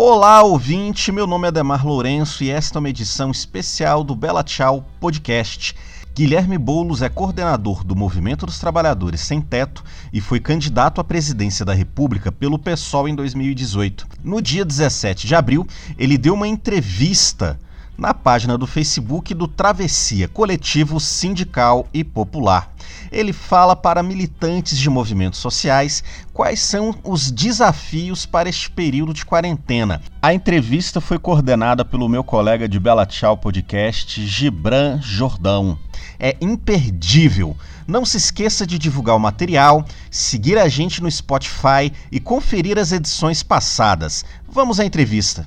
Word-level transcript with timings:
Olá, 0.00 0.44
ouvinte. 0.44 1.10
Meu 1.10 1.26
nome 1.26 1.46
é 1.46 1.48
Ademar 1.48 1.84
Lourenço 1.84 2.44
e 2.44 2.50
esta 2.50 2.78
é 2.78 2.80
uma 2.80 2.88
edição 2.88 3.32
especial 3.32 4.04
do 4.04 4.14
Bela 4.14 4.44
Tchau 4.44 4.86
Podcast. 5.00 5.74
Guilherme 6.14 6.56
Boulos 6.56 7.02
é 7.02 7.08
coordenador 7.08 7.82
do 7.82 7.96
Movimento 7.96 8.46
dos 8.46 8.60
Trabalhadores 8.60 9.20
Sem 9.20 9.40
Teto 9.40 9.82
e 10.12 10.20
foi 10.20 10.38
candidato 10.38 11.00
à 11.00 11.04
presidência 11.04 11.64
da 11.64 11.74
República 11.74 12.30
pelo 12.30 12.60
PSOL 12.60 13.08
em 13.08 13.14
2018. 13.16 14.06
No 14.22 14.40
dia 14.40 14.64
17 14.64 15.26
de 15.26 15.34
abril, 15.34 15.66
ele 15.98 16.16
deu 16.16 16.34
uma 16.34 16.46
entrevista 16.46 17.58
na 17.98 18.14
página 18.14 18.56
do 18.56 18.68
Facebook 18.68 19.34
do 19.34 19.48
Travessia 19.48 20.28
Coletivo 20.28 21.00
Sindical 21.00 21.88
e 21.92 22.04
Popular. 22.04 22.72
Ele 23.10 23.32
fala 23.32 23.74
para 23.74 24.02
militantes 24.02 24.78
de 24.78 24.90
movimentos 24.90 25.38
sociais 25.38 26.02
quais 26.32 26.60
são 26.60 26.94
os 27.02 27.30
desafios 27.30 28.26
para 28.26 28.48
este 28.48 28.70
período 28.70 29.12
de 29.14 29.24
quarentena. 29.24 30.00
A 30.22 30.34
entrevista 30.34 31.00
foi 31.00 31.18
coordenada 31.18 31.84
pelo 31.84 32.08
meu 32.08 32.22
colega 32.22 32.68
de 32.68 32.78
Bela 32.78 33.06
Tchau 33.06 33.36
Podcast, 33.36 34.26
Gibran 34.26 35.00
Jordão. 35.00 35.78
É 36.18 36.36
imperdível. 36.40 37.56
Não 37.86 38.04
se 38.04 38.16
esqueça 38.16 38.66
de 38.66 38.78
divulgar 38.78 39.16
o 39.16 39.20
material, 39.20 39.84
seguir 40.10 40.58
a 40.58 40.68
gente 40.68 41.02
no 41.02 41.10
Spotify 41.10 41.92
e 42.12 42.20
conferir 42.20 42.78
as 42.78 42.92
edições 42.92 43.42
passadas. 43.42 44.24
Vamos 44.46 44.78
à 44.78 44.84
entrevista. 44.84 45.46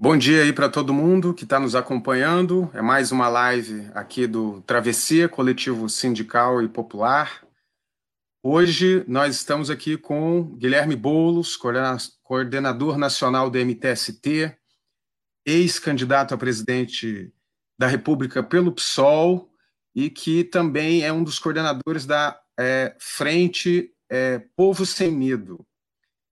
Bom 0.00 0.16
dia 0.16 0.44
aí 0.44 0.52
para 0.52 0.68
todo 0.68 0.94
mundo 0.94 1.34
que 1.34 1.42
está 1.42 1.58
nos 1.58 1.74
acompanhando. 1.74 2.70
É 2.72 2.80
mais 2.80 3.10
uma 3.10 3.28
live 3.28 3.90
aqui 3.92 4.28
do 4.28 4.62
Travessia, 4.62 5.28
coletivo 5.28 5.88
sindical 5.88 6.62
e 6.62 6.68
popular. 6.68 7.44
Hoje 8.40 9.04
nós 9.08 9.34
estamos 9.34 9.70
aqui 9.70 9.96
com 9.98 10.54
Guilherme 10.54 10.94
Boulos, 10.94 11.58
coordenador 12.22 12.96
nacional 12.96 13.50
do 13.50 13.58
MTST, 13.58 14.56
ex-candidato 15.44 16.32
a 16.32 16.38
presidente 16.38 17.32
da 17.76 17.88
República 17.88 18.40
pelo 18.40 18.70
PSOL 18.70 19.50
e 19.96 20.08
que 20.08 20.44
também 20.44 21.02
é 21.02 21.12
um 21.12 21.24
dos 21.24 21.40
coordenadores 21.40 22.06
da 22.06 22.40
é, 22.56 22.94
Frente 23.00 23.92
é, 24.08 24.38
Povo 24.54 24.86
Sem 24.86 25.10
Medo, 25.10 25.66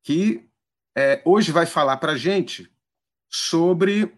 que 0.05 0.49
é, 0.97 1.21
hoje 1.25 1.51
vai 1.51 1.67
falar 1.67 1.97
para 1.97 2.13
a 2.13 2.17
gente 2.17 2.71
sobre 3.29 4.17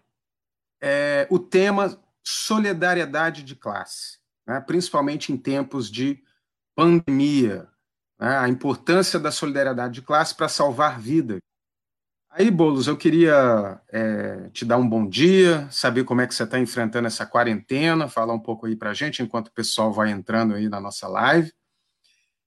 é, 0.81 1.27
o 1.29 1.39
tema 1.39 1.99
solidariedade 2.23 3.43
de 3.43 3.55
classe, 3.55 4.19
né? 4.47 4.59
principalmente 4.61 5.31
em 5.31 5.37
tempos 5.37 5.89
de 5.89 6.21
pandemia, 6.75 7.67
né? 8.19 8.37
a 8.37 8.47
importância 8.47 9.19
da 9.19 9.31
solidariedade 9.31 9.95
de 9.95 10.01
classe 10.01 10.35
para 10.35 10.47
salvar 10.47 10.99
vidas. 10.99 11.39
Aí, 12.31 12.51
Boulos, 12.51 12.87
eu 12.87 12.95
queria 12.95 13.81
é, 13.91 14.49
te 14.51 14.63
dar 14.63 14.77
um 14.77 14.87
bom 14.87 15.07
dia, 15.07 15.67
saber 15.71 16.03
como 16.03 16.21
é 16.21 16.27
que 16.27 16.35
você 16.35 16.43
está 16.43 16.59
enfrentando 16.59 17.07
essa 17.07 17.25
quarentena, 17.25 18.07
falar 18.07 18.33
um 18.33 18.39
pouco 18.39 18.67
aí 18.67 18.75
para 18.75 18.91
a 18.91 18.93
gente, 18.93 19.23
enquanto 19.23 19.47
o 19.47 19.53
pessoal 19.53 19.91
vai 19.91 20.11
entrando 20.11 20.53
aí 20.53 20.69
na 20.69 20.79
nossa 20.79 21.07
live. 21.07 21.51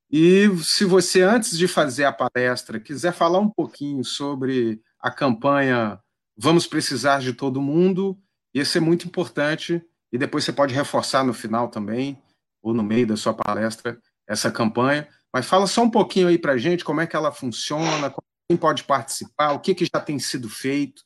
E 0.08 0.48
se 0.62 0.84
você, 0.84 1.22
antes 1.22 1.58
de 1.58 1.66
fazer 1.66 2.04
a 2.04 2.12
palestra, 2.12 2.78
quiser 2.78 3.12
falar 3.12 3.40
um 3.40 3.50
pouquinho 3.50 4.04
sobre 4.04 4.80
a 5.00 5.10
campanha 5.10 5.98
vamos 6.42 6.66
precisar 6.66 7.20
de 7.20 7.32
todo 7.32 7.62
mundo, 7.62 8.18
isso 8.52 8.76
é 8.76 8.80
muito 8.80 9.06
importante, 9.06 9.80
e 10.12 10.18
depois 10.18 10.42
você 10.42 10.52
pode 10.52 10.74
reforçar 10.74 11.22
no 11.22 11.32
final 11.32 11.68
também, 11.68 12.20
ou 12.60 12.74
no 12.74 12.82
meio 12.82 13.06
da 13.06 13.16
sua 13.16 13.32
palestra, 13.32 13.96
essa 14.26 14.50
campanha. 14.50 15.06
Mas 15.32 15.46
fala 15.46 15.68
só 15.68 15.84
um 15.84 15.90
pouquinho 15.90 16.26
aí 16.26 16.36
para 16.36 16.54
a 16.54 16.58
gente 16.58 16.84
como 16.84 17.00
é 17.00 17.06
que 17.06 17.14
ela 17.14 17.30
funciona, 17.30 18.12
quem 18.48 18.56
pode 18.56 18.82
participar, 18.82 19.52
o 19.52 19.60
que, 19.60 19.72
que 19.72 19.84
já 19.84 20.00
tem 20.00 20.18
sido 20.18 20.48
feito. 20.48 21.04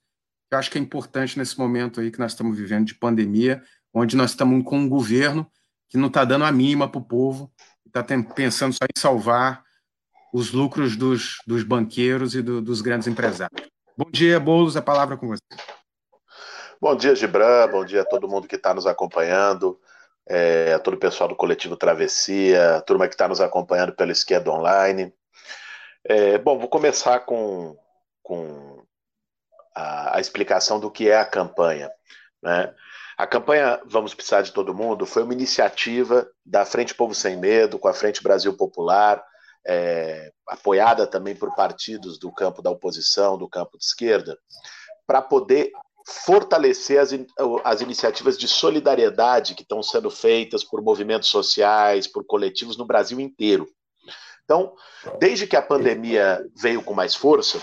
Eu 0.51 0.57
acho 0.57 0.71
que 0.71 0.79
é 0.79 0.81
importante 0.81 1.39
nesse 1.39 1.59
momento 1.59 2.01
aí 2.01 2.11
que 2.11 2.19
nós 2.19 2.33
estamos 2.33 2.57
vivendo 2.57 2.87
de 2.87 2.95
pandemia, 2.95 3.63
onde 3.93 4.17
nós 4.17 4.31
estamos 4.31 4.65
com 4.65 4.79
um 4.79 4.89
governo 4.89 5.47
que 5.91 5.99
não 5.99 6.09
está 6.09 6.25
dando 6.25 6.47
a 6.47 6.53
mínima 6.53 6.89
para 6.89 6.99
o 6.99 7.05
povo, 7.05 7.53
está 7.87 8.03
pensando 8.35 8.73
só 8.73 8.87
em 8.87 8.99
salvar 8.99 9.63
os 10.33 10.51
lucros 10.53 10.97
dos, 10.97 11.37
dos 11.47 11.63
banqueiros 11.63 12.35
e 12.35 12.41
do, 12.41 12.63
dos 12.63 12.81
grandes 12.81 13.07
empresários. 13.07 13.76
Bom 13.99 14.11
dia, 14.11 14.39
Boulos, 14.39 14.77
a 14.77 14.83
palavra 14.83 15.15
é 15.15 15.19
com 15.19 15.29
você. 15.29 15.41
Bom 16.79 16.95
dia, 16.95 17.17
Gibran, 17.17 17.67
bom 17.71 17.83
dia 17.83 18.03
a 18.03 18.05
todo 18.05 18.29
mundo 18.29 18.47
que 18.47 18.57
está 18.57 18.75
nos 18.75 18.87
acompanhando, 18.87 19.81
é, 20.29 20.75
a 20.75 20.79
todo 20.79 20.95
o 20.95 20.99
pessoal 20.99 21.31
do 21.31 21.35
Coletivo 21.35 21.79
Travessia, 21.79 22.77
a 22.77 22.83
turma 22.83 23.09
que 23.09 23.15
está 23.15 23.27
nos 23.27 23.41
acompanhando 23.41 23.95
pelo 23.95 24.13
Esquerda 24.13 24.51
Online. 24.51 25.15
É, 26.05 26.37
bom, 26.37 26.59
vou 26.59 26.69
começar 26.69 27.21
com, 27.21 27.75
com 28.23 28.85
a, 29.75 30.19
a, 30.19 30.21
explicação 30.21 30.79
do 30.79 30.91
que 30.91 31.09
é 31.09 31.17
a 31.17 31.25
campanha. 31.25 31.91
Né? 32.43 32.75
A 33.17 33.27
campanha 33.27 33.81
Vamos 33.87 34.13
Precisar 34.13 34.43
de 34.43 34.53
Todo 34.53 34.75
Mundo 34.75 35.07
foi 35.07 35.23
uma 35.23 35.33
iniciativa 35.33 36.29
da 36.45 36.67
Frente 36.67 36.95
Povo 36.95 37.15
Sem 37.15 37.39
Medo, 37.39 37.79
com 37.79 37.89
a 37.89 37.95
Frente 37.95 38.23
Brasil 38.23 38.55
Popular, 38.55 39.25
é, 39.67 40.33
apoiada 40.49 41.07
também 41.07 41.35
por 41.35 41.55
partidos 41.55 42.19
do 42.19 42.33
campo 42.33 42.63
da 42.63 42.71
oposição, 42.71 43.37
do 43.37 43.49
campo 43.49 43.77
de 43.77 43.85
esquerda, 43.85 44.39
para 45.07 45.21
poder 45.21 45.73
fortalecer 46.07 47.01
as, 47.01 47.11
as 47.65 47.81
iniciativas 47.81 48.39
de 48.39 48.47
solidariedade 48.47 49.55
que 49.55 49.63
estão 49.63 49.83
sendo 49.83 50.11
feitas 50.11 50.63
por 50.63 50.81
movimentos 50.81 51.29
sociais, 51.29 52.07
por 52.07 52.25
coletivos 52.25 52.77
no 52.77 52.87
Brasil 52.87 53.19
inteiro. 53.19 53.69
Então, 54.45 54.73
desde 55.19 55.47
que 55.47 55.57
a 55.57 55.63
pandemia 55.63 56.41
veio 56.55 56.81
com 56.81 56.95
mais 56.95 57.17
força, 57.17 57.61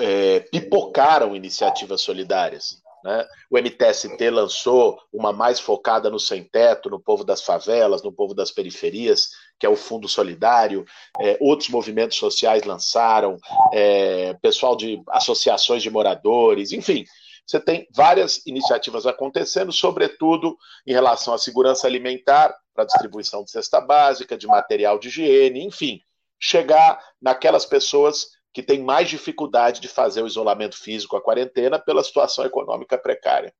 é, 0.00 0.40
pipocaram 0.40 1.36
iniciativas 1.36 2.00
solidárias. 2.00 2.80
Né? 3.08 3.26
O 3.50 3.56
MTST 3.56 4.28
lançou 4.28 5.00
uma 5.10 5.32
mais 5.32 5.58
focada 5.58 6.10
no 6.10 6.20
sem-teto, 6.20 6.90
no 6.90 7.00
povo 7.00 7.24
das 7.24 7.40
favelas, 7.40 8.02
no 8.02 8.12
povo 8.12 8.34
das 8.34 8.50
periferias, 8.50 9.30
que 9.58 9.64
é 9.64 9.68
o 9.68 9.76
Fundo 9.76 10.06
Solidário. 10.06 10.84
É, 11.18 11.38
outros 11.40 11.70
movimentos 11.70 12.18
sociais 12.18 12.64
lançaram, 12.64 13.38
é, 13.72 14.34
pessoal 14.42 14.76
de 14.76 15.02
associações 15.08 15.82
de 15.82 15.88
moradores, 15.88 16.70
enfim. 16.70 17.06
Você 17.46 17.58
tem 17.58 17.88
várias 17.96 18.44
iniciativas 18.44 19.06
acontecendo, 19.06 19.72
sobretudo 19.72 20.54
em 20.86 20.92
relação 20.92 21.32
à 21.32 21.38
segurança 21.38 21.86
alimentar, 21.86 22.54
para 22.74 22.84
distribuição 22.84 23.42
de 23.42 23.50
cesta 23.50 23.80
básica, 23.80 24.36
de 24.36 24.46
material 24.46 24.98
de 24.98 25.08
higiene, 25.08 25.64
enfim, 25.64 26.02
chegar 26.38 27.02
naquelas 27.22 27.64
pessoas 27.64 28.37
que 28.58 28.62
tem 28.64 28.82
mais 28.82 29.08
dificuldade 29.08 29.80
de 29.80 29.86
fazer 29.86 30.20
o 30.20 30.26
isolamento 30.26 30.76
físico, 30.76 31.16
a 31.16 31.22
quarentena, 31.22 31.78
pela 31.78 32.02
situação 32.02 32.44
econômica 32.44 32.98
precária. 32.98 33.54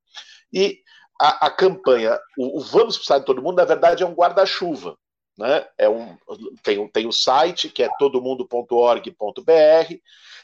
E 0.53 0.81
a, 1.21 1.47
a 1.47 1.51
campanha, 1.53 2.19
o, 2.37 2.59
o, 2.59 2.61
Vamos 2.61 2.97
Precisar 2.97 3.21
de 3.21 3.25
Todo 3.25 3.41
Mundo, 3.41 3.59
na 3.59 3.65
verdade, 3.65 4.03
é 4.03 4.07
um 4.07 4.13
guarda-chuva. 4.13 4.99
Né? 5.39 5.65
É 5.79 5.89
um, 5.89 6.19
tem, 6.65 6.89
tem 6.89 7.07
o 7.07 7.13
site, 7.13 7.69
que 7.69 7.85
é 7.85 7.89
todomundo.org.br. 7.97 9.95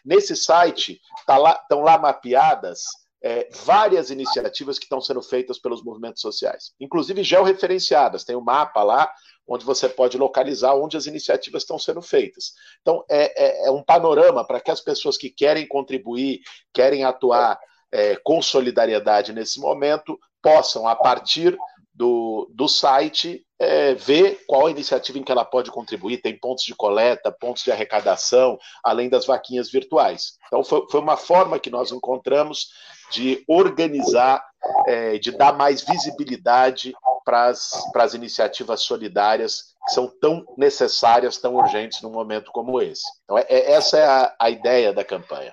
Nesse 0.04 0.36
site 0.36 1.00
tá 1.26 1.36
lá, 1.36 1.58
estão 1.60 1.80
lá 1.80 1.98
mapeadas 1.98 2.84
é, 3.24 3.48
várias 3.64 4.08
iniciativas 4.10 4.78
que 4.78 4.84
estão 4.84 5.00
sendo 5.00 5.20
feitas 5.20 5.58
pelos 5.58 5.82
movimentos 5.82 6.22
sociais, 6.22 6.72
inclusive 6.78 7.24
georreferenciadas. 7.24 8.22
Tem 8.22 8.36
um 8.36 8.40
mapa 8.40 8.84
lá 8.84 9.12
onde 9.46 9.64
você 9.64 9.88
pode 9.88 10.16
localizar 10.16 10.74
onde 10.74 10.96
as 10.96 11.06
iniciativas 11.06 11.62
estão 11.62 11.78
sendo 11.78 12.00
feitas. 12.00 12.52
Então, 12.80 13.04
é, 13.10 13.64
é, 13.64 13.68
é 13.68 13.70
um 13.70 13.82
panorama 13.82 14.46
para 14.46 14.60
que 14.60 14.70
as 14.70 14.80
pessoas 14.80 15.16
que 15.16 15.30
querem 15.30 15.66
contribuir, 15.66 16.40
querem 16.72 17.04
atuar 17.04 17.58
é, 17.92 18.16
com 18.16 18.40
solidariedade 18.40 19.32
nesse 19.32 19.60
momento, 19.60 20.18
possam, 20.42 20.86
a 20.86 20.94
partir 20.94 21.56
do, 21.94 22.50
do 22.52 22.68
site, 22.68 23.46
é, 23.58 23.94
ver 23.94 24.44
qual 24.46 24.66
a 24.66 24.70
iniciativa 24.70 25.18
em 25.18 25.22
que 25.22 25.30
ela 25.30 25.44
pode 25.44 25.70
contribuir. 25.70 26.20
Tem 26.20 26.36
pontos 26.36 26.64
de 26.64 26.74
coleta, 26.74 27.30
pontos 27.30 27.62
de 27.62 27.70
arrecadação, 27.70 28.58
além 28.82 29.08
das 29.08 29.24
vaquinhas 29.24 29.70
virtuais. 29.70 30.36
Então, 30.46 30.64
foi, 30.64 30.84
foi 30.90 31.00
uma 31.00 31.16
forma 31.16 31.58
que 31.58 31.70
nós 31.70 31.92
encontramos 31.92 32.68
de 33.12 33.44
organizar, 33.48 34.44
é, 34.86 35.18
de 35.18 35.30
dar 35.30 35.52
mais 35.52 35.82
visibilidade 35.82 36.92
para 37.24 37.48
as 37.48 38.14
iniciativas 38.14 38.80
solidárias 38.80 39.74
que 39.86 39.92
são 39.92 40.08
tão 40.20 40.44
necessárias, 40.58 41.36
tão 41.36 41.54
urgentes 41.54 42.02
num 42.02 42.10
momento 42.10 42.50
como 42.50 42.80
esse. 42.82 43.04
Então, 43.24 43.38
é, 43.38 43.46
é 43.48 43.72
essa 43.72 43.98
é 43.98 44.06
a, 44.06 44.34
a, 44.40 44.50
ideia 44.50 44.92
da 44.92 45.04
campanha. 45.04 45.52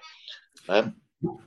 Né? 0.67 0.91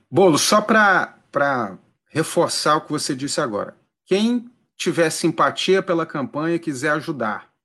Bolo, 0.09 0.37
só 0.37 0.61
para 0.61 1.77
reforçar 2.07 2.77
o 2.77 2.81
que 2.81 2.91
você 2.91 3.15
disse 3.15 3.41
agora. 3.41 3.75
Quem 4.05 4.49
tiver 4.77 5.09
simpatia 5.09 5.81
pela 5.81 6.05
campanha 6.05 6.55
e 6.55 6.59
quiser 6.59 6.91
ajudar 6.91 7.55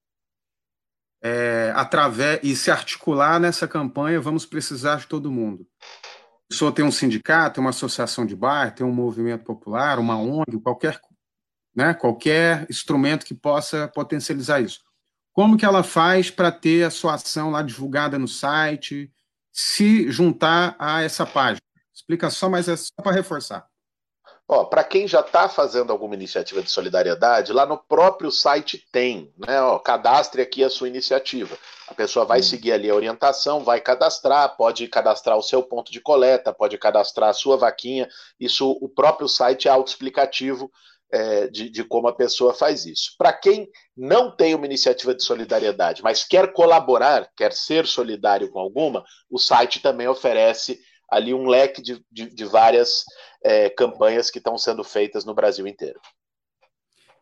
é, 1.23 1.73
através 1.77 2.41
e 2.43 2.57
se 2.57 2.71
articular 2.71 3.39
nessa 3.39 3.69
campanha, 3.69 4.21
vamos 4.21 4.47
precisar 4.47 4.97
de 4.97 5.07
todo 5.07 5.31
mundo. 5.31 5.67
A 5.81 6.49
pessoa 6.49 6.73
tem 6.73 6.85
um 6.85 6.91
sindicato, 6.91 7.61
uma 7.61 7.71
associação 7.71 8.27
de 8.27 8.35
bairro, 8.35 8.75
tem 8.75 8.87
um 8.87 8.93
movimento 8.93 9.45
popular, 9.45 9.99
uma 9.99 10.17
ONG, 10.17 10.59
qualquer, 10.63 11.01
né, 11.75 11.95
qualquer 11.95 12.67
instrumento 12.69 13.25
que 13.25 13.35
possa 13.35 13.87
potencializar 13.89 14.61
isso. 14.61 14.81
Como 15.33 15.57
que 15.57 15.65
ela 15.65 15.85
faz 15.85 16.31
para 16.31 16.51
ter 16.51 16.85
a 16.85 16.91
sua 16.91 17.15
ação 17.15 17.51
lá 17.51 17.63
divulgada 17.63 18.19
no 18.19 18.27
site, 18.27 19.13
se 19.53 20.11
juntar 20.11 20.75
a 20.79 21.03
essa 21.03 21.25
página? 21.25 21.61
Explica 21.95 22.31
só, 22.31 22.49
mas 22.49 22.69
é 22.69 22.77
só 22.77 22.95
para 23.03 23.13
reforçar. 23.13 23.70
Ó, 24.53 24.65
para 24.65 24.83
quem 24.83 25.07
já 25.07 25.21
está 25.21 25.49
fazendo 25.49 25.93
alguma 25.93 26.17
iniciativa 26.17 26.61
de 26.61 26.69
solidariedade, 26.69 27.53
lá 27.53 27.65
no 27.65 27.79
próprio 27.79 28.33
site 28.33 28.85
tem, 28.91 29.33
né? 29.39 29.63
Ó, 29.63 29.79
cadastre 29.79 30.43
aqui 30.43 30.65
a 30.65 30.69
sua 30.69 30.89
iniciativa. 30.89 31.57
A 31.87 31.95
pessoa 31.95 32.25
vai 32.25 32.41
hum. 32.41 32.43
seguir 32.43 32.73
ali 32.73 32.91
a 32.91 32.95
orientação, 32.97 33.63
vai 33.63 33.81
cadastrar, 33.81 34.57
pode 34.57 34.89
cadastrar 34.89 35.39
o 35.39 35.43
seu 35.43 35.63
ponto 35.63 35.93
de 35.93 36.01
coleta, 36.01 36.53
pode 36.53 36.77
cadastrar 36.79 37.29
a 37.29 37.33
sua 37.33 37.57
vaquinha. 37.57 38.09
Isso, 38.41 38.69
o 38.81 38.89
próprio 38.89 39.29
site 39.29 39.69
é 39.69 39.71
autoexplicativo 39.71 40.69
é, 41.13 41.47
de, 41.47 41.71
de 41.71 41.85
como 41.85 42.09
a 42.09 42.13
pessoa 42.13 42.53
faz 42.53 42.87
isso. 42.87 43.15
Para 43.17 43.33
quem 43.33 43.69
não 43.97 44.35
tem 44.35 44.57
uma 44.57 44.67
iniciativa 44.67 45.15
de 45.15 45.23
solidariedade, 45.23 46.03
mas 46.03 46.25
quer 46.25 46.53
colaborar, 46.53 47.31
quer 47.37 47.53
ser 47.53 47.87
solidário 47.87 48.51
com 48.51 48.59
alguma, 48.59 49.05
o 49.31 49.39
site 49.39 49.81
também 49.81 50.09
oferece 50.09 50.81
ali 51.11 51.35
um 51.35 51.49
leque 51.49 51.83
de, 51.83 52.05
de, 52.11 52.31
de 52.31 52.45
várias 52.45 53.05
é, 53.43 53.69
campanhas 53.71 54.31
que 54.31 54.39
estão 54.39 54.57
sendo 54.57 54.85
feitas 54.85 55.25
no 55.25 55.35
Brasil 55.35 55.67
inteiro. 55.67 56.01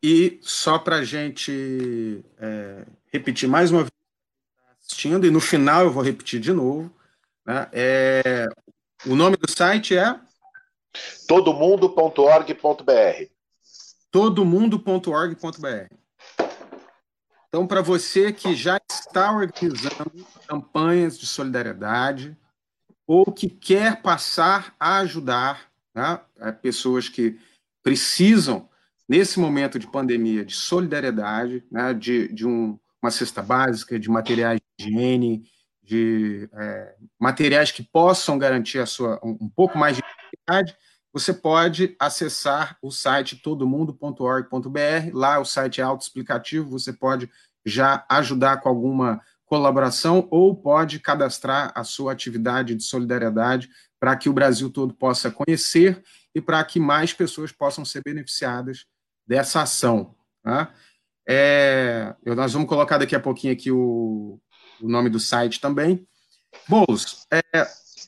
E 0.03 0.39
só 0.43 0.79
para 0.79 0.97
a 0.97 1.05
gente 1.05 2.23
é, 2.39 2.85
repetir 3.13 3.49
mais 3.49 3.71
uma 3.71 3.81
vez, 3.81 3.91
assistindo, 4.85 5.27
e 5.27 5.31
no 5.31 5.41
final 5.41 5.85
eu 5.85 5.91
vou 5.91 6.03
repetir 6.03 6.41
de 6.41 6.53
novo, 6.53 6.93
né, 7.45 7.69
é, 7.73 8.47
o 9.07 9.17
nome 9.17 9.37
do 9.37 9.51
site 9.51 9.97
é? 9.97 10.19
Todomundo.org.br 11.27 13.39
todomundo.org.br 14.11 15.95
Então, 17.49 17.67
para 17.67 17.83
você 17.83 18.33
que 18.33 18.55
já 18.55 18.81
está 18.91 19.33
organizando 19.33 20.27
campanhas 20.47 21.19
de 21.19 21.27
solidariedade, 21.27 22.37
ou 23.09 23.25
que 23.33 23.49
quer 23.49 24.03
passar 24.03 24.75
a 24.79 24.99
ajudar 24.99 25.63
né, 25.95 26.21
pessoas 26.61 27.09
que 27.09 27.41
precisam, 27.83 28.69
nesse 29.09 29.41
momento 29.41 29.79
de 29.79 29.87
pandemia, 29.87 30.45
de 30.45 30.55
solidariedade, 30.55 31.65
né, 31.73 31.95
de, 31.95 32.29
de 32.29 32.47
um, 32.47 32.79
uma 33.03 33.11
cesta 33.11 33.41
básica, 33.41 33.99
de 33.99 34.11
materiais 34.11 34.61
de 34.79 34.89
higiene, 34.89 35.45
de 35.83 36.51
é, 36.53 36.95
materiais 37.19 37.73
que 37.73 37.83
possam 37.83 38.39
garantir 38.39 38.79
a 38.79 38.85
sua, 38.85 39.19
um, 39.25 39.39
um 39.41 39.49
pouco 39.49 39.79
mais 39.79 39.97
de 39.97 40.03
dignidade, 40.03 40.77
você 41.11 41.33
pode 41.33 41.97
acessar 41.99 42.77
o 42.83 42.91
site 42.91 43.37
todomundo.org.br. 43.37 45.11
Lá 45.15 45.41
o 45.41 45.47
site 45.47 45.81
é 45.81 45.85
autoexplicativo, 45.85 46.69
você 46.69 46.93
pode 46.93 47.31
já 47.65 48.05
ajudar 48.11 48.59
com 48.59 48.69
alguma 48.69 49.23
colaboração 49.49 50.29
ou 50.31 50.55
pode 50.55 51.01
cadastrar 51.01 51.73
a 51.75 51.83
sua 51.83 52.13
atividade 52.13 52.75
de 52.75 52.83
solidariedade 52.85 53.71
para 53.99 54.15
que 54.15 54.29
o 54.29 54.33
Brasil 54.33 54.71
todo 54.71 54.95
possa 54.95 55.31
conhecer 55.31 56.03
e 56.35 56.41
para 56.41 56.63
que 56.63 56.79
mais 56.79 57.13
pessoas 57.15 57.51
possam 57.51 57.85
ser 57.85 58.03
beneficiadas 58.05 58.85
dessa 59.27 59.63
ação. 59.63 60.15
Tá? 60.43 60.73
É, 61.27 62.15
nós 62.25 62.53
vamos 62.53 62.69
colocar 62.69 62.99
daqui 62.99 63.17
a 63.17 63.21
pouquinho 63.21 63.55
aqui 63.55 63.71
o, 63.71 64.39
o 64.81 64.89
nome 64.89 65.09
do 65.09 65.19
site 65.19 65.61
também. 65.61 66.07
Boulos, 66.69 67.27
é, 67.33 67.43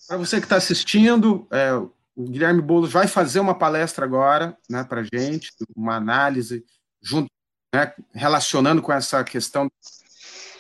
para 0.07 0.19
você 0.19 0.39
que 0.39 0.47
está 0.47 0.57
assistindo, 0.57 1.49
é, 1.51 1.73
o 1.73 2.25
Guilherme 2.25 2.61
Boulos 2.61 2.93
vai 2.93 3.09
fazer 3.09 3.41
uma 3.41 3.55
palestra 3.55 4.05
agora 4.05 4.57
né, 4.69 4.85
para 4.85 5.01
a 5.01 5.05
gente, 5.05 5.51
uma 5.75 5.97
análise 5.97 6.65
junto, 7.03 7.31
né, 7.75 7.95
relacionando 8.13 8.83
com 8.83 8.93
essa 8.93 9.25
questão 9.25 9.71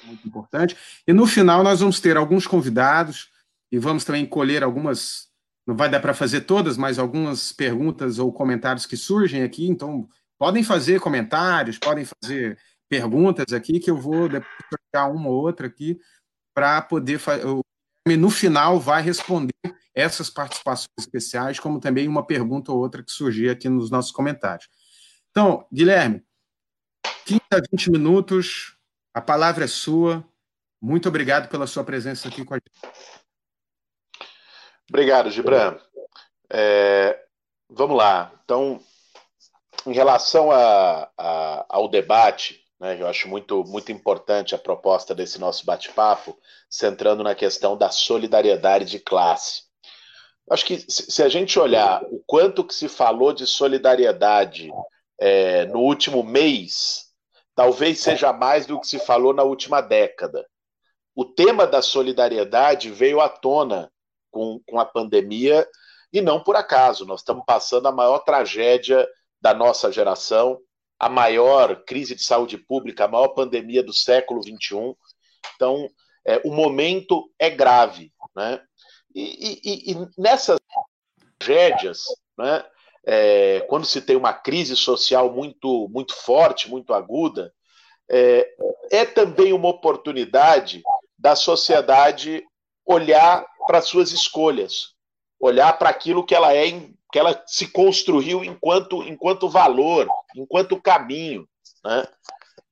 muito 0.05 0.27
importante. 0.27 0.77
E 1.07 1.13
no 1.13 1.27
final 1.27 1.63
nós 1.63 1.81
vamos 1.81 2.01
ter 2.01 2.17
alguns 2.17 2.47
convidados 2.47 3.31
e 3.73 3.79
vamos 3.79 4.05
também 4.05 4.27
colher 4.27 4.63
algumas, 4.63 5.29
não 5.67 5.77
vai 5.77 5.89
dar 5.89 6.01
para 6.01 6.15
fazer 6.15 6.43
todas, 6.43 6.77
mas 6.77 6.99
algumas 6.99 7.53
perguntas 7.53 8.19
ou 8.19 8.33
comentários 8.33 8.87
que 8.87 8.97
surgem 8.97 9.43
aqui. 9.43 9.67
Então, 9.67 10.09
podem 10.39 10.65
fazer 10.65 11.01
comentários, 11.01 11.79
podem 11.79 12.05
fazer 12.05 12.59
perguntas 12.89 13.53
aqui, 13.53 13.79
que 13.79 13.91
eu 13.91 13.97
vou 13.97 14.29
depois 14.29 14.51
uma 14.95 15.29
ou 15.29 15.43
outra 15.43 15.69
aqui 15.69 15.99
para 16.53 16.83
poder 16.83 17.19
fazer. 17.19 17.45
No 18.19 18.31
final, 18.31 18.81
vai 18.81 19.03
responder 19.03 19.55
essas 19.95 20.31
participações 20.31 20.89
especiais, 20.99 21.61
como 21.61 21.79
também 21.79 22.09
uma 22.09 22.27
pergunta 22.27 22.73
ou 22.73 22.79
outra 22.79 23.03
que 23.03 23.13
surgir 23.13 23.51
aqui 23.51 23.69
nos 23.69 23.91
nossos 23.91 24.11
comentários. 24.11 24.69
Então, 25.31 25.67
Guilherme, 25.73 26.23
15 27.27 27.41
a 27.53 27.61
20 27.71 27.91
minutos 27.91 28.77
a 29.15 29.21
palavra 29.21 29.65
é 29.65 29.69
sua. 29.69 30.25
Muito 30.81 31.09
obrigado 31.09 31.49
pela 31.49 31.67
sua 31.67 31.85
presença 31.85 32.29
aqui 32.29 32.45
com 32.45 32.55
a 32.55 32.57
gente. 32.57 32.71
Obrigado, 34.89 35.31
Gibran. 35.31 35.79
É, 36.51 37.19
vamos 37.69 37.97
lá. 37.97 38.33
Então, 38.45 38.81
em 39.87 39.93
relação 39.93 40.51
a, 40.51 41.09
a, 41.17 41.67
ao 41.69 41.89
debate, 41.89 42.65
né, 42.79 43.01
eu 43.01 43.07
acho 43.07 43.29
muito, 43.29 43.63
muito 43.65 43.93
importante 43.93 44.55
a 44.55 44.59
proposta 44.59 45.15
desse 45.15 45.39
nosso 45.39 45.65
bate-papo, 45.65 46.37
centrando 46.69 47.23
na 47.23 47.35
questão 47.35 47.77
da 47.77 47.91
solidariedade 47.91 48.87
de 48.87 48.99
classe. 48.99 49.65
Acho 50.51 50.67
que 50.67 50.79
se 50.89 51.23
a 51.23 51.29
gente 51.29 51.59
olhar 51.59 52.03
o 52.05 52.21
quanto 52.27 52.65
que 52.65 52.75
se 52.75 52.89
falou 52.89 53.33
de 53.33 53.47
solidariedade 53.47 54.71
é, 55.21 55.67
no 55.67 55.79
último 55.79 56.25
mês, 56.25 57.10
talvez 57.61 58.01
seja 58.01 58.33
mais 58.33 58.65
do 58.65 58.81
que 58.81 58.87
se 58.87 58.99
falou 58.99 59.35
na 59.35 59.43
última 59.43 59.83
década. 59.83 60.49
O 61.15 61.27
tema 61.27 61.67
da 61.67 61.83
solidariedade 61.83 62.91
veio 62.91 63.21
à 63.21 63.29
tona 63.29 63.93
com, 64.31 64.59
com 64.67 64.81
a 64.81 64.87
pandemia 64.87 65.69
e 66.11 66.23
não 66.23 66.43
por 66.43 66.57
acaso. 66.57 67.05
Nós 67.05 67.21
estamos 67.21 67.45
passando 67.45 67.87
a 67.87 67.93
maior 67.93 68.21
tragédia 68.21 69.07
da 69.39 69.53
nossa 69.53 69.93
geração, 69.93 70.59
a 70.99 71.11
maior 71.11 71.85
crise 71.85 72.15
de 72.15 72.23
saúde 72.23 72.57
pública, 72.57 73.05
a 73.05 73.09
maior 73.09 73.29
pandemia 73.29 73.83
do 73.83 73.93
século 73.93 74.43
XXI. 74.43 74.97
Então, 75.55 75.87
é, 76.27 76.41
o 76.43 76.51
momento 76.51 77.31
é 77.39 77.51
grave. 77.51 78.11
Né? 78.35 78.59
E, 79.15 79.61
e, 79.63 79.93
e 79.93 80.09
nessas 80.17 80.59
tragédias, 81.39 82.05
né, 82.39 82.65
é, 83.07 83.61
quando 83.69 83.87
se 83.87 84.01
tem 84.01 84.17
uma 84.17 84.33
crise 84.33 84.77
social 84.77 85.33
muito, 85.33 85.89
muito 85.91 86.15
forte, 86.15 86.71
muito 86.71 86.93
aguda, 86.93 87.53
é, 88.11 88.49
é 88.91 89.05
também 89.05 89.53
uma 89.53 89.69
oportunidade 89.69 90.83
da 91.19 91.37
sociedade 91.37 92.45
olhar 92.85 93.47
para 93.67 93.81
suas 93.81 94.11
escolhas, 94.11 94.95
olhar 95.39 95.79
para 95.79 95.91
aquilo 95.91 96.25
que 96.25 96.35
ela 96.35 96.55
é, 96.55 96.71
que 97.13 97.19
ela 97.19 97.43
se 97.47 97.69
construiu 97.69 98.45
enquanto, 98.45 99.03
enquanto 99.03 99.49
valor, 99.49 100.09
enquanto 100.35 100.81
caminho, 100.81 101.49
né? 101.85 102.07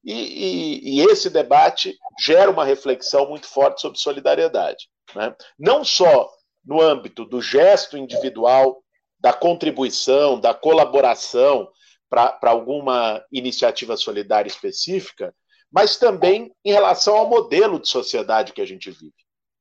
E, 0.04 0.12
e, 0.12 0.96
e, 0.96 1.00
esse 1.02 1.28
debate 1.28 1.98
gera 2.18 2.50
uma 2.50 2.64
reflexão 2.64 3.28
muito 3.28 3.46
forte 3.46 3.80
sobre 3.80 3.98
solidariedade. 3.98 4.88
Né? 5.14 5.34
Não 5.58 5.84
só 5.84 6.30
no 6.64 6.80
âmbito 6.80 7.24
do 7.24 7.42
gesto 7.42 7.96
individual, 7.98 8.82
da 9.18 9.32
contribuição, 9.32 10.38
da 10.38 10.54
colaboração 10.54 11.68
para 12.08 12.38
alguma 12.42 13.22
iniciativa 13.30 13.96
solidária 13.96 14.48
específica, 14.48 15.34
mas 15.70 15.98
também 15.98 16.52
em 16.64 16.72
relação 16.72 17.16
ao 17.16 17.28
modelo 17.28 17.78
de 17.78 17.88
sociedade 17.88 18.52
que 18.52 18.62
a 18.62 18.66
gente 18.66 18.90
vive. 18.90 19.12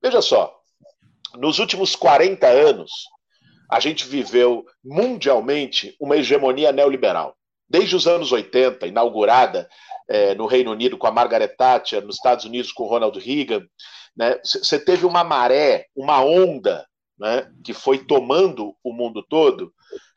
Veja 0.01 0.21
só, 0.21 0.57
nos 1.35 1.59
últimos 1.59 1.95
40 1.95 2.47
anos, 2.47 2.91
a 3.69 3.79
gente 3.79 4.07
viveu 4.07 4.65
mundialmente 4.83 5.95
uma 5.99 6.15
hegemonia 6.15 6.71
neoliberal. 6.71 7.35
Desde 7.69 7.95
os 7.95 8.07
anos 8.07 8.31
80, 8.31 8.87
inaugurada 8.87 9.67
é, 10.07 10.33
no 10.35 10.45
Reino 10.45 10.71
Unido 10.71 10.97
com 10.97 11.07
a 11.07 11.11
Margaret 11.11 11.49
Thatcher, 11.49 12.05
nos 12.05 12.15
Estados 12.15 12.45
Unidos 12.45 12.71
com 12.71 12.83
o 12.83 12.87
Ronald 12.87 13.19
Reagan, 13.19 13.67
você 14.41 14.77
né, 14.77 14.83
teve 14.85 15.05
uma 15.05 15.23
maré, 15.23 15.87
uma 15.93 16.23
onda 16.23 16.87
né, 17.19 17.49
que 17.63 17.73
foi 17.73 17.99
tomando 17.99 18.75
o 18.83 18.93
mundo 18.93 19.23
todo, 19.27 19.73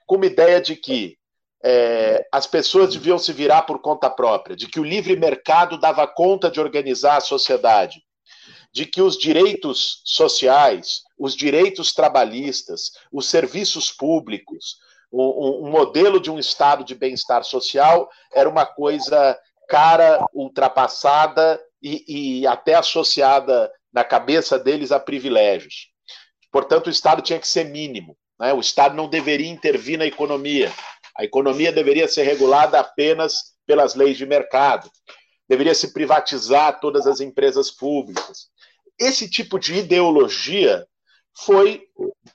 com 0.07 0.16
uma 0.16 0.26
ideia 0.26 0.61
de 0.61 0.76
que 0.76 1.16
é, 1.62 2.26
as 2.33 2.47
pessoas 2.47 2.92
deviam 2.92 3.19
se 3.19 3.33
virar 3.33 3.62
por 3.62 3.80
conta 3.80 4.09
própria, 4.09 4.57
de 4.57 4.66
que 4.66 4.80
o 4.80 4.85
livre 4.85 5.16
mercado 5.16 5.78
dava 5.78 6.07
conta 6.07 6.50
de 6.50 6.61
organizar 6.61 7.16
a 7.16 7.21
sociedade, 7.21 8.02
de 8.73 8.87
que 8.87 9.02
os 9.02 9.19
direitos 9.19 10.02
sociais, 10.04 11.02
os 11.19 11.35
direitos 11.35 11.92
trabalhistas, 11.92 12.92
os 13.12 13.26
serviços 13.26 13.90
públicos, 13.90 14.76
um, 15.12 15.69
modelo 15.69 16.21
de 16.21 16.30
um 16.30 16.38
estado 16.38 16.85
de 16.85 16.95
bem-estar 16.95 17.42
social 17.42 18.09
era 18.33 18.49
uma 18.49 18.64
coisa 18.64 19.37
cara, 19.69 20.25
ultrapassada 20.33 21.61
e, 21.83 22.40
e 22.40 22.47
até 22.47 22.75
associada 22.75 23.71
na 23.92 24.04
cabeça 24.04 24.59
deles 24.59 24.92
a 24.92 25.00
privilégios. 25.00 25.90
Portanto, 26.50 26.88
o 26.88 26.90
Estado 26.90 27.23
tinha 27.23 27.38
que 27.38 27.49
ser 27.49 27.64
mínimo. 27.64 28.16
Né? 28.38 28.52
O 28.52 28.61
Estado 28.61 28.95
não 28.95 29.09
deveria 29.09 29.49
intervir 29.49 29.99
na 29.99 30.07
economia. 30.07 30.73
A 31.16 31.25
economia 31.25 31.71
deveria 31.71 32.09
ser 32.09 32.23
regulada 32.23 32.78
apenas 32.80 33.54
pelas 33.66 33.95
leis 33.95 34.16
de 34.16 34.26
mercado. 34.26 34.90
Deveria 35.49 35.75
se 35.75 35.92
privatizar 35.92 36.80
todas 36.80 37.07
as 37.07 37.21
empresas 37.21 37.71
públicas. 37.71 38.49
Esse 38.99 39.28
tipo 39.28 39.59
de 39.59 39.75
ideologia 39.75 40.87
foi 41.45 41.87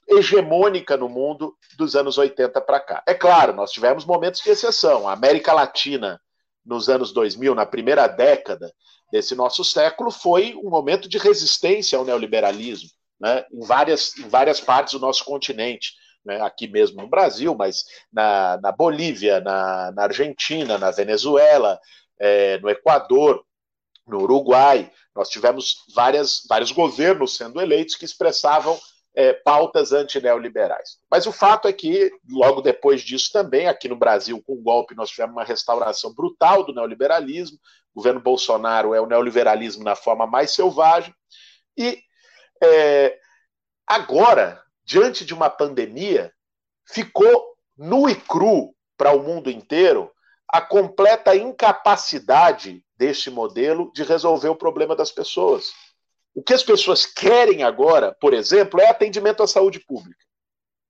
hegemônica 0.07 0.97
no 0.97 1.09
mundo 1.09 1.55
dos 1.77 1.95
anos 1.95 2.17
80 2.17 2.59
para 2.61 2.79
cá. 2.79 3.03
É 3.07 3.13
claro, 3.13 3.53
nós 3.53 3.71
tivemos 3.71 4.05
momentos 4.05 4.41
de 4.41 4.49
exceção. 4.49 5.07
A 5.07 5.13
América 5.13 5.53
Latina, 5.53 6.19
nos 6.65 6.89
anos 6.89 7.11
2000, 7.11 7.53
na 7.53 7.65
primeira 7.65 8.07
década 8.07 8.73
desse 9.11 9.35
nosso 9.35 9.63
século, 9.63 10.11
foi 10.11 10.55
um 10.55 10.69
momento 10.69 11.07
de 11.07 11.17
resistência 11.17 11.97
ao 11.97 12.05
neoliberalismo, 12.05 12.89
né, 13.25 13.43
em, 13.51 13.65
várias, 13.65 14.15
em 14.19 14.29
várias 14.29 14.61
partes 14.61 14.93
do 14.93 14.99
nosso 14.99 15.25
continente. 15.25 15.93
Né, 16.23 16.41
aqui 16.41 16.67
mesmo 16.67 17.01
no 17.01 17.07
Brasil, 17.07 17.53
mas 17.53 17.83
na, 18.11 18.59
na 18.61 18.71
Bolívia, 18.71 19.39
na, 19.41 19.91
na, 19.91 20.03
Argentina, 20.03 20.75
na 20.75 20.89
Venezuela, 20.89 21.79
é, 22.19 22.57
no 22.59 22.69
Equador, 22.69 23.43
no 24.07 24.21
Uruguai, 24.21 24.91
nós 25.15 25.29
tivemos 25.29 25.83
várias, 25.93 26.41
vários 26.49 26.71
governos 26.71 27.35
sendo 27.37 27.61
eleitos 27.61 27.95
que 27.95 28.05
expressavam 28.05 28.79
é, 29.15 29.33
pautas 29.33 29.93
antineoliberais. 29.93 30.97
Mas 31.11 31.27
o 31.27 31.31
fato 31.31 31.67
é 31.67 31.73
que, 31.73 32.11
logo 32.27 32.59
depois 32.61 33.01
disso 33.01 33.29
também, 33.31 33.67
aqui 33.67 33.87
no 33.87 33.95
Brasil, 33.95 34.41
com 34.45 34.53
o 34.53 34.61
golpe, 34.61 34.95
nós 34.95 35.11
tivemos 35.11 35.35
uma 35.35 35.43
restauração 35.43 36.11
brutal 36.11 36.63
do 36.63 36.73
neoliberalismo. 36.73 37.57
O 37.93 37.99
governo 37.99 38.19
Bolsonaro 38.19 38.95
é 38.95 38.99
o 38.99 39.05
neoliberalismo 39.05 39.83
na 39.83 39.95
forma 39.95 40.25
mais 40.25 40.51
selvagem. 40.51 41.13
E 41.77 42.01
é, 42.61 43.17
agora, 43.85 44.61
diante 44.83 45.25
de 45.25 45.33
uma 45.33 45.49
pandemia, 45.49 46.33
ficou 46.87 47.55
nu 47.77 48.09
e 48.09 48.15
cru 48.15 48.75
para 48.97 49.11
o 49.11 49.23
mundo 49.23 49.49
inteiro 49.49 50.11
a 50.47 50.61
completa 50.61 51.35
incapacidade 51.35 52.83
deste 52.97 53.29
modelo 53.29 53.91
de 53.93 54.03
resolver 54.03 54.49
o 54.49 54.55
problema 54.55 54.95
das 54.95 55.11
pessoas. 55.11 55.73
O 56.33 56.43
que 56.43 56.53
as 56.53 56.63
pessoas 56.63 57.05
querem 57.05 57.63
agora, 57.63 58.15
por 58.19 58.33
exemplo, 58.33 58.79
é 58.79 58.89
atendimento 58.89 59.41
à 59.41 59.47
saúde 59.47 59.79
pública. 59.79 60.23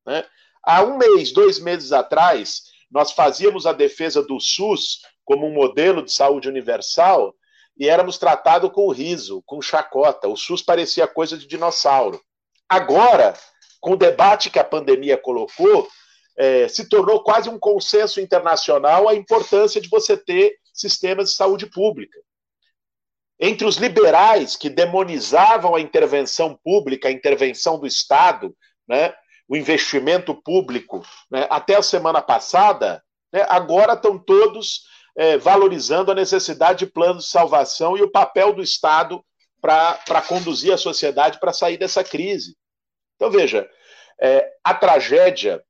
Né? 0.06 0.26
Há 0.64 0.84
um 0.84 0.98
mês, 0.98 1.32
dois 1.32 1.60
meses 1.60 1.92
atrás, 1.92 2.64
nós 2.92 3.12
fazíamos 3.12 3.66
a 3.66 3.74
defesa 3.74 4.22
do 4.22 4.40
SUS 4.40 5.02
como 5.24 5.48
um 5.48 5.54
modelo 5.54 6.04
de 6.04 6.12
saúde 6.12 6.48
universal 6.48 7.36
e 7.78 7.90
éramos 7.90 8.18
tratados 8.18 8.72
com 8.72 8.92
riso, 8.92 9.44
com 9.46 9.62
chacota. 9.62 10.28
O 10.28 10.38
SUS 10.38 10.62
parecia 10.62 11.08
coisa 11.08 11.38
de 11.38 11.48
dinossauro. 11.48 12.22
Agora, 12.68 13.34
com 13.80 13.92
o 13.92 13.98
debate 13.98 14.50
que 14.50 14.60
a 14.60 14.64
pandemia 14.64 15.18
colocou, 15.18 15.88
é, 16.38 16.68
se 16.68 16.90
tornou 16.90 17.24
quase 17.24 17.50
um 17.50 17.60
consenso 17.60 18.20
internacional 18.20 19.08
a 19.08 19.16
importância 19.16 19.80
de 19.80 19.90
você 19.90 20.18
ter 20.18 20.56
sistemas 20.74 21.30
de 21.30 21.36
saúde 21.36 21.66
pública 21.68 22.20
entre 23.40 23.68
os 23.68 23.76
liberais 23.76 24.56
que 24.56 24.70
demonizavam 24.70 25.76
a 25.76 25.82
intervenção 25.82 26.58
pública, 26.64 27.08
a 27.08 27.12
intervenção 27.12 27.80
do 27.80 27.86
Estado, 27.86 28.56
né, 28.88 29.14
o 29.48 29.56
investimento 29.56 30.34
público, 30.34 31.06
né, 31.30 31.46
até 31.50 31.76
a 31.76 31.84
semana 31.84 32.22
passada, 32.22 33.04
né, 33.32 33.46
agora 33.50 33.94
estão 33.94 34.18
todos 34.18 34.84
é, 35.16 35.38
valorizando 35.38 36.12
a 36.12 36.16
necessidade 36.16 36.80
de 36.80 36.92
planos 36.92 37.26
de 37.26 37.32
salvação 37.32 37.98
e 37.98 38.02
o 38.02 38.12
papel 38.12 38.54
do 38.54 38.62
Estado 38.62 39.24
para 39.62 40.22
conduzir 40.28 40.74
a 40.74 40.78
sociedade 40.78 41.40
para 41.40 41.54
sair 41.54 41.78
dessa 41.78 42.04
crise. 42.04 42.56
Então, 43.16 43.32
veja, 43.32 43.70
é, 44.22 44.52
a 44.64 44.74
tragédia 44.74 45.64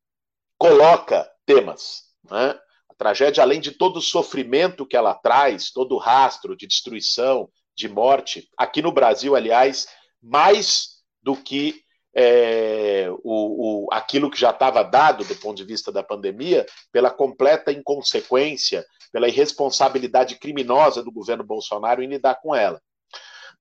coloca 0.58 1.30
temas. 1.46 2.04
Né? 2.30 2.60
tragédia, 2.98 3.44
além 3.44 3.60
de 3.60 3.72
todo 3.72 3.98
o 3.98 4.02
sofrimento 4.02 4.86
que 4.86 4.96
ela 4.96 5.14
traz, 5.14 5.72
todo 5.72 5.96
o 5.96 6.00
rastro 6.00 6.56
de 6.56 6.66
destruição, 6.66 7.50
de 7.76 7.90
morte, 7.90 8.50
aqui 8.58 8.82
no 8.82 8.92
Brasil, 8.92 9.36
aliás, 9.36 9.88
mais 10.22 11.02
do 11.22 11.36
que 11.36 11.82
é, 12.16 13.08
o, 13.24 13.86
o, 13.86 13.88
aquilo 13.92 14.32
que 14.32 14.40
já 14.40 14.52
estava 14.52 14.84
dado 14.84 15.26
do 15.26 15.36
ponto 15.36 15.58
de 15.58 15.66
vista 15.66 15.92
da 15.92 16.02
pandemia, 16.02 16.66
pela 16.92 17.12
completa 17.12 17.74
inconsequência, 17.74 18.86
pela 19.12 19.28
irresponsabilidade 19.28 20.36
criminosa 20.36 21.04
do 21.04 21.12
governo 21.12 21.44
Bolsonaro 21.44 22.02
em 22.02 22.08
lidar 22.08 22.36
com 22.36 22.56
ela. 22.56 22.82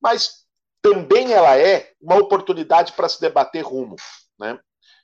Mas 0.00 0.44
também 0.80 1.32
ela 1.32 1.58
é 1.58 1.92
uma 2.00 2.16
oportunidade 2.16 2.92
para 2.92 3.08
se 3.08 3.20
debater 3.20 3.64
rumo. 3.64 3.96
Né? 4.38 4.58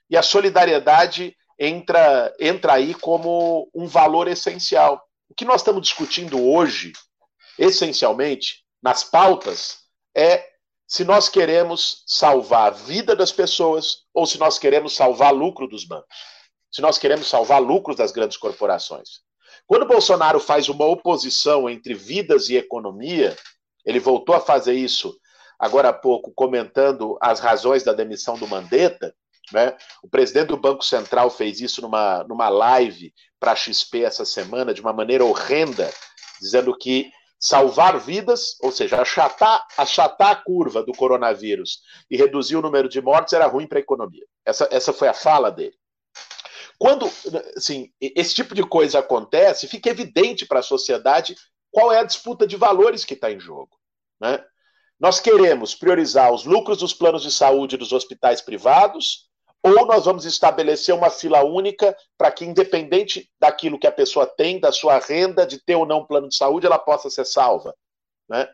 E 0.08 0.16
a 0.16 0.22
solidariedade 0.22 1.36
entra, 1.58 2.32
entra 2.38 2.74
aí 2.74 2.94
como 2.94 3.68
um 3.74 3.86
valor 3.86 4.28
essencial. 4.28 5.02
O 5.28 5.34
que 5.34 5.44
nós 5.44 5.60
estamos 5.60 5.82
discutindo 5.82 6.40
hoje, 6.40 6.92
essencialmente, 7.58 8.64
nas 8.82 9.02
pautas, 9.02 9.78
é 10.14 10.44
se 10.90 11.04
nós 11.04 11.28
queremos 11.28 12.02
salvar 12.04 12.66
a 12.66 12.70
vida 12.70 13.14
das 13.14 13.30
pessoas 13.30 13.98
ou 14.12 14.26
se 14.26 14.38
nós 14.40 14.58
queremos 14.58 14.96
salvar 14.96 15.32
lucro 15.32 15.68
dos 15.68 15.84
bancos. 15.84 16.08
Se 16.68 16.82
nós 16.82 16.98
queremos 16.98 17.28
salvar 17.28 17.62
lucros 17.62 17.96
das 17.96 18.10
grandes 18.10 18.36
corporações. 18.36 19.20
Quando 19.68 19.86
Bolsonaro 19.86 20.40
faz 20.40 20.68
uma 20.68 20.84
oposição 20.84 21.70
entre 21.70 21.94
vidas 21.94 22.48
e 22.48 22.56
economia, 22.56 23.36
ele 23.86 24.00
voltou 24.00 24.34
a 24.34 24.40
fazer 24.40 24.74
isso 24.74 25.16
agora 25.56 25.90
há 25.90 25.92
pouco, 25.92 26.32
comentando 26.34 27.16
as 27.20 27.38
razões 27.38 27.84
da 27.84 27.92
demissão 27.92 28.36
do 28.36 28.48
Mandetta, 28.48 29.14
né? 29.52 29.76
O 30.02 30.08
presidente 30.08 30.48
do 30.48 30.56
Banco 30.56 30.84
Central 30.84 31.30
fez 31.30 31.60
isso 31.60 31.80
numa, 31.80 32.24
numa 32.24 32.48
live 32.48 33.14
para 33.38 33.52
a 33.52 33.56
XP 33.56 34.02
essa 34.02 34.24
semana, 34.24 34.74
de 34.74 34.80
uma 34.80 34.92
maneira 34.92 35.24
horrenda, 35.24 35.88
dizendo 36.40 36.76
que 36.76 37.12
salvar 37.40 37.98
vidas, 37.98 38.56
ou 38.60 38.70
seja, 38.70 39.00
achatar, 39.00 39.66
achatar 39.78 40.30
a 40.30 40.36
curva 40.36 40.82
do 40.82 40.92
coronavírus 40.92 41.80
e 42.10 42.16
reduzir 42.16 42.56
o 42.56 42.62
número 42.62 42.86
de 42.86 43.00
mortes 43.00 43.32
era 43.32 43.46
ruim 43.46 43.66
para 43.66 43.78
a 43.78 43.80
economia. 43.80 44.26
Essa, 44.44 44.68
essa 44.70 44.92
foi 44.92 45.08
a 45.08 45.14
fala 45.14 45.50
dele. 45.50 45.74
Quando 46.78 47.10
assim, 47.56 47.90
esse 48.00 48.34
tipo 48.34 48.54
de 48.54 48.62
coisa 48.62 48.98
acontece, 48.98 49.66
fica 49.66 49.88
evidente 49.88 50.46
para 50.46 50.60
a 50.60 50.62
sociedade 50.62 51.34
qual 51.70 51.90
é 51.90 52.00
a 52.00 52.04
disputa 52.04 52.46
de 52.46 52.56
valores 52.56 53.04
que 53.04 53.14
está 53.14 53.30
em 53.30 53.40
jogo. 53.40 53.70
Né? 54.20 54.44
Nós 54.98 55.18
queremos 55.18 55.74
priorizar 55.74 56.32
os 56.32 56.44
lucros 56.44 56.78
dos 56.78 56.92
planos 56.92 57.22
de 57.22 57.30
saúde 57.30 57.78
dos 57.78 57.92
hospitais 57.92 58.42
privados 58.42 59.29
ou 59.62 59.86
nós 59.86 60.06
vamos 60.06 60.24
estabelecer 60.24 60.94
uma 60.94 61.10
fila 61.10 61.44
única 61.44 61.96
para 62.16 62.30
que, 62.30 62.44
independente 62.44 63.30
daquilo 63.38 63.78
que 63.78 63.86
a 63.86 63.92
pessoa 63.92 64.26
tem, 64.26 64.58
da 64.58 64.72
sua 64.72 64.98
renda, 64.98 65.46
de 65.46 65.62
ter 65.62 65.74
ou 65.74 65.84
não 65.84 66.06
plano 66.06 66.28
de 66.28 66.36
saúde, 66.36 66.66
ela 66.66 66.78
possa 66.78 67.10
ser 67.10 67.26
salva. 67.26 67.74
Né? 68.28 68.48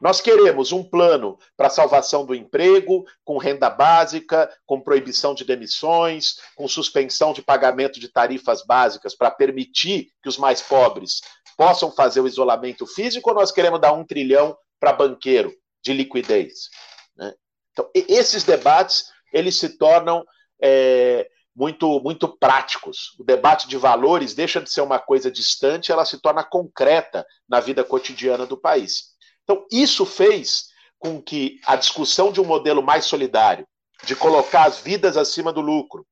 Nós 0.00 0.20
queremos 0.20 0.72
um 0.72 0.82
plano 0.82 1.38
para 1.56 1.70
salvação 1.70 2.24
do 2.24 2.34
emprego, 2.34 3.04
com 3.24 3.38
renda 3.38 3.70
básica, 3.70 4.52
com 4.66 4.80
proibição 4.80 5.34
de 5.34 5.44
demissões, 5.44 6.36
com 6.56 6.66
suspensão 6.68 7.32
de 7.32 7.42
pagamento 7.42 7.98
de 7.98 8.08
tarifas 8.08 8.64
básicas 8.64 9.14
para 9.14 9.30
permitir 9.30 10.08
que 10.22 10.28
os 10.28 10.38
mais 10.38 10.60
pobres 10.60 11.20
possam 11.56 11.90
fazer 11.90 12.20
o 12.20 12.26
isolamento 12.26 12.86
físico, 12.86 13.30
ou 13.30 13.36
nós 13.36 13.52
queremos 13.52 13.80
dar 13.80 13.92
um 13.92 14.04
trilhão 14.04 14.56
para 14.80 14.92
banqueiro 14.92 15.52
de 15.82 15.92
liquidez? 15.92 16.68
Né? 17.16 17.32
Então, 17.72 17.88
esses 17.94 18.44
debates 18.44 19.06
eles 19.32 19.56
se 19.56 19.78
tornam 19.78 20.24
é, 20.62 21.28
muito, 21.54 22.00
muito 22.00 22.28
práticos. 22.28 23.14
O 23.18 23.24
debate 23.24 23.68
de 23.68 23.76
valores 23.76 24.34
deixa 24.34 24.60
de 24.60 24.70
ser 24.70 24.80
uma 24.80 24.98
coisa 24.98 25.30
distante, 25.30 25.92
ela 25.92 26.04
se 26.04 26.20
torna 26.20 26.44
concreta 26.44 27.26
na 27.48 27.60
vida 27.60 27.84
cotidiana 27.84 28.46
do 28.46 28.56
país. 28.56 29.12
Então, 29.44 29.66
isso 29.70 30.06
fez 30.06 30.68
com 30.98 31.20
que 31.20 31.58
a 31.66 31.76
discussão 31.76 32.30
de 32.30 32.40
um 32.40 32.44
modelo 32.44 32.82
mais 32.82 33.04
solidário, 33.04 33.66
de 34.04 34.14
colocar 34.14 34.66
as 34.66 34.78
vidas 34.78 35.16
acima 35.16 35.52
do 35.52 35.60
lucro, 35.60 36.06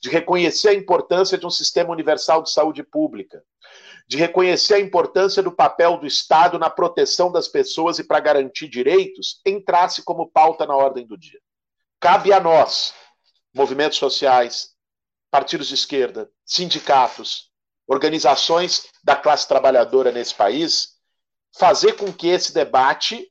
de 0.00 0.10
reconhecer 0.10 0.70
a 0.70 0.74
importância 0.74 1.38
de 1.38 1.46
um 1.46 1.50
sistema 1.50 1.90
universal 1.90 2.42
de 2.42 2.50
saúde 2.50 2.82
pública, 2.82 3.42
de 4.08 4.16
reconhecer 4.16 4.74
a 4.74 4.80
importância 4.80 5.42
do 5.42 5.52
papel 5.52 5.96
do 5.96 6.06
Estado 6.06 6.58
na 6.58 6.68
proteção 6.68 7.30
das 7.30 7.46
pessoas 7.46 8.00
e 8.00 8.04
para 8.04 8.18
garantir 8.18 8.68
direitos, 8.68 9.40
entrasse 9.46 10.02
como 10.02 10.28
pauta 10.28 10.66
na 10.66 10.74
ordem 10.74 11.06
do 11.06 11.16
dia. 11.16 11.38
Cabe 12.00 12.32
a 12.32 12.40
nós, 12.40 12.92
movimentos 13.54 13.98
sociais, 13.98 14.70
partidos 15.30 15.68
de 15.68 15.74
esquerda, 15.74 16.30
sindicatos, 16.44 17.50
organizações 17.86 18.86
da 19.02 19.16
classe 19.16 19.46
trabalhadora 19.46 20.12
nesse 20.12 20.34
país, 20.34 20.92
fazer 21.56 21.94
com 21.94 22.12
que 22.12 22.28
esse 22.28 22.52
debate 22.54 23.30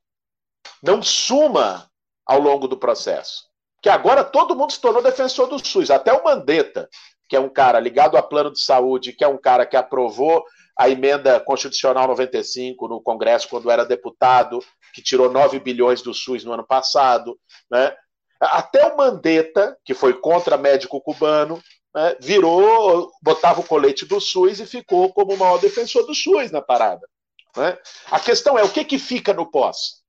não 0.81 1.01
suma 1.01 1.89
ao 2.25 2.39
longo 2.39 2.67
do 2.67 2.77
processo. 2.77 3.49
Que 3.81 3.89
agora 3.89 4.23
todo 4.23 4.55
mundo 4.55 4.71
se 4.71 4.79
tornou 4.79 5.01
defensor 5.01 5.47
do 5.47 5.57
SUS, 5.57 5.89
até 5.89 6.13
o 6.13 6.23
Mandetta, 6.23 6.87
que 7.27 7.35
é 7.35 7.39
um 7.39 7.49
cara 7.49 7.79
ligado 7.79 8.17
a 8.17 8.21
plano 8.21 8.51
de 8.51 8.59
saúde, 8.59 9.13
que 9.13 9.23
é 9.23 9.27
um 9.27 9.37
cara 9.37 9.65
que 9.65 9.75
aprovou 9.75 10.43
a 10.77 10.89
emenda 10.89 11.39
constitucional 11.39 12.07
95 12.07 12.87
no 12.87 13.01
Congresso 13.01 13.47
quando 13.49 13.69
era 13.71 13.85
deputado, 13.85 14.59
que 14.93 15.01
tirou 15.01 15.31
9 15.31 15.59
bilhões 15.59 16.01
do 16.01 16.13
SUS 16.13 16.43
no 16.43 16.53
ano 16.53 16.65
passado, 16.65 17.39
né? 17.69 17.95
Até 18.41 18.87
o 18.87 18.97
Mandetta, 18.97 19.77
que 19.85 19.93
foi 19.93 20.13
contra 20.13 20.57
médico 20.57 20.99
cubano, 20.99 21.61
né, 21.93 22.15
virou, 22.19 23.11
botava 23.21 23.61
o 23.61 23.67
colete 23.67 24.05
do 24.05 24.19
SUS 24.19 24.59
e 24.59 24.65
ficou 24.65 25.13
como 25.13 25.33
o 25.33 25.37
maior 25.37 25.59
defensor 25.59 26.05
do 26.07 26.15
SUS 26.15 26.49
na 26.51 26.61
parada. 26.61 27.07
Né? 27.55 27.77
A 28.09 28.19
questão 28.19 28.57
é 28.57 28.63
o 28.63 28.69
que, 28.69 28.83
que 28.83 28.97
fica 28.97 29.31
no 29.31 29.49
pós? 29.49 30.01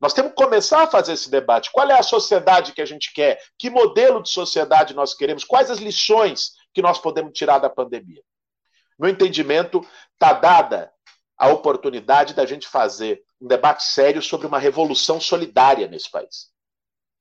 Nós 0.00 0.12
temos 0.12 0.32
que 0.32 0.36
começar 0.36 0.82
a 0.82 0.86
fazer 0.86 1.14
esse 1.14 1.30
debate. 1.30 1.72
Qual 1.72 1.88
é 1.88 1.98
a 1.98 2.02
sociedade 2.02 2.72
que 2.72 2.82
a 2.82 2.86
gente 2.86 3.12
quer? 3.12 3.40
Que 3.58 3.70
modelo 3.70 4.22
de 4.22 4.28
sociedade 4.28 4.94
nós 4.94 5.14
queremos? 5.14 5.42
Quais 5.42 5.70
as 5.70 5.78
lições 5.78 6.52
que 6.72 6.82
nós 6.82 6.98
podemos 6.98 7.32
tirar 7.32 7.58
da 7.58 7.70
pandemia? 7.70 8.22
No 8.98 9.08
entendimento, 9.08 9.84
está 10.12 10.34
dada 10.34 10.92
a 11.36 11.48
oportunidade 11.48 12.34
da 12.34 12.44
gente 12.44 12.68
fazer 12.68 13.22
um 13.40 13.46
debate 13.46 13.84
sério 13.84 14.20
sobre 14.20 14.46
uma 14.46 14.58
revolução 14.58 15.20
solidária 15.20 15.88
nesse 15.88 16.10
país. 16.10 16.50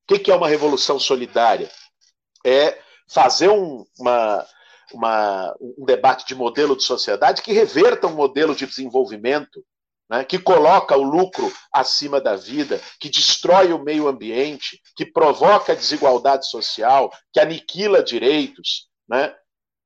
O 0.10 0.20
que 0.20 0.32
é 0.32 0.36
uma 0.36 0.48
revolução 0.48 1.00
solidária? 1.00 1.70
É 2.46 2.80
fazer 3.10 3.50
um, 3.50 3.86
uma, 4.00 4.46
uma, 4.94 5.56
um 5.60 5.86
debate 5.86 6.26
de 6.26 6.36
modelo 6.36 6.76
de 6.76 6.84
sociedade 6.84 7.42
que 7.42 7.52
reverta 7.52 8.08
um 8.08 8.16
modelo 8.16 8.56
de 8.56 8.66
desenvolvimento 8.66 9.64
né, 10.10 10.24
que 10.24 10.40
coloca 10.40 10.96
o 10.96 11.04
lucro 11.04 11.52
acima 11.72 12.22
da 12.22 12.36
vida, 12.36 12.82
que 13.00 13.10
destrói 13.10 13.74
o 13.74 13.84
meio 13.84 14.08
ambiente, 14.08 14.82
que 14.96 15.06
provoca 15.06 15.76
desigualdade 15.76 16.50
social, 16.50 17.12
que 17.34 17.40
aniquila 17.40 18.02
direitos. 18.02 18.88
Né? 19.08 19.36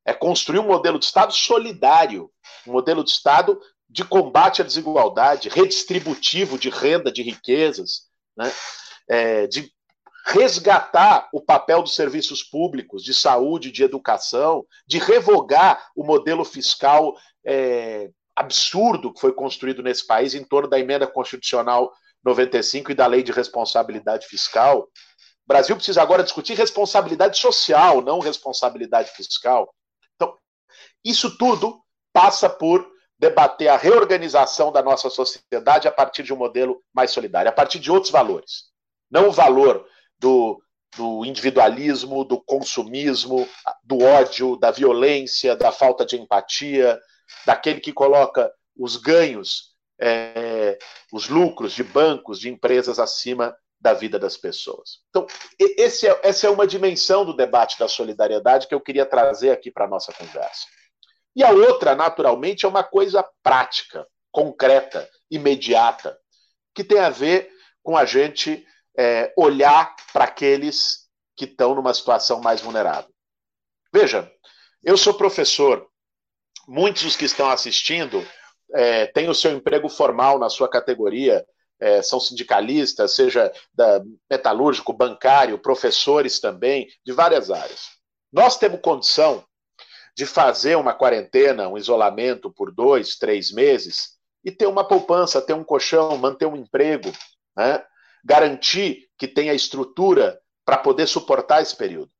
É 0.05 0.13
construir 0.13 0.59
um 0.59 0.67
modelo 0.67 0.99
de 0.99 1.05
Estado 1.05 1.33
solidário, 1.33 2.31
um 2.67 2.73
modelo 2.73 3.03
de 3.03 3.09
Estado 3.09 3.59
de 3.89 4.05
combate 4.05 4.61
à 4.61 4.65
desigualdade, 4.65 5.49
redistributivo 5.49 6.57
de 6.57 6.69
renda, 6.69 7.11
de 7.11 7.21
riquezas, 7.21 8.03
né? 8.37 8.51
É, 9.09 9.47
de 9.47 9.69
resgatar 10.25 11.29
o 11.33 11.41
papel 11.41 11.81
dos 11.81 11.95
serviços 11.95 12.43
públicos, 12.43 13.03
de 13.03 13.13
saúde, 13.13 13.71
de 13.71 13.83
educação, 13.83 14.65
de 14.85 14.99
revogar 14.99 15.89
o 15.95 16.03
modelo 16.03 16.45
fiscal 16.45 17.15
é, 17.45 18.09
absurdo 18.35 19.13
que 19.13 19.19
foi 19.19 19.33
construído 19.33 19.81
nesse 19.81 20.05
país 20.05 20.33
em 20.33 20.43
torno 20.43 20.69
da 20.69 20.79
emenda 20.79 21.07
constitucional 21.07 21.91
95 22.23 22.91
e 22.91 22.95
da 22.95 23.07
lei 23.07 23.23
de 23.23 23.31
responsabilidade 23.31 24.27
fiscal. 24.27 24.81
O 24.81 25.47
Brasil 25.47 25.75
precisa 25.75 26.01
agora 26.01 26.23
discutir 26.23 26.53
responsabilidade 26.53 27.37
social, 27.37 28.01
não 28.01 28.19
responsabilidade 28.19 29.11
fiscal. 29.11 29.73
Então, 30.15 30.35
isso 31.03 31.35
tudo 31.37 31.81
passa 32.13 32.49
por 32.49 32.87
debater 33.17 33.67
a 33.67 33.77
reorganização 33.77 34.71
da 34.71 34.81
nossa 34.81 35.09
sociedade 35.09 35.87
a 35.87 35.91
partir 35.91 36.23
de 36.23 36.33
um 36.33 36.37
modelo 36.37 36.81
mais 36.93 37.11
solidário, 37.11 37.49
a 37.49 37.53
partir 37.53 37.79
de 37.79 37.91
outros 37.91 38.11
valores. 38.11 38.71
Não 39.09 39.27
o 39.27 39.31
valor 39.31 39.85
do, 40.21 40.61
do 40.95 41.25
individualismo, 41.25 42.23
do 42.23 42.39
consumismo, 42.39 43.49
do 43.83 44.03
ódio, 44.03 44.55
da 44.55 44.69
violência, 44.69 45.55
da 45.55 45.71
falta 45.71 46.05
de 46.05 46.15
empatia, 46.15 47.01
daquele 47.45 47.79
que 47.79 47.91
coloca 47.91 48.53
os 48.77 48.95
ganhos, 48.97 49.71
é, 49.99 50.77
os 51.11 51.27
lucros 51.27 51.73
de 51.73 51.83
bancos, 51.83 52.39
de 52.39 52.49
empresas 52.49 52.99
acima 52.99 53.55
da 53.79 53.93
vida 53.93 54.19
das 54.19 54.37
pessoas. 54.37 54.99
Então, 55.09 55.25
é, 55.59 55.81
essa 55.81 56.45
é 56.45 56.49
uma 56.49 56.67
dimensão 56.67 57.25
do 57.25 57.35
debate 57.35 57.79
da 57.79 57.87
solidariedade 57.87 58.67
que 58.67 58.75
eu 58.75 58.81
queria 58.81 59.05
trazer 59.05 59.49
aqui 59.49 59.71
para 59.71 59.85
a 59.85 59.89
nossa 59.89 60.13
conversa. 60.13 60.67
E 61.35 61.43
a 61.43 61.49
outra, 61.49 61.95
naturalmente, 61.95 62.65
é 62.65 62.69
uma 62.69 62.83
coisa 62.83 63.27
prática, 63.41 64.05
concreta, 64.31 65.09
imediata, 65.31 66.15
que 66.75 66.83
tem 66.83 66.99
a 66.99 67.09
ver 67.09 67.49
com 67.81 67.97
a 67.97 68.05
gente 68.05 68.63
é, 68.97 69.33
olhar 69.37 69.95
para 70.13 70.25
aqueles 70.25 71.07
que 71.35 71.45
estão 71.45 71.75
numa 71.75 71.93
situação 71.93 72.41
mais 72.41 72.61
vulnerável. 72.61 73.09
Veja, 73.93 74.31
eu 74.83 74.97
sou 74.97 75.13
professor, 75.13 75.87
muitos 76.67 77.03
dos 77.03 77.15
que 77.15 77.25
estão 77.25 77.49
assistindo 77.49 78.25
é, 78.73 79.07
têm 79.07 79.29
o 79.29 79.35
seu 79.35 79.51
emprego 79.51 79.89
formal 79.89 80.39
na 80.39 80.49
sua 80.49 80.69
categoria, 80.69 81.45
é, 81.79 82.01
são 82.01 82.19
sindicalistas, 82.19 83.15
seja 83.15 83.51
da 83.73 84.01
metalúrgico, 84.29 84.93
bancário, 84.93 85.57
professores 85.57 86.39
também, 86.39 86.87
de 87.03 87.11
várias 87.11 87.49
áreas. 87.49 87.89
Nós 88.31 88.57
temos 88.57 88.79
condição 88.81 89.43
de 90.15 90.25
fazer 90.25 90.75
uma 90.77 90.93
quarentena, 90.93 91.67
um 91.67 91.77
isolamento 91.77 92.51
por 92.51 92.71
dois, 92.71 93.17
três 93.17 93.51
meses 93.51 94.19
e 94.43 94.51
ter 94.51 94.67
uma 94.67 94.87
poupança, 94.87 95.41
ter 95.41 95.53
um 95.53 95.63
colchão, 95.63 96.17
manter 96.17 96.45
um 96.45 96.55
emprego, 96.55 97.11
né? 97.55 97.83
Garantir 98.23 99.07
que 99.17 99.27
tenha 99.27 99.53
estrutura 99.53 100.39
para 100.65 100.77
poder 100.77 101.07
suportar 101.07 101.61
esse 101.61 101.75
período. 101.75 102.11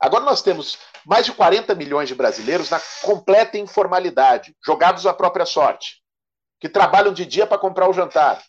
Agora 0.00 0.24
nós 0.24 0.42
temos 0.42 0.78
mais 1.04 1.26
de 1.26 1.32
40 1.32 1.74
milhões 1.74 2.08
de 2.08 2.14
brasileiros 2.14 2.70
na 2.70 2.80
completa 3.02 3.58
informalidade, 3.58 4.54
jogados 4.64 5.06
à 5.06 5.12
própria 5.12 5.44
sorte, 5.44 6.00
que 6.60 6.68
trabalham 6.68 7.12
de 7.12 7.26
dia 7.26 7.46
para 7.46 7.58
comprar 7.58 7.88
o 7.88 7.92
jantar, 7.92 8.42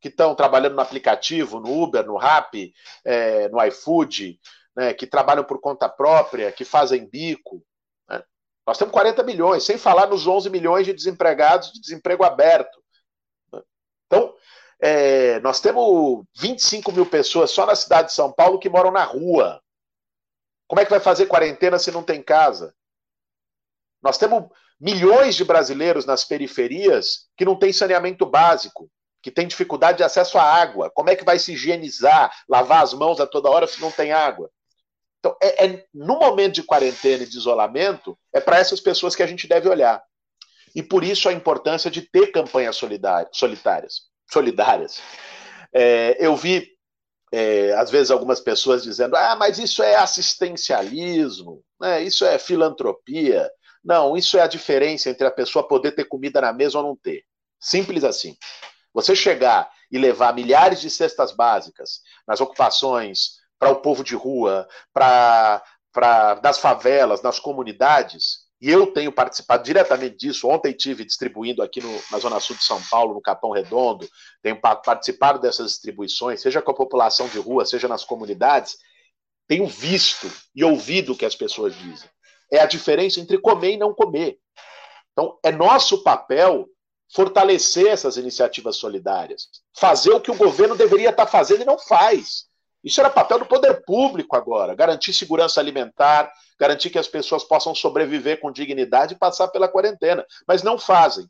que 0.00 0.08
estão 0.08 0.34
trabalhando 0.34 0.74
no 0.74 0.82
aplicativo, 0.82 1.60
no 1.60 1.82
Uber, 1.82 2.04
no 2.04 2.16
Rappi, 2.16 2.74
é, 3.04 3.48
no 3.48 3.64
iFood, 3.64 4.38
né, 4.76 4.92
que 4.92 5.06
trabalham 5.06 5.44
por 5.44 5.60
conta 5.60 5.88
própria, 5.88 6.52
que 6.52 6.64
fazem 6.64 7.08
bico. 7.08 7.64
Né? 8.08 8.22
Nós 8.66 8.76
temos 8.76 8.92
40 8.92 9.22
milhões, 9.22 9.64
sem 9.64 9.78
falar 9.78 10.08
nos 10.08 10.26
11 10.26 10.50
milhões 10.50 10.84
de 10.84 10.92
desempregados 10.92 11.72
de 11.72 11.80
desemprego 11.80 12.24
aberto. 12.24 12.81
É, 14.84 15.38
nós 15.38 15.60
temos 15.60 16.24
25 16.36 16.90
mil 16.90 17.06
pessoas 17.06 17.52
só 17.52 17.64
na 17.64 17.76
cidade 17.76 18.08
de 18.08 18.14
São 18.14 18.32
Paulo 18.32 18.58
que 18.58 18.68
moram 18.68 18.90
na 18.90 19.04
rua. 19.04 19.62
Como 20.66 20.80
é 20.80 20.84
que 20.84 20.90
vai 20.90 20.98
fazer 20.98 21.26
quarentena 21.26 21.78
se 21.78 21.92
não 21.92 22.02
tem 22.02 22.20
casa? 22.20 22.74
Nós 24.02 24.18
temos 24.18 24.50
milhões 24.80 25.36
de 25.36 25.44
brasileiros 25.44 26.04
nas 26.04 26.24
periferias 26.24 27.28
que 27.36 27.44
não 27.44 27.54
têm 27.54 27.72
saneamento 27.72 28.26
básico, 28.26 28.90
que 29.22 29.30
têm 29.30 29.46
dificuldade 29.46 29.98
de 29.98 30.02
acesso 30.02 30.36
à 30.36 30.42
água. 30.42 30.90
Como 30.90 31.10
é 31.10 31.14
que 31.14 31.24
vai 31.24 31.38
se 31.38 31.52
higienizar, 31.52 32.34
lavar 32.48 32.82
as 32.82 32.92
mãos 32.92 33.20
a 33.20 33.26
toda 33.26 33.50
hora 33.50 33.68
se 33.68 33.80
não 33.80 33.92
tem 33.92 34.10
água? 34.10 34.50
Então, 35.20 35.36
é, 35.40 35.64
é 35.64 35.86
no 35.94 36.18
momento 36.18 36.54
de 36.54 36.64
quarentena 36.64 37.22
e 37.22 37.28
de 37.28 37.36
isolamento, 37.38 38.18
é 38.34 38.40
para 38.40 38.58
essas 38.58 38.80
pessoas 38.80 39.14
que 39.14 39.22
a 39.22 39.28
gente 39.28 39.46
deve 39.46 39.68
olhar. 39.68 40.02
E 40.74 40.82
por 40.82 41.04
isso 41.04 41.28
a 41.28 41.32
importância 41.32 41.88
de 41.88 42.02
ter 42.02 42.32
campanhas 42.32 42.74
solitárias 43.30 44.11
solidárias. 44.32 45.00
É, 45.72 46.16
eu 46.24 46.34
vi, 46.34 46.68
é, 47.32 47.72
às 47.74 47.90
vezes, 47.90 48.10
algumas 48.10 48.40
pessoas 48.40 48.82
dizendo: 48.82 49.16
ah, 49.16 49.36
mas 49.36 49.58
isso 49.58 49.82
é 49.82 49.96
assistencialismo, 49.96 51.62
né? 51.80 52.02
isso 52.02 52.24
é 52.24 52.38
filantropia. 52.38 53.50
Não, 53.84 54.16
isso 54.16 54.38
é 54.38 54.42
a 54.42 54.46
diferença 54.46 55.10
entre 55.10 55.26
a 55.26 55.30
pessoa 55.30 55.66
poder 55.66 55.92
ter 55.92 56.04
comida 56.04 56.40
na 56.40 56.52
mesa 56.52 56.78
ou 56.78 56.84
não 56.84 56.96
ter. 56.96 57.24
Simples 57.60 58.04
assim. 58.04 58.36
Você 58.94 59.16
chegar 59.16 59.70
e 59.90 59.98
levar 59.98 60.34
milhares 60.34 60.80
de 60.80 60.88
cestas 60.88 61.32
básicas 61.32 62.00
nas 62.26 62.40
ocupações, 62.40 63.42
para 63.58 63.70
o 63.70 63.76
povo 63.76 64.02
de 64.02 64.16
rua, 64.16 64.68
para 64.92 65.62
das 66.42 66.58
favelas, 66.58 67.22
nas 67.22 67.38
comunidades, 67.38 68.41
e 68.62 68.70
eu 68.70 68.86
tenho 68.86 69.10
participado 69.10 69.64
diretamente 69.64 70.16
disso. 70.16 70.46
Ontem 70.46 70.72
tive 70.72 71.04
distribuindo 71.04 71.64
aqui 71.64 71.80
no, 71.80 72.00
na 72.12 72.18
Zona 72.20 72.38
Sul 72.38 72.54
de 72.54 72.62
São 72.62 72.80
Paulo, 72.88 73.12
no 73.12 73.20
Capão 73.20 73.50
Redondo, 73.50 74.08
tenho 74.40 74.56
participado 74.60 75.40
dessas 75.40 75.72
distribuições, 75.72 76.40
seja 76.40 76.62
com 76.62 76.70
a 76.70 76.74
população 76.74 77.26
de 77.26 77.40
rua, 77.40 77.66
seja 77.66 77.88
nas 77.88 78.04
comunidades. 78.04 78.76
Tenho 79.48 79.66
visto 79.66 80.30
e 80.54 80.62
ouvido 80.62 81.12
o 81.12 81.16
que 81.16 81.26
as 81.26 81.34
pessoas 81.34 81.76
dizem. 81.76 82.08
É 82.52 82.60
a 82.60 82.66
diferença 82.66 83.18
entre 83.18 83.36
comer 83.36 83.72
e 83.72 83.76
não 83.76 83.92
comer. 83.92 84.38
Então, 85.10 85.36
é 85.42 85.50
nosso 85.50 86.04
papel 86.04 86.68
fortalecer 87.12 87.88
essas 87.88 88.16
iniciativas 88.16 88.76
solidárias, 88.76 89.48
fazer 89.76 90.12
o 90.12 90.20
que 90.20 90.30
o 90.30 90.36
governo 90.36 90.76
deveria 90.76 91.10
estar 91.10 91.26
fazendo 91.26 91.62
e 91.62 91.66
não 91.66 91.80
faz. 91.80 92.46
Isso 92.82 93.00
era 93.00 93.08
papel 93.08 93.38
do 93.38 93.46
poder 93.46 93.84
público 93.84 94.36
agora, 94.36 94.74
garantir 94.74 95.12
segurança 95.12 95.60
alimentar, 95.60 96.32
garantir 96.58 96.90
que 96.90 96.98
as 96.98 97.06
pessoas 97.06 97.44
possam 97.44 97.74
sobreviver 97.74 98.40
com 98.40 98.50
dignidade 98.50 99.14
e 99.14 99.18
passar 99.18 99.48
pela 99.48 99.68
quarentena, 99.68 100.26
mas 100.46 100.62
não 100.62 100.78
fazem. 100.78 101.26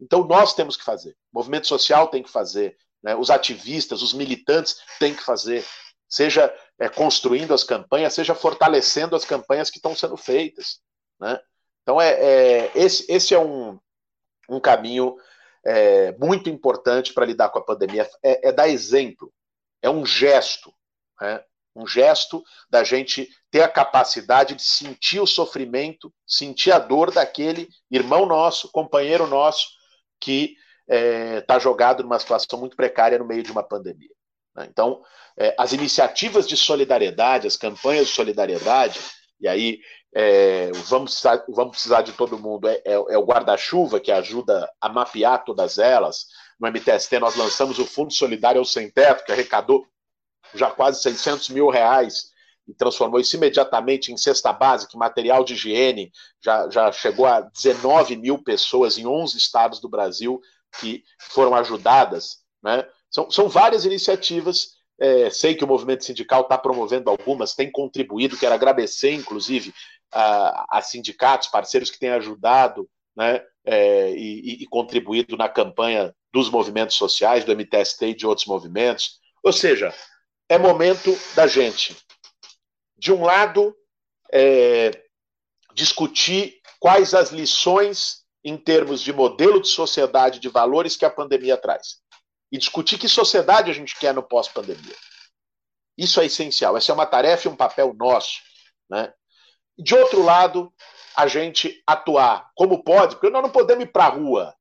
Então 0.00 0.26
nós 0.26 0.54
temos 0.54 0.76
que 0.76 0.84
fazer, 0.84 1.10
o 1.32 1.38
movimento 1.38 1.66
social 1.66 2.08
tem 2.08 2.22
que 2.22 2.30
fazer, 2.30 2.76
né? 3.02 3.14
os 3.14 3.30
ativistas, 3.30 4.02
os 4.02 4.12
militantes 4.12 4.76
têm 4.98 5.14
que 5.14 5.22
fazer, 5.22 5.64
seja 6.08 6.52
é, 6.78 6.88
construindo 6.88 7.54
as 7.54 7.62
campanhas, 7.62 8.12
seja 8.12 8.34
fortalecendo 8.34 9.14
as 9.14 9.24
campanhas 9.24 9.70
que 9.70 9.78
estão 9.78 9.94
sendo 9.94 10.16
feitas. 10.16 10.80
Né? 11.20 11.38
Então 11.82 12.00
é, 12.00 12.12
é 12.12 12.72
esse, 12.74 13.06
esse 13.08 13.32
é 13.32 13.38
um, 13.38 13.78
um 14.48 14.58
caminho 14.58 15.16
é, 15.64 16.12
muito 16.18 16.50
importante 16.50 17.14
para 17.14 17.26
lidar 17.26 17.48
com 17.48 17.60
a 17.60 17.64
pandemia, 17.64 18.08
é, 18.22 18.48
é 18.48 18.52
dar 18.52 18.68
exemplo, 18.68 19.32
é 19.80 19.88
um 19.88 20.04
gesto 20.04 20.72
né? 21.20 21.42
um 21.76 21.86
gesto 21.86 22.42
da 22.70 22.82
gente 22.82 23.28
ter 23.50 23.62
a 23.62 23.68
capacidade 23.68 24.54
de 24.54 24.62
sentir 24.62 25.20
o 25.20 25.26
sofrimento, 25.26 26.12
sentir 26.26 26.72
a 26.72 26.78
dor 26.78 27.10
daquele 27.10 27.68
irmão 27.90 28.24
nosso, 28.24 28.70
companheiro 28.72 29.26
nosso, 29.26 29.68
que 30.18 30.56
está 30.88 31.56
é, 31.56 31.60
jogado 31.60 32.02
numa 32.02 32.18
situação 32.18 32.58
muito 32.58 32.76
precária 32.76 33.18
no 33.18 33.26
meio 33.26 33.42
de 33.42 33.52
uma 33.52 33.62
pandemia. 33.62 34.08
Né? 34.54 34.66
Então, 34.70 35.02
é, 35.38 35.54
as 35.58 35.72
iniciativas 35.72 36.48
de 36.48 36.56
solidariedade, 36.56 37.46
as 37.46 37.56
campanhas 37.56 38.06
de 38.06 38.14
solidariedade, 38.14 38.98
e 39.38 39.46
aí 39.46 39.80
é, 40.14 40.70
vamos, 40.86 41.10
precisar, 41.10 41.44
vamos 41.48 41.72
precisar 41.72 42.00
de 42.00 42.12
todo 42.12 42.38
mundo, 42.38 42.68
é, 42.68 42.80
é, 42.86 42.94
é 42.94 43.18
o 43.18 43.26
guarda-chuva 43.26 44.00
que 44.00 44.10
ajuda 44.10 44.66
a 44.80 44.88
mapear 44.88 45.44
todas 45.44 45.78
elas, 45.78 46.26
no 46.58 46.68
MTST, 46.68 47.18
nós 47.18 47.36
lançamos 47.36 47.78
o 47.78 47.84
Fundo 47.84 48.14
Solidário 48.14 48.58
ao 48.58 48.64
Sem 48.64 48.90
Teto, 48.90 49.26
que 49.26 49.32
arrecadou 49.32 49.86
já 50.54 50.70
quase 50.70 51.02
600 51.02 51.48
mil 51.50 51.68
reais 51.68 52.30
e 52.66 52.74
transformou 52.74 53.20
isso 53.20 53.36
imediatamente 53.36 54.12
em 54.12 54.16
cesta 54.16 54.52
básica, 54.52 54.98
material 54.98 55.44
de 55.44 55.54
higiene, 55.54 56.10
já, 56.42 56.68
já 56.68 56.90
chegou 56.90 57.26
a 57.26 57.40
19 57.40 58.16
mil 58.16 58.42
pessoas 58.42 58.98
em 58.98 59.06
11 59.06 59.36
estados 59.38 59.80
do 59.80 59.88
Brasil 59.88 60.40
que 60.80 61.04
foram 61.18 61.54
ajudadas. 61.54 62.38
Né? 62.62 62.86
São, 63.10 63.30
são 63.30 63.48
várias 63.48 63.84
iniciativas. 63.84 64.74
É, 64.98 65.30
sei 65.30 65.54
que 65.54 65.62
o 65.62 65.68
movimento 65.68 66.04
sindical 66.04 66.42
está 66.42 66.56
promovendo 66.56 67.10
algumas, 67.10 67.54
tem 67.54 67.70
contribuído, 67.70 68.36
quero 68.36 68.54
agradecer, 68.54 69.12
inclusive, 69.12 69.72
a, 70.10 70.78
a 70.78 70.82
sindicatos, 70.82 71.48
parceiros 71.48 71.90
que 71.90 71.98
têm 71.98 72.10
ajudado 72.10 72.88
né, 73.14 73.42
é, 73.64 74.12
e, 74.12 74.62
e 74.62 74.66
contribuído 74.66 75.36
na 75.36 75.48
campanha 75.48 76.14
dos 76.32 76.50
movimentos 76.50 76.96
sociais, 76.96 77.44
do 77.44 77.52
MTST 77.52 78.06
e 78.06 78.14
de 78.14 78.26
outros 78.26 78.46
movimentos. 78.46 79.20
Ou 79.42 79.52
seja, 79.52 79.94
é 80.48 80.58
momento 80.58 81.16
da 81.34 81.46
gente, 81.46 81.96
de 82.96 83.12
um 83.12 83.24
lado, 83.24 83.76
é, 84.32 85.04
discutir 85.74 86.60
quais 86.78 87.14
as 87.14 87.30
lições 87.30 88.24
em 88.44 88.56
termos 88.56 89.00
de 89.00 89.12
modelo 89.12 89.60
de 89.60 89.68
sociedade, 89.68 90.38
de 90.38 90.48
valores 90.48 90.96
que 90.96 91.04
a 91.04 91.10
pandemia 91.10 91.56
traz. 91.56 91.98
E 92.50 92.56
discutir 92.56 92.96
que 92.96 93.08
sociedade 93.08 93.70
a 93.70 93.74
gente 93.74 93.98
quer 93.98 94.14
no 94.14 94.22
pós-pandemia. 94.22 94.94
Isso 95.98 96.20
é 96.20 96.26
essencial. 96.26 96.76
Essa 96.76 96.92
é 96.92 96.94
uma 96.94 97.06
tarefa 97.06 97.48
e 97.48 97.50
um 97.50 97.56
papel 97.56 97.92
nosso. 97.94 98.38
Né? 98.88 99.12
De 99.76 99.96
outro 99.96 100.22
lado, 100.22 100.72
a 101.16 101.26
gente 101.26 101.82
atuar 101.84 102.50
como 102.54 102.84
pode, 102.84 103.16
porque 103.16 103.30
nós 103.30 103.42
não 103.42 103.50
podemos 103.50 103.84
ir 103.84 103.90
para 103.90 104.04
a 104.04 104.10
rua, 104.10 104.54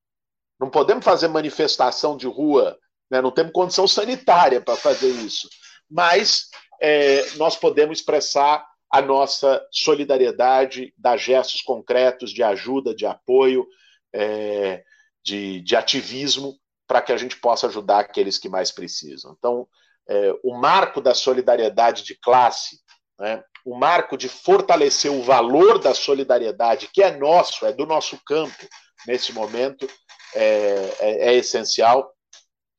não 0.60 0.70
podemos 0.70 1.06
fazer 1.06 1.28
manifestação 1.28 2.18
de 2.18 2.26
rua, 2.26 2.76
né? 3.12 3.22
não 3.22 3.30
temos 3.30 3.54
condição 3.54 3.88
sanitária 3.88 4.60
para 4.60 4.76
fazer 4.76 5.10
isso 5.10 5.48
mas 5.90 6.50
é, 6.82 7.26
nós 7.36 7.56
podemos 7.56 8.00
expressar 8.00 8.66
a 8.90 9.02
nossa 9.02 9.66
solidariedade, 9.72 10.94
dar 10.98 11.18
gestos 11.18 11.62
concretos 11.62 12.32
de 12.32 12.44
ajuda, 12.44 12.96
de 12.96 13.06
apoio, 13.06 13.66
é, 14.14 14.84
de, 15.24 15.62
de, 15.62 15.76
ativismo, 15.76 16.56
para 16.88 17.02
que 17.02 17.12
a 17.12 17.18
gente 17.18 17.36
possa 17.38 17.68
ajudar 17.68 18.00
aqueles 18.00 18.38
que 18.38 18.48
mais 18.48 18.72
precisam. 18.72 19.36
Então, 19.38 19.68
é, 20.08 20.34
o 20.44 20.56
marco 20.56 21.02
da 21.02 21.14
solidariedade 21.14 22.04
de 22.04 22.16
classe, 22.16 22.80
né, 23.20 23.44
o 23.66 23.76
marco 23.76 24.16
de 24.16 24.30
fortalecer 24.30 25.12
o 25.12 25.24
valor 25.24 25.80
da 25.80 25.94
solidariedade, 25.94 26.88
que 26.94 27.02
é 27.02 27.18
nosso, 27.18 27.66
é 27.66 27.74
do 27.74 27.86
nosso 27.86 28.20
campo 28.26 28.68
nesse 29.08 29.34
momento, 29.34 29.90
é, 30.36 30.96
é, 31.00 31.30
é 31.30 31.34
essencial. 31.34 32.14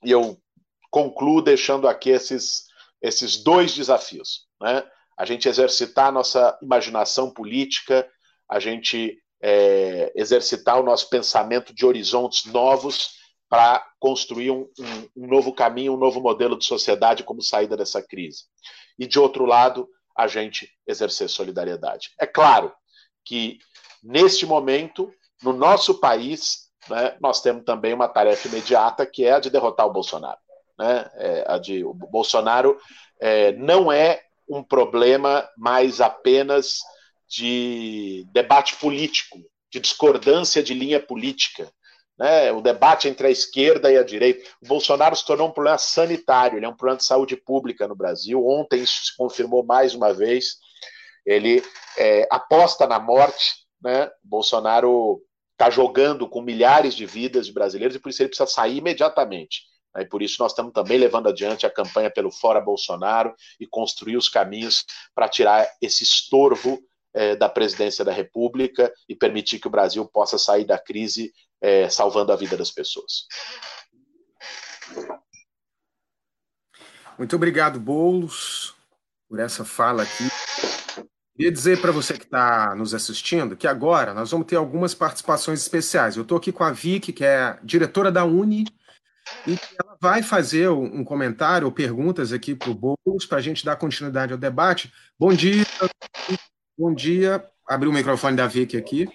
E 0.05 0.11
eu 0.12 0.38
concluo 0.90 1.42
deixando 1.42 1.88
aqui 1.88 2.11
esses 2.11 2.65
esses 3.00 3.42
dois 3.42 3.74
desafios. 3.74 4.46
Né? 4.61 4.85
A 5.18 5.24
gente 5.24 5.48
exercitar 5.48 6.09
a 6.09 6.12
nossa 6.12 6.59
imaginação 6.62 7.30
política, 7.30 8.09
a 8.48 8.61
gente 8.61 9.18
é, 9.40 10.12
exercitar 10.14 10.80
o 10.80 10.85
nosso 10.85 11.09
pensamento 11.09 11.74
de 11.74 11.85
horizontes 11.85 12.44
novos 12.46 13.16
para 13.48 13.85
construir 14.00 14.50
um, 14.50 14.68
um, 14.78 15.24
um, 15.24 15.26
novo 15.26 15.52
caminho, 15.52 15.94
um 15.94 15.98
novo 15.98 16.20
modelo 16.20 16.59
de 16.59 16.64
sociedade 16.64 17.22
como 17.22 17.42
saída 17.42 17.76
dessa 17.76 18.02
crise. 18.02 18.44
E, 18.98 19.06
de 19.06 19.18
outro 19.18 19.44
lado, 19.44 19.88
a 20.16 20.26
gente 20.26 20.70
exercer 20.87 21.28
solidariedade. 21.28 22.11
É 22.18 22.26
claro 22.26 22.72
que, 23.24 23.59
neste 24.02 24.44
momento, 24.46 25.12
no 25.42 25.52
nosso 25.52 26.00
país, 26.00 26.70
né, 26.88 27.16
nós 27.20 27.40
temos 27.40 27.64
também 27.64 27.92
uma 27.92 28.09
tarefa 28.09 28.48
imediata, 28.48 29.06
que 29.06 29.24
é 29.24 29.32
a 29.32 29.40
de 29.40 29.50
derrotar 29.50 29.87
o 29.87 29.92
Bolsonaro 29.92 30.38
né? 30.78 31.10
É, 31.14 31.44
a 31.46 31.58
de 31.58 31.82
Bolsonaro 32.10 32.78
é, 33.20 33.52
não 33.52 33.90
é 33.90 34.22
um 34.48 34.62
problema 34.62 35.48
mais 35.56 36.00
apenas 36.00 36.80
de 37.28 38.24
debate 38.32 38.76
político, 38.76 39.38
de 39.70 39.80
discordância 39.80 40.62
de 40.62 40.74
linha 40.74 41.00
política. 41.00 41.70
Né? 42.18 42.52
O 42.52 42.60
debate 42.60 43.08
entre 43.08 43.26
a 43.26 43.30
esquerda 43.30 43.90
e 43.90 43.98
a 43.98 44.04
direita. 44.04 44.48
O 44.62 44.66
Bolsonaro 44.66 45.16
se 45.16 45.26
tornou 45.26 45.48
um 45.48 45.52
problema 45.52 45.78
sanitário, 45.78 46.58
ele 46.58 46.66
é 46.66 46.68
um 46.68 46.76
problema 46.76 46.98
de 46.98 47.04
saúde 47.04 47.36
pública 47.36 47.88
no 47.88 47.96
Brasil. 47.96 48.46
Ontem 48.46 48.82
isso 48.82 49.06
se 49.06 49.16
confirmou 49.16 49.64
mais 49.64 49.94
uma 49.94 50.12
vez. 50.12 50.56
Ele 51.24 51.62
é, 51.98 52.26
aposta 52.30 52.86
na 52.86 53.00
morte. 53.00 53.66
Né? 53.82 54.06
O 54.24 54.28
Bolsonaro 54.28 55.20
está 55.52 55.68
jogando 55.68 56.28
com 56.28 56.40
milhares 56.40 56.94
de 56.94 57.04
vidas 57.04 57.46
de 57.46 57.52
brasileiros 57.52 57.96
e 57.96 57.98
por 57.98 58.10
isso 58.10 58.22
ele 58.22 58.28
precisa 58.28 58.48
sair 58.48 58.76
imediatamente. 58.76 59.62
E 60.00 60.06
por 60.06 60.22
isso 60.22 60.37
nós 60.40 60.52
estamos 60.52 60.72
também 60.72 60.98
levando 60.98 61.28
adiante 61.28 61.66
a 61.66 61.70
campanha 61.70 62.11
pelo 62.11 62.30
Fora 62.30 62.61
Bolsonaro 62.61 63.35
e 63.59 63.66
construir 63.66 64.16
os 64.16 64.28
caminhos 64.28 64.85
para 65.14 65.28
tirar 65.28 65.66
esse 65.80 66.04
estorvo 66.04 66.78
é, 67.14 67.35
da 67.35 67.48
presidência 67.48 68.04
da 68.04 68.12
República 68.12 68.92
e 69.09 69.14
permitir 69.14 69.59
que 69.59 69.66
o 69.66 69.70
Brasil 69.70 70.06
possa 70.06 70.38
sair 70.38 70.64
da 70.64 70.78
crise 70.78 71.32
é, 71.61 71.88
salvando 71.88 72.32
a 72.32 72.37
vida 72.37 72.56
das 72.56 72.70
pessoas. 72.70 73.26
Muito 77.18 77.35
obrigado, 77.35 77.80
Boulos, 77.80 78.74
por 79.26 79.40
essa 79.40 79.64
fala 79.64 80.02
aqui. 80.02 80.24
Queria 81.35 81.52
dizer 81.52 81.80
para 81.80 81.92
você 81.92 82.14
que 82.14 82.24
está 82.24 82.74
nos 82.74 82.94
assistindo 82.94 83.56
que 83.56 83.66
agora 83.66 84.14
nós 84.14 84.30
vamos 84.30 84.46
ter 84.46 84.56
algumas 84.56 84.94
participações 84.94 85.61
especiais. 85.61 86.16
Eu 86.16 86.22
estou 86.22 86.38
aqui 86.38 86.52
com 86.52 86.64
a 86.64 86.70
Vicky, 86.70 87.12
que 87.12 87.24
é 87.24 87.59
diretora 87.62 88.11
da 88.11 88.24
Uni, 88.24 88.64
e 89.46 89.58
ela 89.80 89.96
vai 90.00 90.22
fazer 90.22 90.68
um 90.68 91.04
comentário 91.04 91.66
ou 91.66 91.72
perguntas 91.72 92.32
aqui 92.32 92.54
para 92.54 92.70
o 92.70 92.74
Boulos 92.74 93.26
para 93.26 93.38
a 93.38 93.40
gente 93.40 93.64
dar 93.64 93.76
continuidade 93.76 94.32
ao 94.32 94.38
debate. 94.38 94.92
Bom 95.18 95.32
dia, 95.32 95.64
bom 96.78 96.94
dia. 96.94 97.44
Abri 97.66 97.88
o 97.88 97.92
microfone 97.92 98.36
da 98.36 98.46
Vicky 98.46 98.76
aqui. 98.76 99.08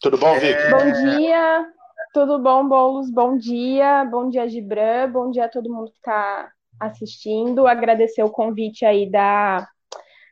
Tudo 0.00 0.18
bom, 0.18 0.34
Vicky? 0.34 0.52
É... 0.52 0.70
Bom 0.70 1.18
dia, 1.18 1.66
tudo 2.12 2.38
bom, 2.38 2.68
Boulos? 2.68 3.10
Bom 3.10 3.36
dia, 3.36 4.04
bom 4.04 4.28
dia, 4.28 4.48
Gibran, 4.48 5.10
bom 5.10 5.30
dia 5.30 5.46
a 5.46 5.48
todo 5.48 5.72
mundo 5.72 5.90
que 5.90 5.98
está 5.98 6.50
assistindo. 6.78 7.66
Agradecer 7.66 8.22
o 8.22 8.30
convite 8.30 8.84
aí 8.84 9.10
da, 9.10 9.68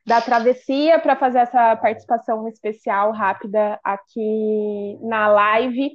da 0.09 0.23
Travessia 0.23 0.99
para 0.99 1.15
fazer 1.15 1.41
essa 1.41 1.77
participação 1.77 2.49
especial 2.49 3.13
rápida 3.13 3.79
aqui 3.85 4.99
na 5.03 5.29
live. 5.29 5.91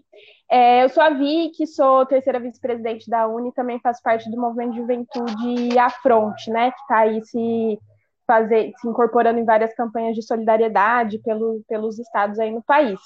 É, 0.50 0.84
eu 0.84 0.90
sou 0.90 1.02
a 1.02 1.10
Vicky, 1.10 1.66
sou 1.66 2.06
terceira 2.06 2.40
vice-presidente 2.40 3.10
da 3.10 3.28
Uni, 3.28 3.52
também 3.52 3.80
faço 3.80 4.04
parte 4.04 4.30
do 4.30 4.40
movimento 4.40 4.74
de 4.74 4.78
juventude 4.78 5.80
Afronte, 5.80 6.52
né, 6.52 6.70
que 6.70 6.82
está 6.82 6.98
aí 7.00 7.24
se, 7.24 7.80
fazer, 8.28 8.72
se 8.80 8.88
incorporando 8.88 9.40
em 9.40 9.46
várias 9.46 9.74
campanhas 9.74 10.14
de 10.16 10.22
solidariedade 10.22 11.18
pelo, 11.18 11.64
pelos 11.68 11.98
estados 11.98 12.38
aí 12.38 12.52
no 12.52 12.62
país. 12.62 13.00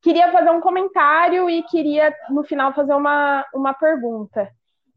Queria 0.00 0.30
fazer 0.30 0.50
um 0.50 0.60
comentário 0.60 1.50
e 1.50 1.64
queria, 1.64 2.14
no 2.30 2.44
final, 2.44 2.72
fazer 2.72 2.94
uma, 2.94 3.44
uma 3.52 3.74
pergunta. 3.74 4.48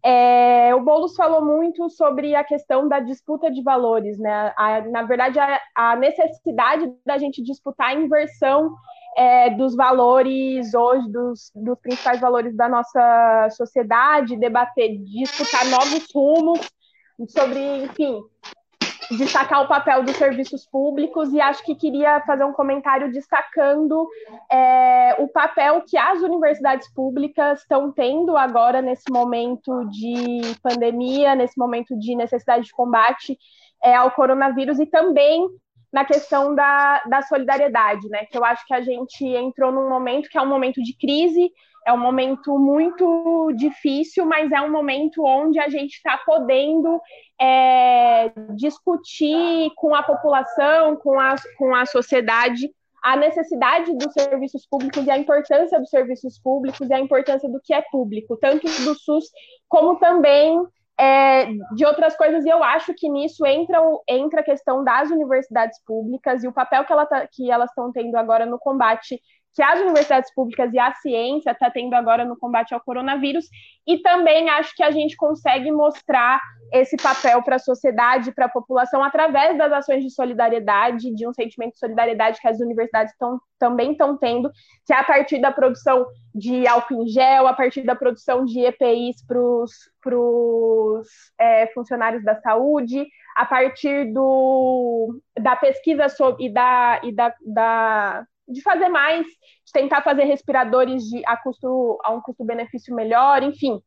É, 0.03 0.73
o 0.73 0.81
Boulos 0.81 1.15
falou 1.15 1.43
muito 1.43 1.89
sobre 1.89 2.33
a 2.33 2.43
questão 2.43 2.87
da 2.87 2.99
disputa 2.99 3.51
de 3.51 3.61
valores, 3.61 4.17
né? 4.17 4.53
A, 4.57 4.81
na 4.81 5.03
verdade, 5.03 5.37
a, 5.39 5.59
a, 5.75 5.95
necessidade 5.97 6.89
da 7.05 7.17
gente 7.17 7.43
disputar 7.43 7.89
a 7.89 7.93
inversão 7.93 8.73
é, 9.17 9.49
dos 9.49 9.75
valores 9.75 10.73
hoje, 10.73 11.11
dos, 11.11 11.51
dos 11.53 11.77
principais 11.79 12.21
valores 12.21 12.55
da 12.55 12.69
nossa 12.69 13.49
sociedade, 13.51 14.37
debater, 14.37 14.97
disputar 15.03 15.65
novos 15.65 16.07
rumos 16.13 16.59
sobre, 17.27 17.83
enfim, 17.83 18.21
destacar 19.17 19.63
o 19.63 19.67
papel 19.67 20.03
dos 20.03 20.15
serviços 20.15 20.65
públicos 20.65 21.33
e 21.33 21.41
acho 21.41 21.63
que 21.63 21.75
queria 21.75 22.21
fazer 22.21 22.43
um 22.43 22.53
comentário 22.53 23.11
destacando 23.11 24.07
é, 24.51 25.15
o 25.19 25.27
papel 25.27 25.81
que 25.87 25.97
as 25.97 26.21
universidades 26.21 26.91
públicas 26.93 27.61
estão 27.61 27.91
tendo 27.91 28.37
agora 28.37 28.81
nesse 28.81 29.11
momento 29.11 29.85
de 29.85 30.41
pandemia, 30.61 31.35
nesse 31.35 31.57
momento 31.57 31.97
de 31.97 32.15
necessidade 32.15 32.65
de 32.65 32.73
combate 32.73 33.37
é, 33.83 33.95
ao 33.95 34.11
coronavírus 34.11 34.79
e 34.79 34.85
também 34.85 35.47
na 35.91 36.05
questão 36.05 36.53
da, 36.53 37.01
da 37.05 37.21
solidariedade, 37.23 38.07
né? 38.09 38.25
Que 38.25 38.37
eu 38.37 38.45
acho 38.45 38.65
que 38.67 38.73
a 38.73 38.81
gente 38.81 39.25
entrou 39.25 39.71
num 39.71 39.89
momento 39.89 40.29
que 40.29 40.37
é 40.37 40.41
um 40.41 40.47
momento 40.47 40.81
de 40.83 40.95
crise, 40.95 41.51
é 41.85 41.93
um 41.93 41.97
momento 41.97 42.57
muito 42.57 43.51
difícil, 43.55 44.25
mas 44.25 44.51
é 44.51 44.61
um 44.61 44.71
momento 44.71 45.23
onde 45.25 45.59
a 45.59 45.69
gente 45.69 45.93
está 45.93 46.17
podendo 46.17 47.01
é, 47.39 48.31
discutir 48.55 49.71
com 49.75 49.95
a 49.95 50.03
população, 50.03 50.95
com 50.97 51.19
a, 51.19 51.35
com 51.57 51.73
a 51.73 51.85
sociedade, 51.85 52.69
a 53.01 53.15
necessidade 53.15 53.95
dos 53.97 54.13
serviços 54.13 54.67
públicos 54.67 55.05
e 55.05 55.11
a 55.11 55.17
importância 55.17 55.79
dos 55.79 55.89
serviços 55.89 56.37
públicos 56.39 56.89
e 56.89 56.93
a 56.93 56.99
importância 56.99 57.49
do 57.49 57.61
que 57.61 57.73
é 57.73 57.81
público, 57.91 58.37
tanto 58.37 58.67
do 58.67 58.95
SUS 58.95 59.25
como 59.67 59.97
também 59.97 60.61
é, 60.99 61.45
de 61.75 61.85
outras 61.85 62.17
coisas, 62.17 62.43
e 62.43 62.49
eu 62.49 62.61
acho 62.61 62.93
que 62.93 63.07
nisso 63.07 63.45
entra, 63.45 63.79
entra 64.05 64.41
a 64.41 64.43
questão 64.43 64.83
das 64.83 65.09
universidades 65.09 65.81
públicas 65.85 66.43
e 66.43 66.47
o 66.47 66.51
papel 66.51 66.83
que, 66.83 66.91
ela 66.91 67.05
tá, 67.05 67.25
que 67.25 67.49
elas 67.49 67.69
estão 67.69 67.89
tendo 67.89 68.17
agora 68.17 68.45
no 68.45 68.59
combate, 68.59 69.17
que 69.59 69.63
as 69.63 69.81
universidades 69.81 70.33
públicas 70.33 70.73
e 70.73 70.79
a 70.79 70.93
ciência 70.93 71.51
está 71.51 71.69
tendo 71.69 71.93
agora 71.93 72.23
no 72.23 72.39
combate 72.39 72.73
ao 72.73 72.79
coronavírus, 72.79 73.43
e 73.85 73.97
também 73.97 74.49
acho 74.49 74.73
que 74.73 74.81
a 74.81 74.89
gente 74.89 75.17
consegue 75.17 75.69
mostrar 75.69 76.39
esse 76.71 76.95
papel 76.95 77.43
para 77.43 77.57
a 77.57 77.59
sociedade, 77.59 78.31
para 78.31 78.45
a 78.45 78.49
população, 78.49 79.03
através 79.03 79.57
das 79.57 79.69
ações 79.73 80.01
de 80.01 80.11
solidariedade, 80.11 81.13
de 81.13 81.27
um 81.27 81.33
sentimento 81.33 81.73
de 81.73 81.79
solidariedade 81.79 82.39
que 82.39 82.47
as 82.47 82.61
universidades 82.61 83.13
tão, 83.19 83.37
também 83.59 83.91
estão 83.91 84.15
tendo, 84.15 84.49
que 84.85 84.93
é 84.93 84.97
a 84.97 85.03
partir 85.03 85.41
da 85.41 85.51
produção 85.51 86.05
de 86.33 86.65
álcool 86.65 87.03
em 87.03 87.09
gel, 87.09 87.45
a 87.45 87.53
partir 87.53 87.81
da 87.81 87.97
produção 87.97 88.45
de 88.45 88.61
EPIs 88.61 89.25
para 89.25 90.17
os 90.17 91.09
é, 91.37 91.67
funcionários 91.73 92.23
da 92.23 92.39
saúde, 92.39 93.05
a 93.35 93.45
partir 93.45 94.13
do, 94.13 95.19
da 95.37 95.57
pesquisa 95.57 96.07
sobre, 96.07 96.45
e, 96.45 96.53
da, 96.53 97.01
e 97.03 97.11
da, 97.13 97.35
da 97.45 98.25
de 98.49 98.61
fazer 98.61 98.89
mais, 98.89 99.25
de 99.25 99.71
tentar 99.71 100.01
fazer 100.01 100.23
respiradores 100.23 101.03
de, 101.03 101.21
a, 101.25 101.37
custo, 101.37 101.97
a 102.03 102.11
um 102.11 102.21
custo-benefício 102.21 102.95
melhor, 102.95 103.43
enfim. 103.43 103.79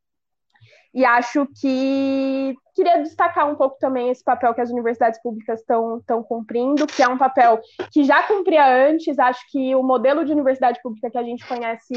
E 0.95 1.07
acho 1.07 1.47
que 1.59 2.55
queria 2.75 3.03
destacar 3.03 3.51
um 3.51 3.55
pouco 3.55 3.79
também 3.79 4.11
esse 4.11 4.23
papel 4.23 4.53
que 4.53 4.61
as 4.61 4.71
universidades 4.71 5.21
públicas 5.23 5.61
estão 5.61 6.23
cumprindo, 6.23 6.87
que 6.87 7.03
é 7.03 7.09
um 7.09 7.17
papel 7.17 7.61
que 7.91 8.05
já 8.05 8.23
cumpria 8.25 8.91
antes. 8.91 9.19
Acho 9.19 9.41
que 9.51 9.75
o 9.75 9.83
modelo 9.83 10.23
de 10.23 10.33
universidade 10.33 10.79
pública 10.83 11.11
que 11.11 11.17
a 11.17 11.23
gente 11.23 11.47
conhece 11.47 11.95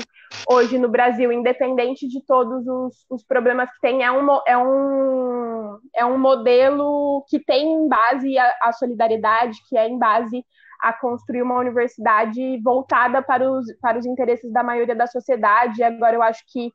hoje 0.49 0.79
no 0.79 0.87
Brasil, 0.87 1.29
independente 1.29 2.07
de 2.07 2.23
todos 2.25 2.65
os, 2.65 3.05
os 3.09 3.23
problemas 3.23 3.69
que 3.69 3.81
tem, 3.81 4.01
é 4.01 4.09
um, 4.09 4.27
é, 4.47 4.57
um, 4.57 5.77
é 5.93 6.05
um 6.05 6.17
modelo 6.17 7.25
que 7.27 7.39
tem 7.39 7.73
em 7.73 7.89
base 7.89 8.37
a, 8.37 8.55
a 8.61 8.71
solidariedade, 8.71 9.57
que 9.67 9.77
é 9.77 9.89
em 9.89 9.99
base 9.99 10.45
a 10.81 10.93
construir 10.93 11.41
uma 11.41 11.57
universidade 11.59 12.61
voltada 12.61 13.21
para 13.21 13.49
os, 13.49 13.65
para 13.81 13.97
os 13.97 14.05
interesses 14.05 14.51
da 14.51 14.63
maioria 14.63 14.95
da 14.95 15.07
sociedade. 15.07 15.83
Agora, 15.83 16.15
eu 16.15 16.21
acho 16.21 16.43
que 16.47 16.71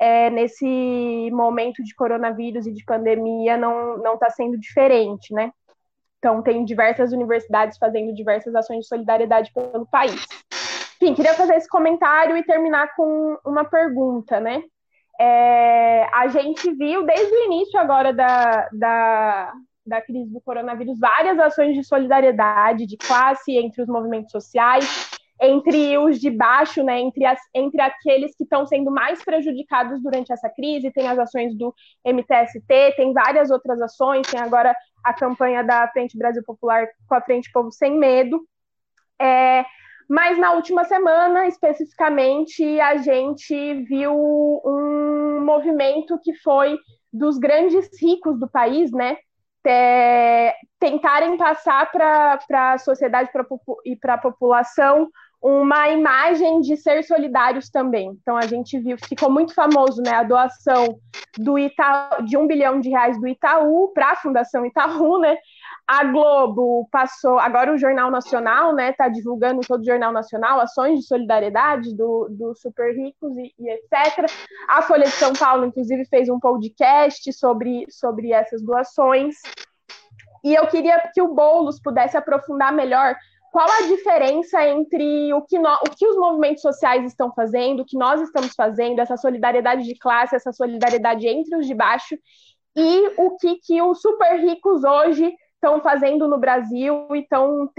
é, 0.00 0.30
nesse 0.30 1.30
momento 1.32 1.82
de 1.82 1.94
coronavírus 1.94 2.66
e 2.66 2.72
de 2.72 2.84
pandemia 2.84 3.56
não 3.56 4.14
está 4.14 4.30
sendo 4.30 4.58
diferente, 4.58 5.32
né? 5.32 5.50
Então, 6.18 6.42
tem 6.42 6.64
diversas 6.64 7.12
universidades 7.12 7.76
fazendo 7.78 8.14
diversas 8.14 8.54
ações 8.54 8.80
de 8.80 8.86
solidariedade 8.86 9.52
pelo 9.52 9.86
país. 9.86 10.26
Enfim, 10.96 11.14
queria 11.14 11.34
fazer 11.34 11.56
esse 11.56 11.68
comentário 11.68 12.36
e 12.36 12.42
terminar 12.42 12.94
com 12.96 13.36
uma 13.44 13.64
pergunta, 13.64 14.40
né? 14.40 14.62
É, 15.20 16.08
a 16.12 16.26
gente 16.28 16.72
viu 16.72 17.04
desde 17.04 17.32
o 17.32 17.44
início 17.44 17.78
agora 17.78 18.12
da, 18.12 18.68
da, 18.72 19.52
da 19.86 20.00
crise 20.00 20.32
do 20.32 20.40
coronavírus 20.40 20.98
várias 20.98 21.38
ações 21.38 21.74
de 21.74 21.84
solidariedade 21.84 22.86
de 22.86 22.96
classe 22.96 23.56
entre 23.56 23.82
os 23.82 23.88
movimentos 23.88 24.30
sociais, 24.30 24.84
entre 25.40 25.98
os 25.98 26.20
de 26.20 26.30
baixo, 26.30 26.82
né, 26.82 27.00
entre, 27.00 27.24
as, 27.24 27.40
entre 27.52 27.80
aqueles 27.80 28.34
que 28.36 28.44
estão 28.44 28.66
sendo 28.66 28.90
mais 28.90 29.22
prejudicados 29.24 30.02
durante 30.02 30.32
essa 30.32 30.48
crise, 30.48 30.92
tem 30.92 31.08
as 31.08 31.18
ações 31.18 31.56
do 31.56 31.74
MTST, 32.04 32.94
tem 32.96 33.12
várias 33.12 33.50
outras 33.50 33.80
ações, 33.80 34.26
tem 34.26 34.40
agora 34.40 34.74
a 35.02 35.12
campanha 35.12 35.62
da 35.62 35.88
Frente 35.88 36.16
Brasil 36.16 36.42
Popular 36.44 36.86
com 37.08 37.14
a 37.14 37.20
Frente 37.20 37.50
Povo 37.52 37.70
Sem 37.70 37.98
Medo. 37.98 38.46
É, 39.20 39.64
mas 40.08 40.38
na 40.38 40.52
última 40.52 40.84
semana, 40.84 41.46
especificamente, 41.46 42.80
a 42.80 42.96
gente 42.96 43.74
viu 43.84 44.12
um 44.14 45.44
movimento 45.44 46.18
que 46.22 46.34
foi 46.36 46.78
dos 47.12 47.38
grandes 47.38 47.88
ricos 48.00 48.38
do 48.38 48.48
país, 48.48 48.90
né? 48.90 49.16
É, 49.66 50.54
tentarem 50.78 51.36
passar 51.36 51.90
para 51.90 52.72
a 52.72 52.78
sociedade 52.78 53.30
pra, 53.32 53.44
e 53.84 53.96
para 53.96 54.14
a 54.14 54.18
população 54.18 55.08
uma 55.44 55.90
imagem 55.90 56.62
de 56.62 56.74
ser 56.74 57.04
solidários 57.04 57.68
também. 57.68 58.16
Então 58.20 58.34
a 58.34 58.46
gente 58.46 58.78
viu, 58.78 58.96
ficou 58.96 59.30
muito 59.30 59.54
famoso, 59.54 60.00
né, 60.00 60.12
a 60.12 60.22
doação 60.22 60.98
do 61.36 61.58
Ita, 61.58 62.16
de 62.24 62.34
um 62.38 62.46
bilhão 62.46 62.80
de 62.80 62.88
reais 62.88 63.20
do 63.20 63.28
Itaú 63.28 63.92
para 63.92 64.12
a 64.12 64.16
Fundação 64.16 64.64
Itaú, 64.64 65.18
né? 65.20 65.36
A 65.86 66.04
Globo 66.04 66.88
passou, 66.90 67.38
agora 67.38 67.72
o 67.72 67.78
Jornal 67.78 68.10
Nacional, 68.10 68.74
né, 68.74 68.90
está 68.90 69.08
divulgando 69.08 69.60
todo 69.60 69.82
o 69.82 69.84
Jornal 69.84 70.12
Nacional 70.12 70.60
ações 70.60 71.00
de 71.00 71.06
solidariedade 71.06 71.94
do, 71.94 72.28
do 72.30 72.54
super 72.54 72.94
ricos 72.94 73.36
e, 73.36 73.52
e, 73.58 73.70
etc. 73.70 74.30
A 74.68 74.82
Folha 74.82 75.04
de 75.04 75.10
São 75.10 75.32
Paulo, 75.34 75.66
inclusive, 75.66 76.06
fez 76.06 76.28
um 76.28 76.40
podcast 76.40 77.32
sobre, 77.32 77.86
sobre 77.90 78.32
essas 78.32 78.62
doações. 78.62 79.36
E 80.42 80.54
eu 80.54 80.66
queria 80.66 81.10
que 81.12 81.20
o 81.20 81.34
Boulos 81.34 81.80
pudesse 81.80 82.16
aprofundar 82.16 82.72
melhor 82.72 83.14
qual 83.52 83.68
a 83.70 83.86
diferença 83.86 84.66
entre 84.66 85.32
o 85.32 85.42
que, 85.42 85.58
no, 85.58 85.72
o 85.74 85.90
que 85.96 86.06
os 86.06 86.16
movimentos 86.16 86.60
sociais 86.60 87.04
estão 87.04 87.32
fazendo, 87.32 87.80
o 87.80 87.84
que 87.84 87.96
nós 87.96 88.20
estamos 88.20 88.52
fazendo, 88.52 89.00
essa 89.00 89.16
solidariedade 89.16 89.84
de 89.84 89.96
classe, 89.96 90.34
essa 90.34 90.52
solidariedade 90.52 91.28
entre 91.28 91.56
os 91.56 91.66
de 91.66 91.72
baixo, 91.72 92.18
e 92.76 93.12
o 93.16 93.36
que, 93.36 93.56
que 93.58 93.80
os 93.80 94.00
super 94.00 94.40
ricos 94.40 94.82
hoje 94.82 95.32
estão 95.64 95.80
fazendo 95.80 96.28
no 96.28 96.38
Brasil 96.38 97.08
e 97.14 97.20
estão, 97.20 97.70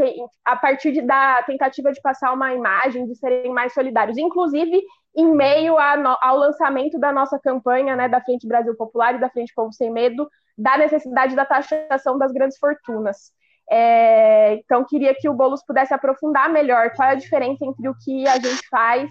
a 0.44 0.56
partir 0.56 0.92
de, 0.92 1.04
da 1.04 1.44
tentativa 1.44 1.92
de 1.92 2.02
passar 2.02 2.34
uma 2.34 2.52
imagem 2.52 3.06
de 3.06 3.16
serem 3.16 3.52
mais 3.52 3.74
solidários, 3.74 4.18
inclusive 4.18 4.82
em 5.16 5.28
meio 5.28 5.78
a, 5.78 6.18
ao 6.22 6.36
lançamento 6.36 7.00
da 7.00 7.12
nossa 7.12 7.40
campanha 7.40 7.96
né, 7.96 8.10
da 8.10 8.20
Frente 8.20 8.48
Brasil 8.48 8.76
Popular 8.76 9.14
e 9.14 9.20
da 9.20 9.30
Frente 9.30 9.54
Povo 9.56 9.72
Sem 9.72 9.92
Medo, 9.92 10.28
da 10.58 10.78
necessidade 10.78 11.36
da 11.36 11.46
taxação 11.46 12.18
das 12.18 12.32
grandes 12.32 12.58
fortunas. 12.58 13.32
É, 13.70 14.56
então, 14.56 14.84
queria 14.84 15.14
que 15.14 15.30
o 15.30 15.34
Boulos 15.34 15.64
pudesse 15.64 15.94
aprofundar 15.94 16.50
melhor 16.50 16.92
qual 16.96 17.10
é 17.10 17.12
a 17.12 17.16
diferença 17.16 17.66
entre 17.66 17.88
o 17.88 17.96
que 18.04 18.28
a 18.28 18.36
gente 18.36 18.68
faz, 18.68 19.10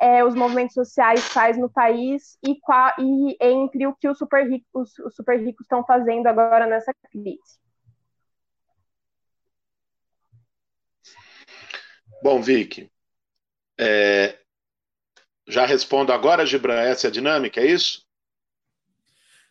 é, 0.00 0.24
os 0.24 0.34
movimentos 0.34 0.74
sociais 0.74 1.26
faz 1.28 1.56
no 1.56 1.70
país 1.70 2.36
e, 2.46 2.58
qual, 2.60 2.92
e 2.98 3.36
entre 3.40 3.86
o 3.86 3.94
que 3.94 4.08
os 4.08 4.18
super 4.18 4.46
ricos, 4.48 4.98
os 4.98 5.14
super 5.14 5.38
ricos 5.38 5.64
estão 5.64 5.84
fazendo 5.84 6.26
agora 6.26 6.66
nessa 6.66 6.92
crise. 7.10 7.61
Bom, 12.22 12.40
Vicky, 12.40 12.90
é, 13.78 14.38
já 15.46 15.66
respondo 15.66 16.12
agora, 16.12 16.46
Gibran, 16.46 16.78
essa 16.78 17.06
é 17.06 17.08
a 17.08 17.12
dinâmica, 17.12 17.60
é 17.60 17.66
isso? 17.66 18.02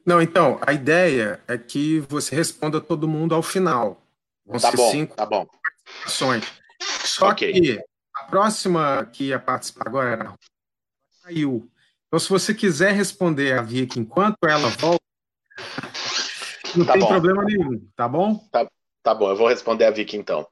Não, 0.06 0.22
então, 0.22 0.60
a 0.66 0.74
ideia 0.74 1.44
é 1.48 1.58
que 1.58 2.00
você 2.02 2.36
responda 2.36 2.82
todo 2.82 3.08
mundo 3.08 3.36
ao 3.36 3.44
final. 3.44 4.02
Vão 4.46 4.60
tá 4.60 4.72
ser 4.72 4.78
bom, 4.78 4.92
cinco 4.92 5.16
tá 5.16 5.26
bom. 5.26 5.46
participações. 5.46 6.46
Só 7.04 7.30
okay. 7.30 7.54
que 7.54 7.84
a 8.16 8.24
próxima 8.24 9.06
que 9.06 9.26
ia 9.26 9.40
participar 9.40 9.88
agora 9.88 10.10
era 10.10 10.34
caiu. 11.24 11.70
Então, 12.08 12.20
se 12.20 12.30
você 12.30 12.54
quiser 12.54 12.94
responder 12.94 13.54
a 13.54 13.62
Vicky 13.62 14.00
enquanto 14.00 14.38
ela 14.46 14.70
volta, 14.70 15.04
não 16.76 16.86
tá 16.86 16.94
tem 16.94 17.02
bom. 17.02 17.08
problema 17.08 17.44
nenhum, 17.44 17.88
tá 17.96 18.08
bom? 18.08 18.38
Tá, 18.52 18.68
tá 19.04 19.14
bom, 19.14 19.30
eu 19.30 19.36
vou 19.36 19.48
responder 19.48 19.86
a 19.86 19.92
Vicky 19.92 20.18
então. 20.18 20.48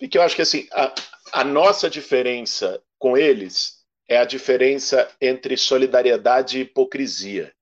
Vicky, 0.00 0.16
eu 0.16 0.22
acho 0.22 0.36
que 0.36 0.42
assim, 0.42 0.68
a, 0.72 0.94
a 1.32 1.44
nossa 1.44 1.88
diferença 1.88 2.82
com 2.98 3.16
eles 3.16 3.78
é 4.08 4.18
a 4.18 4.24
diferença 4.24 5.10
entre 5.20 5.56
solidariedade 5.56 6.58
e 6.58 6.62
hipocrisia. 6.62 7.52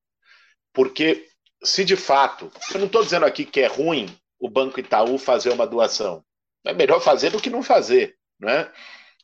Porque 0.72 1.28
se 1.62 1.84
de 1.84 1.96
fato, 1.96 2.50
eu 2.72 2.78
não 2.78 2.86
estou 2.86 3.02
dizendo 3.02 3.26
aqui 3.26 3.44
que 3.44 3.60
é 3.60 3.66
ruim 3.66 4.14
o 4.38 4.48
Banco 4.48 4.78
Itaú 4.78 5.18
fazer 5.18 5.50
uma 5.50 5.66
doação. 5.66 6.24
É 6.64 6.72
melhor 6.72 7.00
fazer 7.00 7.30
do 7.30 7.40
que 7.40 7.50
não 7.50 7.62
fazer. 7.62 8.16
Né? 8.38 8.70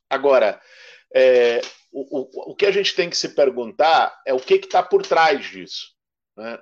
Agora, 0.08 0.60
é, 1.14 1.60
o, 1.92 2.20
o, 2.20 2.52
o, 2.52 2.56
que 2.56 2.66
a 2.66 2.70
gente 2.70 2.94
tem 2.94 3.10
que 3.10 3.16
se 3.16 3.30
perguntar 3.30 4.20
é 4.26 4.32
o 4.32 4.40
que 4.40 4.54
está 4.54 4.82
por 4.82 5.06
trás 5.06 5.44
disso. 5.44 5.92
Né? 6.36 6.58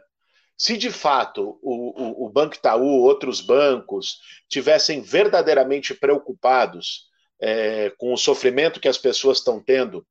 Se 0.57 0.77
de 0.77 0.90
fato 0.90 1.59
o, 1.62 2.25
o, 2.25 2.27
o, 2.27 2.31
Banco 2.31 2.57
Itaú, 2.57 3.03
outros 3.03 3.40
bancos, 3.40 4.19
tivessem 4.49 5.01
verdadeiramente 5.01 5.95
preocupados 5.95 7.10
é, 7.40 7.90
com 7.98 8.12
o 8.12 8.18
sofrimento 8.18 8.81
que 8.81 8.88
as 8.88 8.98
pessoas 8.98 9.38
estão 9.38 9.62
tendo 9.62 10.07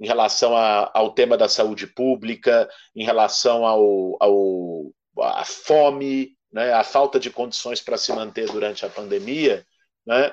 em 0.00 0.06
relação 0.06 0.56
a, 0.56 0.90
ao 0.94 1.12
tema 1.12 1.36
da 1.36 1.48
saúde 1.48 1.86
pública, 1.86 2.68
em 2.96 3.04
relação 3.04 3.66
ao, 3.66 4.16
ao 4.18 4.92
à 5.18 5.44
fome, 5.44 6.36
né, 6.50 6.72
a 6.72 6.82
falta 6.82 7.20
de 7.20 7.30
condições 7.30 7.82
para 7.82 7.98
se 7.98 8.12
manter 8.12 8.46
durante 8.46 8.86
a 8.86 8.88
pandemia, 8.88 9.64
né, 10.06 10.32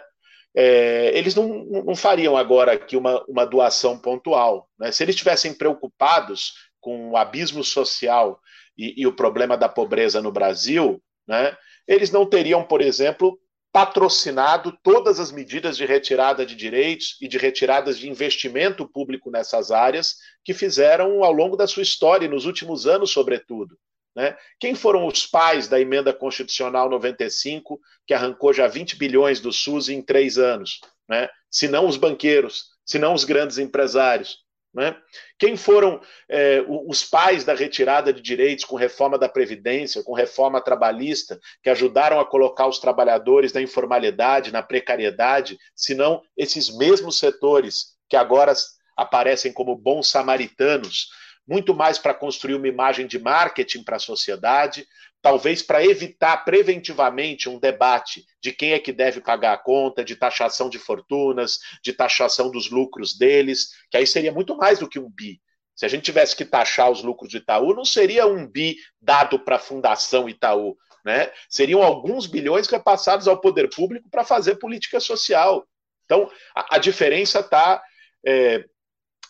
é, 0.56 1.16
eles 1.16 1.36
não, 1.36 1.66
não, 1.66 1.96
fariam 1.96 2.36
agora 2.36 2.72
aqui 2.72 2.98
uma, 2.98 3.24
uma 3.28 3.46
doação 3.46 4.00
pontual. 4.00 4.68
Né? 4.80 4.92
Se 4.92 5.04
eles 5.04 5.14
estivessem 5.14 5.54
preocupados 5.54 6.54
com 6.80 7.12
o 7.12 7.18
abismo 7.18 7.64
social 7.64 8.40
e, 8.76 9.02
e 9.02 9.06
o 9.06 9.14
problema 9.14 9.56
da 9.56 9.70
pobreza 9.70 10.20
no 10.22 10.32
Brasil, 10.32 11.00
né, 11.28 11.56
eles 11.88 12.10
não 12.10 12.26
teriam, 12.26 12.64
por 12.64 12.82
exemplo, 12.82 13.40
patrocinado 13.78 14.76
todas 14.82 15.20
as 15.20 15.32
medidas 15.32 15.78
de 15.78 15.86
retirada 15.86 16.44
de 16.44 16.56
direitos 16.56 17.16
e 17.22 17.28
de 17.28 17.38
retiradas 17.38 18.00
de 18.00 18.10
investimento 18.10 18.90
público 18.90 19.30
nessas 19.30 19.70
áreas 19.70 20.16
que 20.44 20.52
fizeram 20.52 21.24
ao 21.24 21.32
longo 21.32 21.56
da 21.56 21.68
sua 21.68 21.84
história 21.84 22.26
e 22.26 22.28
nos 22.28 22.48
últimos 22.48 22.88
anos, 22.88 23.12
sobretudo. 23.12 23.78
Né? 24.16 24.36
Quem 24.60 24.74
foram 24.74 25.06
os 25.06 25.28
pais 25.28 25.68
da 25.68 25.80
emenda 25.80 26.12
constitucional 26.12 26.90
95, 26.90 27.80
que 28.08 28.16
arrancou 28.16 28.52
já 28.52 28.68
20 28.68 28.96
bilhões 28.96 29.40
do 29.40 29.54
SUS 29.54 29.90
em 29.90 30.02
três 30.02 30.40
anos? 30.40 30.80
Né? 31.08 31.30
Se 31.48 31.68
não 31.68 31.88
os 31.88 31.98
banqueiros, 31.98 32.70
se 32.84 32.98
não 32.98 33.14
os 33.14 33.26
grandes 33.26 33.60
empresários? 33.60 34.40
Né? 34.74 34.96
Quem 35.40 35.58
foram 35.58 36.00
é, 36.30 36.64
os 36.68 37.04
pais 37.04 37.44
da 37.44 37.54
retirada 37.54 38.14
de 38.14 38.22
direitos 38.22 38.66
com 38.66 38.76
reforma 38.76 39.18
da 39.18 39.30
Previdência, 39.30 40.04
com 40.04 40.14
reforma 40.14 40.62
trabalhista, 40.62 41.40
que 41.64 41.70
ajudaram 41.70 42.20
a 42.20 42.26
colocar 42.26 42.68
os 42.68 42.80
trabalhadores 42.80 43.54
na 43.54 43.62
informalidade, 43.62 44.52
na 44.52 44.62
precariedade, 44.62 45.58
se 45.76 45.96
não 45.96 46.22
esses 46.36 46.76
mesmos 46.78 47.18
setores 47.18 47.96
que 48.10 48.16
agora 48.16 48.54
aparecem 48.96 49.54
como 49.54 49.76
bons 49.76 50.10
samaritanos, 50.10 51.10
muito 51.48 51.74
mais 51.74 51.98
para 51.98 52.14
construir 52.14 52.56
uma 52.56 52.68
imagem 52.68 53.08
de 53.08 53.18
marketing 53.18 53.84
para 53.84 53.96
a 53.96 54.00
sociedade, 54.00 54.86
talvez 55.22 55.62
para 55.62 55.84
evitar 55.84 56.38
preventivamente 56.44 57.50
um 57.50 57.60
debate 57.60 58.26
de 58.42 58.52
quem 58.52 58.74
é 58.74 58.80
que 58.80 58.92
deve 58.92 59.22
pagar 59.22 59.54
a 59.54 59.58
conta, 59.58 60.04
de 60.04 60.16
taxação 60.16 60.70
de 60.70 60.78
fortunas, 60.78 61.60
de 61.84 61.94
taxação 61.94 62.52
dos 62.52 62.70
lucros 62.70 63.18
deles, 63.18 63.70
que 63.90 63.98
aí 63.98 64.06
seria 64.06 64.32
muito 64.32 64.56
mais 64.56 64.80
do 64.80 64.90
que 64.90 65.00
um 65.00 65.10
bi. 65.10 65.42
Se 65.76 65.86
a 65.86 65.90
gente 65.90 66.04
tivesse 66.04 66.36
que 66.36 66.44
taxar 66.44 66.90
os 66.90 67.04
lucros 67.04 67.30
de 67.30 67.38
Itaú, 67.38 67.74
não 67.74 67.86
seria 67.86 68.26
um 68.26 68.48
bi 68.48 68.78
dado 69.00 69.40
para 69.40 69.58
a 69.58 69.60
Fundação 69.60 70.28
Itaú, 70.28 70.76
né? 71.06 71.32
Seriam 71.48 71.84
alguns 71.84 72.26
bilhões 72.26 72.68
repassados 72.68 73.28
ao 73.28 73.40
poder 73.40 73.70
público 73.70 74.10
para 74.10 74.26
fazer 74.26 74.56
política 74.56 75.00
social. 75.00 75.68
Então, 76.06 76.32
a, 76.56 76.76
a 76.76 76.78
diferença 76.80 77.42
está 77.42 77.82
é, 78.26 78.66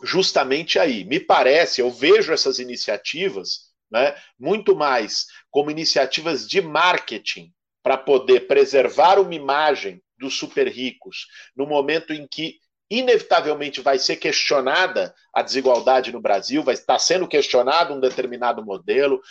justamente 0.04 0.80
aí. 0.80 1.04
Me 1.04 1.20
parece, 1.20 1.82
eu 1.82 1.90
vejo 1.90 2.34
essas 2.34 2.60
iniciativas 2.60 3.68
né, 3.92 4.16
muito 4.40 4.76
mais 4.76 5.28
como 5.50 5.72
iniciativas 5.72 6.48
de 6.48 6.62
marketing 6.62 7.52
para 7.82 7.98
poder 7.98 8.48
preservar 8.48 9.20
uma 9.20 9.34
imagem 9.34 10.02
dos 10.18 10.38
super 10.38 10.68
ricos 10.68 11.28
no 11.56 11.66
momento 11.66 12.12
em 12.14 12.28
que 12.28 12.56
inevitavelmente 12.90 13.82
vai 13.82 14.00
ser 14.00 14.16
questionada 14.16 15.14
a 15.34 15.42
desigualdade 15.42 16.12
no 16.12 16.22
Brasil, 16.22 16.64
vai 16.64 16.74
estar 16.74 17.00
sendo 17.00 17.28
questionado 17.28 17.94
um 17.94 18.00
determinado 18.00 18.64
modelo, 18.64 19.22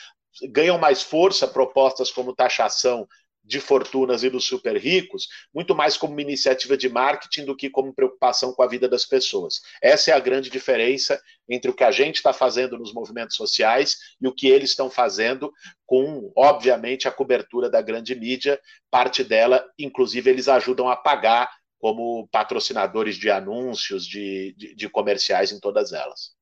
ganham 0.50 0.79
mais 0.79 1.02
força 1.02 1.48
propostas 1.48 2.11
como 2.11 2.35
taxação 2.35 3.09
de 3.46 3.61
fortunas 3.61 4.24
e 4.24 4.28
dos 4.28 4.44
super 4.44 4.76
ricos, 4.76 5.28
muito 5.54 5.74
mais 5.74 5.96
como 5.96 6.12
uma 6.12 6.22
iniciativa 6.22 6.76
de 6.76 6.88
marketing 6.88 7.44
do 7.44 7.56
que 7.56 7.70
como 7.70 7.94
preocupação 7.94 8.52
com 8.52 8.62
a 8.62 8.66
vida 8.66 8.88
das 8.88 9.06
pessoas. 9.06 9.61
Essa 9.80 10.11
é 10.11 10.14
a 10.14 10.20
grande 10.20 10.50
diferença 10.50 11.20
entre 11.48 11.70
o 11.70 11.74
que 11.74 11.85
a 11.85 11.92
gente 11.92 12.16
está 12.16 12.32
fazendo 12.32 12.76
nos 12.76 12.92
movimentos 12.92 13.37
sociais 13.37 13.96
e 14.20 14.26
o 14.26 14.35
que 14.35 14.48
eles 14.48 14.70
estão 14.70 14.90
fazendo, 14.90 15.52
com, 15.87 16.32
obviamente, 16.37 17.06
a 17.06 17.12
cobertura 17.12 17.70
da 17.70 17.80
grande 17.80 18.14
mídia. 18.14 18.61
Parte 18.90 19.22
dela, 19.22 19.64
inclusive, 19.78 20.28
eles 20.28 20.48
ajudam 20.48 20.88
a 20.88 20.96
pagar 20.96 21.48
como 21.78 22.26
patrocinadores 22.32 23.16
de 23.16 23.30
anúncios, 23.30 24.04
de, 24.06 24.54
de, 24.56 24.74
de 24.74 24.88
comerciais 24.88 25.52
em 25.52 25.61
todas 25.61 25.92
elas. 25.92 26.35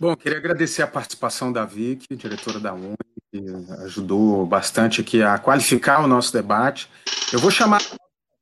Bom, 0.00 0.16
queria 0.16 0.38
agradecer 0.38 0.82
a 0.82 0.86
participação 0.86 1.52
da 1.52 1.66
Vicky, 1.66 2.16
diretora 2.16 2.58
da 2.58 2.72
UNE, 2.72 2.96
que 3.30 3.38
ajudou 3.84 4.44
bastante 4.44 5.00
aqui 5.00 5.22
a 5.22 5.38
qualificar 5.38 6.02
o 6.02 6.06
nosso 6.06 6.32
debate. 6.32 6.90
Eu 7.32 7.38
vou 7.38 7.50
chamar 7.50 7.80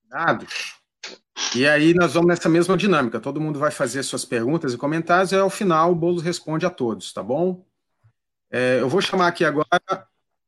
dados 0.08 0.78
e 1.54 1.66
aí 1.66 1.94
nós 1.94 2.14
vamos 2.14 2.28
nessa 2.28 2.48
mesma 2.48 2.76
dinâmica. 2.76 3.20
Todo 3.20 3.40
mundo 3.40 3.58
vai 3.58 3.70
fazer 3.70 4.02
suas 4.02 4.24
perguntas 4.24 4.74
e 4.74 4.78
comentários 4.78 5.32
e 5.32 5.36
ao 5.36 5.50
final 5.50 5.92
o 5.92 5.94
Boulos 5.94 6.22
responde 6.22 6.66
a 6.66 6.70
todos, 6.70 7.12
tá 7.12 7.22
bom? 7.22 7.64
É, 8.50 8.80
eu 8.80 8.88
vou 8.88 9.00
chamar 9.00 9.28
aqui 9.28 9.44
agora 9.44 9.66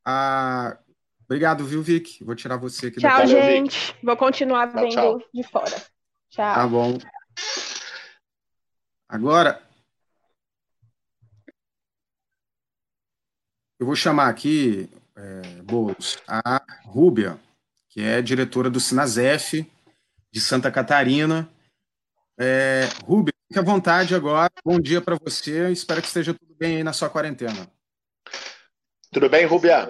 a. 0.05 0.77
Obrigado, 1.25 1.63
viu, 1.63 1.81
Vic? 1.81 2.23
Vou 2.23 2.35
tirar 2.35 2.57
você 2.57 2.87
aqui. 2.87 2.99
Tchau, 2.99 3.25
gente. 3.25 3.95
Vou 4.03 4.17
continuar 4.17 4.67
tchau, 4.67 4.81
vendo 4.81 4.91
tchau. 4.91 5.21
de 5.33 5.43
fora. 5.43 5.81
Tchau. 6.29 6.55
Tá 6.55 6.67
bom. 6.67 6.97
Agora, 9.07 9.61
Eu 13.81 13.87
vou 13.87 13.95
chamar 13.95 14.29
aqui, 14.29 14.87
é, 15.15 15.41
Boulos, 15.63 16.19
a 16.27 16.63
Rúbia, 16.85 17.39
que 17.89 17.99
é 17.99 18.21
diretora 18.21 18.69
do 18.69 18.79
Sinazef 18.79 19.67
de 20.31 20.39
Santa 20.39 20.69
Catarina. 20.69 21.49
É, 22.39 22.87
Rúbia, 23.03 23.33
fique 23.47 23.59
à 23.59 23.63
vontade 23.63 24.13
agora. 24.13 24.51
Bom 24.63 24.79
dia 24.79 25.01
para 25.01 25.17
você. 25.19 25.71
Espero 25.71 25.99
que 25.99 26.05
esteja 26.05 26.31
tudo 26.31 26.53
bem 26.59 26.75
aí 26.75 26.83
na 26.83 26.93
sua 26.93 27.09
quarentena. 27.09 27.67
Tudo 29.11 29.27
bem, 29.27 29.47
Rubia? 29.47 29.89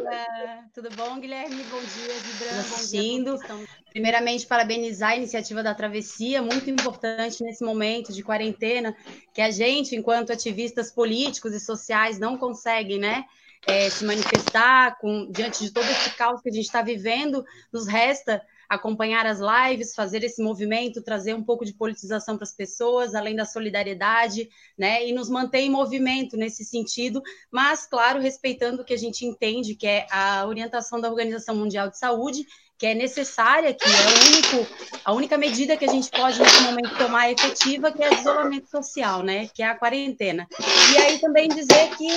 tudo 0.73 0.89
bom, 0.95 1.19
Guilherme? 1.19 1.61
Bom 1.63 1.81
dia, 1.81 2.13
Gibran. 2.13 3.43
Bom 3.43 3.57
dia. 3.57 3.67
Primeiramente, 3.91 4.47
parabenizar 4.47 5.09
a 5.09 5.17
iniciativa 5.17 5.61
da 5.61 5.75
Travessia, 5.75 6.41
muito 6.41 6.69
importante 6.69 7.43
nesse 7.43 7.61
momento 7.61 8.13
de 8.13 8.23
quarentena, 8.23 8.95
que 9.33 9.41
a 9.41 9.51
gente, 9.51 9.97
enquanto 9.97 10.31
ativistas 10.31 10.93
políticos 10.93 11.53
e 11.53 11.59
sociais, 11.59 12.17
não 12.17 12.37
consegue, 12.37 12.97
né? 12.97 13.25
É, 13.67 13.89
se 13.89 14.03
manifestar 14.03 14.97
com, 14.99 15.29
diante 15.31 15.63
de 15.63 15.71
todo 15.71 15.85
esse 15.85 16.11
caos 16.11 16.41
que 16.41 16.49
a 16.49 16.53
gente 16.53 16.65
está 16.65 16.81
vivendo, 16.81 17.45
nos 17.71 17.87
resta 17.87 18.41
acompanhar 18.71 19.25
as 19.25 19.39
lives, 19.39 19.93
fazer 19.93 20.23
esse 20.23 20.41
movimento, 20.41 21.01
trazer 21.01 21.33
um 21.33 21.43
pouco 21.43 21.65
de 21.65 21.73
politização 21.73 22.37
para 22.37 22.45
as 22.45 22.53
pessoas, 22.53 23.13
além 23.13 23.35
da 23.35 23.43
solidariedade, 23.43 24.49
né? 24.77 25.05
E 25.05 25.11
nos 25.11 25.29
manter 25.29 25.59
em 25.59 25.69
movimento 25.69 26.37
nesse 26.37 26.63
sentido, 26.63 27.21
mas, 27.51 27.85
claro, 27.85 28.21
respeitando 28.21 28.81
o 28.81 28.85
que 28.85 28.93
a 28.93 28.97
gente 28.97 29.25
entende, 29.25 29.75
que 29.75 29.85
é 29.85 30.07
a 30.09 30.45
orientação 30.47 31.01
da 31.01 31.09
Organização 31.09 31.53
Mundial 31.53 31.89
de 31.89 31.97
Saúde, 31.97 32.45
que 32.77 32.87
é 32.87 32.95
necessária, 32.95 33.73
que 33.73 33.85
é 33.85 34.57
único, 34.57 34.73
a 35.03 35.11
única 35.11 35.37
medida 35.37 35.75
que 35.75 35.85
a 35.85 35.91
gente 35.91 36.09
pode 36.09 36.39
nesse 36.39 36.61
momento 36.61 36.97
tomar 36.97 37.29
efetiva, 37.29 37.91
que 37.91 38.01
é 38.01 38.09
o 38.09 38.13
isolamento 38.13 38.69
social, 38.69 39.21
né? 39.21 39.49
Que 39.53 39.61
é 39.61 39.67
a 39.67 39.75
quarentena. 39.75 40.47
E 40.93 40.97
aí 40.97 41.19
também 41.19 41.49
dizer 41.49 41.89
que 41.97 42.07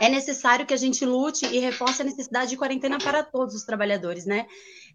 é 0.00 0.08
necessário 0.08 0.66
que 0.66 0.74
a 0.74 0.78
gente 0.78 1.04
lute 1.04 1.46
e 1.46 1.58
reforce 1.58 2.02
a 2.02 2.04
necessidade 2.04 2.50
de 2.50 2.56
quarentena 2.56 2.98
para 2.98 3.22
todos 3.22 3.54
os 3.54 3.64
trabalhadores, 3.64 4.24
né? 4.24 4.46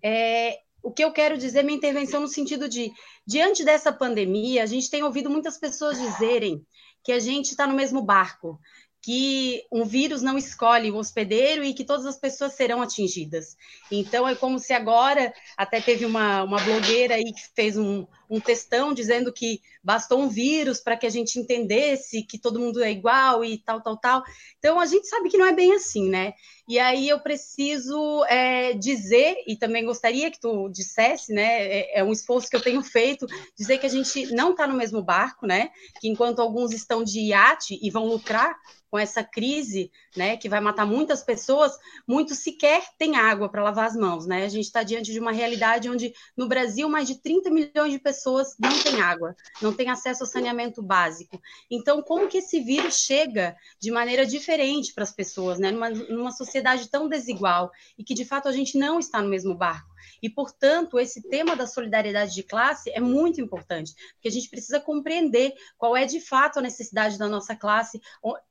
É, 0.03 0.59
o 0.81 0.91
que 0.91 1.03
eu 1.03 1.11
quero 1.11 1.37
dizer, 1.37 1.63
minha 1.63 1.77
intervenção 1.77 2.21
no 2.21 2.27
sentido 2.27 2.69
de, 2.69 2.91
diante 3.25 3.63
dessa 3.63 3.91
pandemia, 3.91 4.63
a 4.63 4.65
gente 4.65 4.89
tem 4.89 5.03
ouvido 5.03 5.29
muitas 5.29 5.57
pessoas 5.57 5.99
dizerem 5.99 6.65
que 7.03 7.11
a 7.11 7.19
gente 7.19 7.51
está 7.51 7.67
no 7.67 7.73
mesmo 7.73 8.01
barco, 8.01 8.59
que 9.01 9.63
um 9.71 9.85
vírus 9.85 10.21
não 10.21 10.37
escolhe 10.37 10.91
o 10.91 10.97
hospedeiro 10.97 11.63
e 11.63 11.73
que 11.73 11.85
todas 11.85 12.05
as 12.05 12.17
pessoas 12.17 12.53
serão 12.53 12.81
atingidas. 12.81 13.55
Então, 13.91 14.27
é 14.27 14.35
como 14.35 14.59
se 14.59 14.73
agora, 14.73 15.33
até 15.55 15.79
teve 15.79 16.05
uma, 16.05 16.43
uma 16.43 16.59
blogueira 16.59 17.15
aí 17.15 17.31
que 17.31 17.41
fez 17.55 17.77
um, 17.77 18.05
um 18.29 18.39
textão 18.39 18.93
dizendo 18.93 19.31
que 19.31 19.61
bastou 19.83 20.19
um 20.19 20.27
vírus 20.27 20.79
para 20.79 20.97
que 20.97 21.05
a 21.05 21.09
gente 21.09 21.39
entendesse 21.39 22.23
que 22.23 22.37
todo 22.37 22.59
mundo 22.59 22.83
é 22.83 22.91
igual 22.91 23.43
e 23.43 23.57
tal, 23.57 23.81
tal, 23.81 23.97
tal. 23.97 24.23
Então, 24.59 24.79
a 24.79 24.85
gente 24.85 25.07
sabe 25.07 25.29
que 25.29 25.37
não 25.37 25.45
é 25.45 25.53
bem 25.53 25.73
assim, 25.73 26.09
né? 26.09 26.33
E 26.67 26.77
aí 26.79 27.07
eu 27.07 27.19
preciso 27.19 28.25
é, 28.25 28.73
dizer, 28.73 29.37
e 29.47 29.55
também 29.55 29.85
gostaria 29.85 30.29
que 30.29 30.39
tu 30.39 30.67
dissesse, 30.69 31.33
né? 31.33 31.63
É, 31.63 31.99
é 31.99 32.03
um 32.03 32.11
esforço 32.11 32.49
que 32.49 32.55
eu 32.55 32.61
tenho 32.61 32.83
feito, 32.83 33.25
dizer 33.57 33.77
que 33.77 33.85
a 33.85 33.89
gente 33.89 34.33
não 34.33 34.51
está 34.51 34.67
no 34.67 34.75
mesmo 34.75 35.01
barco, 35.01 35.47
né? 35.47 35.69
Que 36.01 36.09
enquanto 36.09 36.41
alguns 36.41 36.73
estão 36.73 37.03
de 37.03 37.21
iate 37.21 37.79
e 37.81 37.89
vão 37.89 38.05
lucrar 38.05 38.57
com 38.89 38.97
essa 38.97 39.23
crise, 39.23 39.91
né, 40.15 40.37
que 40.37 40.47
vai 40.47 40.61
matar 40.61 40.85
muitas 40.85 41.21
pessoas, 41.21 41.77
muitos 42.07 42.39
sequer 42.39 42.83
têm 42.97 43.17
água 43.17 43.49
para 43.49 43.63
lavar 43.63 43.87
as 43.87 43.95
mãos, 43.95 44.25
né? 44.25 44.45
A 44.45 44.49
gente 44.49 44.65
está 44.65 44.81
diante 44.81 45.11
de 45.11 45.19
uma 45.19 45.31
realidade 45.31 45.89
onde 45.89 46.13
no 46.35 46.47
Brasil 46.47 46.87
mais 46.87 47.07
de 47.07 47.21
30 47.21 47.49
milhões 47.49 47.91
de 47.91 47.99
pessoas 47.99 48.16
não 48.59 48.83
têm 48.83 49.01
água, 49.01 49.35
não 49.61 49.73
têm 49.73 49.89
acesso 49.89 50.23
ao 50.23 50.29
saneamento 50.29 50.81
básico. 50.81 51.41
Então, 51.69 52.01
como 52.01 52.27
que 52.27 52.39
esse 52.39 52.59
vírus 52.59 52.99
chega 52.99 53.55
de 53.79 53.91
maneira 53.91 54.25
diferente 54.25 54.93
para 54.93 55.03
as 55.03 55.11
pessoas, 55.11 55.59
né? 55.59 55.71
Numa, 55.71 55.89
numa 55.89 56.31
sociedade 56.31 56.89
tão 56.89 57.07
desigual 57.07 57.71
e 57.97 58.03
que 58.03 58.13
de 58.13 58.25
fato 58.25 58.47
a 58.47 58.51
gente 58.51 58.77
não 58.77 58.99
está 58.99 59.21
no 59.21 59.29
mesmo 59.29 59.55
barco. 59.55 59.96
E, 60.21 60.29
portanto, 60.29 60.99
esse 60.99 61.21
tema 61.29 61.55
da 61.55 61.67
solidariedade 61.67 62.33
de 62.33 62.43
classe 62.43 62.89
é 62.91 62.99
muito 62.99 63.41
importante, 63.41 63.93
porque 64.13 64.27
a 64.27 64.31
gente 64.31 64.49
precisa 64.49 64.79
compreender 64.79 65.53
qual 65.77 65.95
é 65.95 66.05
de 66.05 66.19
fato 66.19 66.59
a 66.59 66.61
necessidade 66.61 67.17
da 67.17 67.27
nossa 67.27 67.55
classe, 67.55 68.01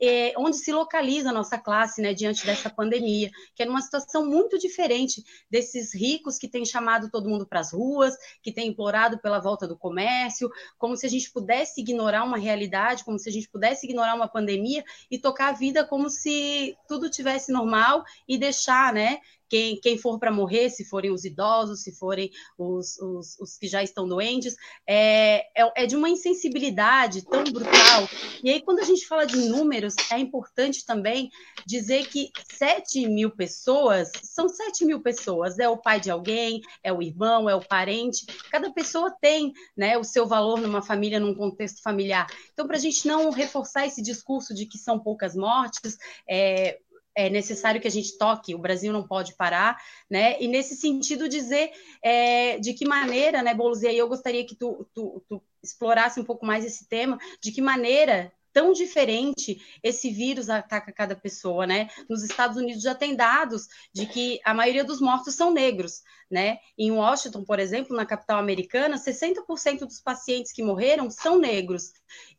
é, 0.00 0.32
onde 0.36 0.56
se 0.56 0.72
localiza 0.72 1.30
a 1.30 1.32
nossa 1.32 1.58
classe 1.58 2.00
né, 2.00 2.14
diante 2.14 2.46
dessa 2.46 2.70
pandemia, 2.70 3.30
que 3.54 3.62
é 3.62 3.66
numa 3.66 3.80
situação 3.80 4.26
muito 4.26 4.58
diferente 4.58 5.24
desses 5.50 5.94
ricos 5.94 6.38
que 6.38 6.48
têm 6.48 6.64
chamado 6.64 7.10
todo 7.10 7.28
mundo 7.28 7.46
para 7.46 7.60
as 7.60 7.72
ruas, 7.72 8.14
que 8.42 8.52
têm 8.52 8.68
implorado 8.68 9.18
pela 9.18 9.38
volta 9.38 9.66
do 9.66 9.76
comércio, 9.76 10.50
como 10.78 10.96
se 10.96 11.06
a 11.06 11.08
gente 11.08 11.30
pudesse 11.30 11.80
ignorar 11.80 12.24
uma 12.24 12.38
realidade, 12.38 13.04
como 13.04 13.18
se 13.18 13.28
a 13.28 13.32
gente 13.32 13.48
pudesse 13.48 13.86
ignorar 13.86 14.14
uma 14.14 14.28
pandemia 14.28 14.84
e 15.10 15.18
tocar 15.18 15.48
a 15.48 15.52
vida 15.52 15.84
como 15.84 16.08
se 16.10 16.76
tudo 16.88 17.10
tivesse 17.10 17.52
normal 17.52 18.04
e 18.28 18.38
deixar, 18.38 18.92
né, 18.92 19.20
quem, 19.48 19.78
quem 19.80 19.98
for 19.98 20.18
para 20.18 20.32
morrer, 20.32 20.70
se 20.70 20.84
forem 20.84 21.10
os 21.10 21.24
idosos, 21.24 21.82
se 21.82 21.92
forem 21.92 22.30
os, 22.58 22.98
os, 22.98 23.38
os 23.38 23.56
que 23.56 23.68
já 23.68 23.82
estão 23.82 24.08
doentes, 24.08 24.56
é, 24.86 25.46
é, 25.56 25.84
é, 25.84 25.86
de 25.86 25.96
uma 25.96 26.08
insensibilidade 26.08 27.24
tão 27.24 27.44
brutal. 27.44 28.08
E 28.42 28.50
aí, 28.50 28.60
quando 28.60 28.80
a 28.80 28.84
gente 28.84 29.06
fala 29.06 29.26
de 29.26 29.36
números, 29.36 29.94
é 30.10 30.18
importante 30.18 30.84
também 30.84 31.30
dizer 31.64 32.06
que 32.08 32.30
7 32.52 33.08
mil 33.08 33.30
pessoas 33.30 34.10
são 34.22 34.48
7 34.48 34.84
mil 34.84 35.00
pessoas. 35.00 35.58
É 35.58 35.68
o 35.68 35.76
pai 35.76 36.00
de 36.00 36.10
alguém, 36.10 36.60
é 36.82 36.92
o 36.92 37.02
irmão, 37.02 37.48
é 37.48 37.54
o 37.54 37.66
parente. 37.66 38.26
Cada 38.50 38.70
pessoa 38.72 39.14
tem 39.20 39.52
né, 39.76 39.96
o 39.96 40.04
seu 40.04 40.26
valor 40.26 40.60
numa 40.60 40.82
família, 40.82 41.20
num 41.20 41.34
contexto 41.34 41.82
familiar. 41.82 42.26
Então, 42.52 42.66
para 42.66 42.76
a 42.76 42.80
gente 42.80 43.06
não 43.06 43.30
reforçar 43.30 43.86
esse 43.86 44.02
discurso 44.02 44.54
de 44.54 44.66
que 44.66 44.78
são 44.78 44.98
poucas 44.98 45.34
mortes, 45.34 45.98
é, 46.28 46.78
é 47.16 47.30
necessário 47.30 47.80
que 47.80 47.88
a 47.88 47.90
gente 47.90 48.18
toque, 48.18 48.54
o 48.54 48.58
Brasil 48.58 48.92
não 48.92 49.06
pode 49.06 49.34
parar, 49.34 49.82
né? 50.08 50.40
E 50.40 50.46
nesse 50.46 50.76
sentido 50.76 51.28
dizer 51.28 51.72
é, 52.02 52.58
de 52.58 52.74
que 52.74 52.86
maneira, 52.86 53.42
né, 53.42 53.54
Boulos, 53.54 53.82
e 53.82 53.88
aí 53.88 53.96
eu 53.96 54.06
gostaria 54.06 54.44
que 54.44 54.54
tu, 54.54 54.86
tu, 54.94 55.24
tu 55.26 55.42
explorasse 55.62 56.20
um 56.20 56.24
pouco 56.24 56.44
mais 56.44 56.64
esse 56.64 56.86
tema, 56.86 57.18
de 57.40 57.50
que 57.50 57.62
maneira 57.62 58.30
tão 58.52 58.72
diferente 58.72 59.60
esse 59.82 60.10
vírus 60.10 60.48
ataca 60.48 60.90
cada 60.90 61.14
pessoa, 61.14 61.66
né? 61.66 61.88
Nos 62.08 62.22
Estados 62.22 62.56
Unidos 62.56 62.82
já 62.82 62.94
tem 62.94 63.14
dados 63.14 63.66
de 63.92 64.06
que 64.06 64.40
a 64.44 64.54
maioria 64.54 64.84
dos 64.84 65.00
mortos 65.00 65.34
são 65.34 65.52
negros, 65.52 66.02
né? 66.30 66.58
Em 66.76 66.90
Washington, 66.90 67.44
por 67.44 67.58
exemplo, 67.58 67.96
na 67.96 68.04
capital 68.04 68.38
americana, 68.38 68.96
60% 68.96 69.80
dos 69.80 70.00
pacientes 70.00 70.52
que 70.52 70.62
morreram 70.62 71.10
são 71.10 71.38
negros. 71.38 71.92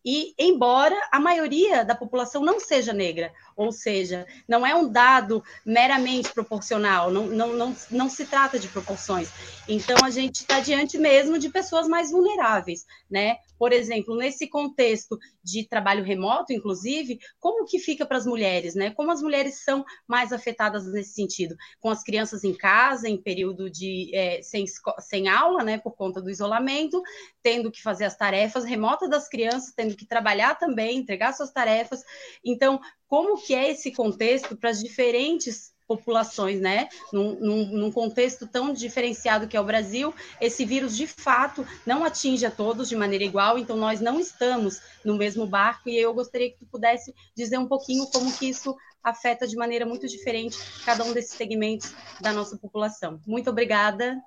E 0.03 0.33
embora 0.37 0.95
a 1.11 1.19
maioria 1.19 1.83
da 1.83 1.95
população 1.95 2.43
não 2.43 2.59
seja 2.59 2.93
negra, 2.93 3.31
ou 3.55 3.71
seja, 3.71 4.25
não 4.47 4.65
é 4.65 4.73
um 4.73 4.89
dado 4.89 5.43
meramente 5.65 6.31
proporcional, 6.31 7.11
não, 7.11 7.27
não, 7.27 7.53
não, 7.53 7.75
não 7.91 8.09
se 8.09 8.25
trata 8.25 8.59
de 8.59 8.67
proporções. 8.67 9.29
Então, 9.67 9.97
a 10.03 10.09
gente 10.09 10.37
está 10.37 10.59
diante 10.59 10.97
mesmo 10.97 11.37
de 11.37 11.49
pessoas 11.49 11.87
mais 11.87 12.11
vulneráveis, 12.11 12.85
né? 13.09 13.37
Por 13.57 13.73
exemplo, 13.73 14.15
nesse 14.15 14.47
contexto 14.47 15.17
de 15.43 15.67
trabalho 15.67 16.03
remoto, 16.03 16.53
inclusive, 16.53 17.19
como 17.39 17.65
que 17.65 17.79
fica 17.79 18.05
para 18.05 18.17
as 18.17 18.25
mulheres, 18.25 18.75
né? 18.75 18.91
Como 18.91 19.11
as 19.11 19.21
mulheres 19.21 19.63
são 19.63 19.83
mais 20.07 20.31
afetadas 20.31 20.85
nesse 20.91 21.13
sentido? 21.13 21.55
Com 21.79 21.89
as 21.89 22.03
crianças 22.03 22.43
em 22.43 22.53
casa, 22.53 23.09
em 23.09 23.17
período 23.17 23.69
de 23.69 23.76
é, 24.13 24.41
sem, 24.41 24.65
sem 24.99 25.27
aula, 25.27 25.63
né? 25.63 25.77
Por 25.77 25.95
conta 25.95 26.21
do 26.21 26.29
isolamento, 26.29 27.01
tendo 27.41 27.71
que 27.71 27.81
fazer 27.81 28.05
as 28.05 28.15
tarefas 28.15 28.63
remotas 28.63 29.09
das 29.09 29.27
crianças, 29.27 29.73
tendo 29.75 29.95
que 29.95 30.05
trabalhar 30.05 30.55
também, 30.55 30.97
entregar 30.97 31.33
suas 31.33 31.51
tarefas. 31.51 32.03
Então, 32.43 32.79
como 33.07 33.41
que 33.41 33.53
é 33.53 33.71
esse 33.71 33.91
contexto 33.91 34.55
para 34.55 34.69
as 34.69 34.79
diferentes 34.79 35.76
populações, 35.87 36.59
né? 36.59 36.89
Num, 37.13 37.39
num, 37.39 37.65
num, 37.65 37.91
contexto 37.91 38.45
tão 38.45 38.73
diferenciado 38.73 39.47
que 39.47 39.55
é 39.55 39.61
o 39.61 39.65
Brasil, 39.65 40.13
esse 40.41 40.65
vírus 40.65 40.95
de 40.95 41.07
fato 41.07 41.65
não 41.85 42.03
atinge 42.03 42.45
a 42.45 42.51
todos 42.51 42.89
de 42.89 42.95
maneira 42.95 43.23
igual, 43.23 43.57
então 43.57 43.77
nós 43.77 44.01
não 44.01 44.19
estamos 44.19 44.81
no 45.03 45.17
mesmo 45.17 45.47
barco, 45.47 45.89
e 45.89 45.97
eu 45.97 46.13
gostaria 46.13 46.51
que 46.51 46.57
tu 46.57 46.65
pudesse 46.65 47.13
dizer 47.35 47.57
um 47.57 47.67
pouquinho 47.67 48.05
como 48.07 48.31
que 48.37 48.49
isso 48.49 48.75
afeta 49.01 49.47
de 49.47 49.55
maneira 49.55 49.85
muito 49.85 50.05
diferente 50.07 50.57
cada 50.85 51.03
um 51.05 51.13
desses 51.13 51.31
segmentos 51.31 51.93
da 52.19 52.33
nossa 52.33 52.57
população. 52.57 53.21
Muito 53.25 53.49
obrigada. 53.49 54.17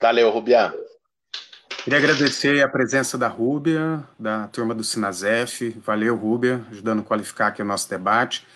Valeu, 0.00 0.30
Rubiá. 0.30 0.72
Queria 1.82 1.98
agradecer 1.98 2.62
a 2.62 2.68
presença 2.68 3.18
da 3.18 3.28
Rúbia, 3.28 4.02
da 4.18 4.48
turma 4.48 4.74
do 4.74 4.84
Sinazef. 4.84 5.70
Valeu, 5.84 6.16
Rúbia, 6.16 6.64
ajudando 6.70 7.00
a 7.00 7.04
qualificar 7.04 7.48
aqui 7.48 7.60
o 7.60 7.64
nosso 7.64 7.90
debate. 7.90 8.46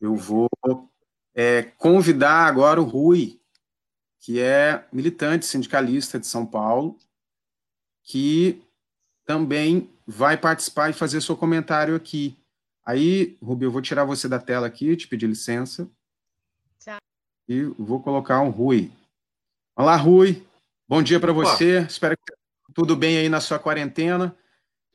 Eu 0.00 0.16
vou 0.16 0.48
é, 1.34 1.62
convidar 1.62 2.46
agora 2.46 2.80
o 2.80 2.84
Rui, 2.84 3.40
que 4.18 4.40
é 4.40 4.86
militante 4.92 5.46
sindicalista 5.46 6.18
de 6.18 6.26
São 6.26 6.46
Paulo, 6.46 6.98
que 8.02 8.62
também 9.24 9.92
vai 10.06 10.36
participar 10.36 10.90
e 10.90 10.94
fazer 10.94 11.20
seu 11.20 11.36
comentário 11.36 11.94
aqui. 11.94 12.36
Aí, 12.84 13.38
Rubio, 13.42 13.66
eu 13.66 13.70
vou 13.70 13.82
tirar 13.82 14.04
você 14.04 14.28
da 14.28 14.38
tela 14.38 14.66
aqui, 14.66 14.96
te 14.96 15.06
pedir 15.06 15.26
licença. 15.26 15.88
Tchau. 16.78 16.98
E 17.46 17.62
vou 17.78 18.02
colocar 18.02 18.40
um 18.40 18.50
Rui. 18.50 18.90
Olá, 19.76 19.96
Rui. 19.96 20.44
Bom 20.88 21.02
dia 21.02 21.20
para 21.20 21.32
você. 21.32 21.82
Espero 21.82 22.16
que 22.16 22.34
tudo 22.74 22.96
bem 22.96 23.18
aí 23.18 23.28
na 23.28 23.40
sua 23.40 23.58
quarentena. 23.58 24.36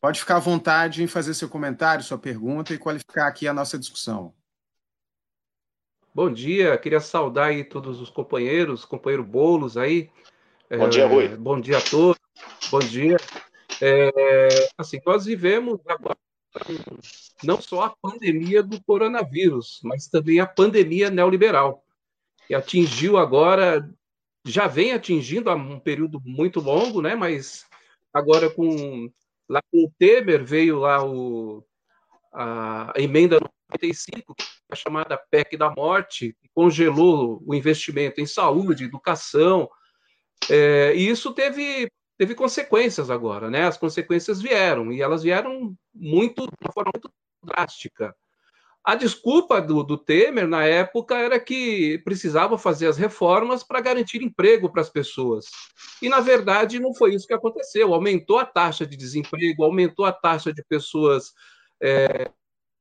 Pode 0.02 0.20
ficar 0.20 0.36
à 0.36 0.40
vontade 0.40 1.02
em 1.02 1.08
fazer 1.08 1.34
seu 1.34 1.48
comentário, 1.48 2.04
sua 2.04 2.18
pergunta 2.18 2.74
e 2.74 2.78
qualificar 2.78 3.28
aqui 3.28 3.48
a 3.48 3.54
nossa 3.54 3.80
discussão. 3.80 4.34
Bom 6.16 6.32
dia, 6.32 6.78
queria 6.78 7.02
saudar 7.02 7.48
aí 7.48 7.62
todos 7.62 8.00
os 8.00 8.10
companheiros, 8.10 8.86
companheiro 8.86 9.22
Bolos 9.22 9.76
aí. 9.76 10.10
Bom 10.70 10.86
é, 10.86 10.88
dia, 10.88 11.08
Rui. 11.08 11.28
Bom 11.36 11.60
dia 11.60 11.78
a 11.78 11.82
todos. 11.82 12.22
Bom 12.72 12.80
dia. 12.80 13.18
É, 13.82 14.48
assim, 14.78 14.98
nós 15.06 15.26
vivemos 15.26 15.78
agora 15.86 16.18
não 17.44 17.60
só 17.60 17.84
a 17.84 17.90
pandemia 17.90 18.64
do 18.64 18.82
coronavírus, 18.86 19.82
mas 19.84 20.08
também 20.08 20.40
a 20.40 20.48
pandemia 20.48 21.10
neoliberal, 21.10 21.84
que 22.48 22.56
atingiu 22.56 23.18
agora, 23.18 23.86
já 24.46 24.68
vem 24.68 24.94
atingindo 24.94 25.50
há 25.50 25.56
um 25.56 25.82
período 25.82 26.22
muito 26.24 26.62
longo, 26.62 27.02
né? 27.02 27.14
Mas 27.14 27.66
agora 28.14 28.50
com 28.50 29.12
lá 29.50 29.62
com 29.70 29.84
o 29.84 29.92
Temer 30.00 30.46
veio 30.46 30.80
lá 30.80 31.06
o, 31.06 31.62
a 32.32 32.94
emenda 32.96 33.38
95, 33.70 34.34
a 34.70 34.76
chamada 34.76 35.18
PEC 35.18 35.58
da 35.58 35.70
morte, 35.70 36.36
que 36.42 36.50
congelou 36.54 37.42
o 37.46 37.54
investimento 37.54 38.20
em 38.20 38.26
saúde, 38.26 38.86
educação, 38.86 39.70
é, 40.50 40.94
e 40.96 41.08
isso 41.10 41.34
teve, 41.34 41.90
teve 42.18 42.36
consequências 42.36 43.10
agora, 43.10 43.50
né? 43.50 43.66
As 43.66 43.78
consequências 43.78 44.42
vieram, 44.42 44.92
e 44.92 45.02
elas 45.02 45.24
vieram 45.24 45.76
muito, 45.94 46.46
de 46.46 46.54
uma 46.64 46.74
forma 46.74 46.92
muito 46.94 47.12
drástica. 47.44 48.16
A 48.84 48.94
desculpa 48.94 49.60
do, 49.60 49.82
do, 49.82 49.98
Temer, 49.98 50.48
na 50.48 50.64
época, 50.64 51.18
era 51.18 51.40
que 51.40 51.98
precisava 52.04 52.56
fazer 52.56 52.86
as 52.86 52.98
reformas 52.98 53.64
para 53.64 53.82
garantir 53.82 54.22
emprego 54.22 54.72
para 54.72 54.82
as 54.82 54.92
pessoas. 54.92 55.46
E, 56.00 56.08
na 56.08 56.20
verdade, 56.20 56.80
não 56.80 56.94
foi 56.94 57.16
isso 57.16 57.26
que 57.26 57.34
aconteceu. 57.34 57.96
Aumentou 57.96 58.38
a 58.38 58.46
taxa 58.46 58.86
de 58.86 58.96
desemprego, 58.96 59.64
aumentou 59.64 60.06
a 60.06 60.12
taxa 60.12 60.54
de 60.54 60.64
pessoas 60.70 61.34
é, 61.82 62.30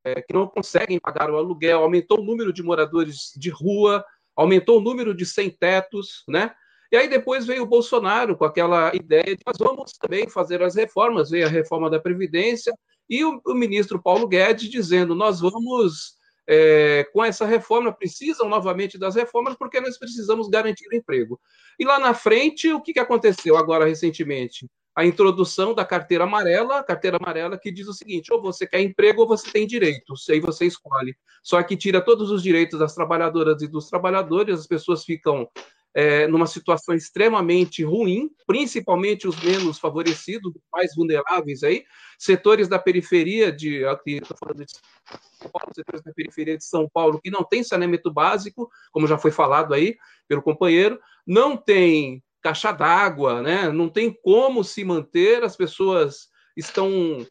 é, 0.05 0.21
que 0.21 0.35
não 0.35 0.47
conseguem 0.47 1.01
pagar 1.01 1.31
o 1.31 1.37
aluguel, 1.37 1.81
aumentou 1.81 2.21
o 2.21 2.25
número 2.25 2.53
de 2.53 2.63
moradores 2.63 3.33
de 3.37 3.51
rua, 3.51 4.05
aumentou 4.37 4.79
o 4.79 4.83
número 4.83 5.15
de 5.15 5.25
sem-tetos, 5.25 6.23
né? 6.29 6.55
E 6.93 6.97
aí 6.97 7.09
depois 7.09 7.47
veio 7.47 7.63
o 7.63 7.67
Bolsonaro 7.67 8.37
com 8.37 8.45
aquela 8.45 8.95
ideia 8.95 9.35
de 9.35 9.43
nós 9.45 9.57
vamos 9.59 9.93
também 9.93 10.29
fazer 10.29 10.63
as 10.63 10.77
reformas, 10.77 11.31
veio 11.31 11.47
a 11.47 11.51
reforma 11.51 11.91
da 11.91 11.99
Previdência, 11.99 12.73
e 13.09 13.25
o, 13.25 13.41
o 13.45 13.55
ministro 13.55 14.01
Paulo 14.01 14.29
Guedes 14.29 14.69
dizendo 14.71 15.15
nós 15.15 15.41
vamos, 15.41 16.17
é, 16.47 17.05
com 17.13 17.25
essa 17.25 17.47
reforma, 17.47 17.93
precisam 17.93 18.49
novamente 18.49 18.99
das 18.99 19.15
reformas, 19.15 19.57
porque 19.57 19.81
nós 19.81 19.99
precisamos 19.99 20.49
garantir 20.49 20.87
o 20.89 20.95
emprego. 20.95 21.41
E 21.79 21.85
lá 21.85 21.99
na 21.99 22.15
frente, 22.15 22.73
o 22.73 22.81
que, 22.81 22.93
que 22.93 23.01
aconteceu 23.01 23.57
agora 23.57 23.87
recentemente? 23.87 24.69
A 24.95 25.05
introdução 25.05 25.75
da 25.75 25.85
carteira 25.85 26.25
amarela, 26.25 26.83
carteira 26.83 27.17
amarela 27.17 27.59
que 27.59 27.73
diz 27.73 27.89
o 27.89 27.93
seguinte: 27.93 28.33
ou 28.33 28.41
você 28.41 28.67
quer 28.67 28.81
emprego 28.81 29.23
ou 29.23 29.29
você 29.29 29.51
tem 29.51 29.67
direitos, 29.67 30.29
aí 30.31 30.41
você 30.41 30.67
escolhe. 30.67 31.17
Só 31.43 31.63
que 31.63 31.77
tira 31.77 32.01
todos 32.01 32.31
os 32.31 32.43
direitos 32.43 32.79
das 32.79 32.95
trabalhadoras 32.95 33.61
e 33.63 33.69
dos 33.69 33.89
trabalhadores, 33.89 34.61
as 34.61 34.67
pessoas 34.67 35.05
ficam 35.05 35.49
é, 35.95 36.27
numa 36.27 36.47
situação 36.47 36.95
extremamente 36.95 37.85
ruim, 37.85 38.29
principalmente 38.47 39.29
os 39.29 39.41
menos 39.43 39.79
favorecidos, 39.79 40.53
mais 40.73 40.95
vulneráveis 40.95 41.63
aí, 41.63 41.85
setores 42.19 42.67
da 42.67 42.79
periferia 42.81 43.53
de, 43.53 43.85
aqui 43.87 44.15
estou 44.17 44.37
falando 44.37 44.65
de 44.65 44.73
São 44.73 45.51
Paulo, 45.51 45.73
setores 45.73 46.03
da 46.03 46.13
periferia 46.13 46.59
de 46.59 46.65
São 46.65 46.89
Paulo 46.89 47.21
que 47.21 47.31
não 47.31 47.45
tem 47.45 47.63
saneamento 47.63 48.13
básico, 48.13 48.69
como 48.91 49.07
já 49.07 49.17
foi 49.17 49.31
falado 49.31 49.73
aí 49.73 49.97
pelo 50.27 50.43
companheiro, 50.43 50.99
não 51.25 51.57
tem 51.57 52.23
caixa 52.45 52.71
d'água, 52.73 53.41
né? 53.41 53.71
Não 53.71 53.89
tem 53.89 54.13
como 54.13 54.63
se 54.63 54.85
manter, 54.85 55.43
as 55.43 55.57
pessoas 55.57 56.29
estão 56.55 57.27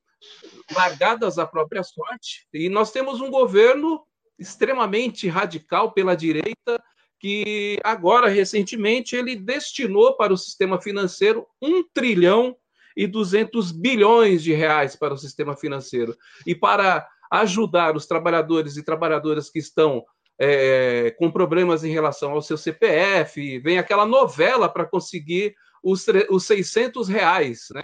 largadas 0.76 1.38
à 1.38 1.46
própria 1.46 1.84
sorte. 1.84 2.48
E 2.52 2.68
nós 2.68 2.92
temos 2.92 3.22
um 3.22 3.30
governo 3.30 4.04
extremamente 4.40 5.28
radical 5.28 5.92
pela 5.92 6.16
direita 6.16 6.84
que 7.20 7.80
agora 7.84 8.28
recentemente 8.28 9.16
ele 9.16 9.36
destinou 9.36 10.18
para 10.18 10.34
o 10.34 10.38
sistema 10.38 10.82
financeiro 10.82 11.46
um 11.62 11.84
trilhão 11.94 12.58
e 12.98 13.06
200 13.06 13.72
bilhões 13.72 14.42
de 14.42 14.52
reais 14.52 14.96
para 14.96 15.14
o 15.14 15.18
sistema 15.18 15.56
financeiro 15.56 16.18
e 16.46 16.56
para 16.56 17.08
ajudar 17.32 17.96
os 17.96 18.08
trabalhadores 18.08 18.78
e 18.78 18.84
trabalhadoras 18.84 19.50
que 19.50 19.60
estão 19.60 20.04
é, 20.40 21.12
com 21.18 21.32
problemas 21.32 21.84
em 21.84 21.92
relação 21.92 22.32
ao 22.32 22.42
seu 22.42 22.58
CPF, 22.58 23.60
vem 23.60 23.78
aquela 23.78 24.06
novela 24.06 24.68
para 24.68 24.86
conseguir 24.86 25.56
os, 25.84 26.06
os 26.30 26.46
600 26.46 27.08
reais, 27.08 27.68
né? 27.74 27.84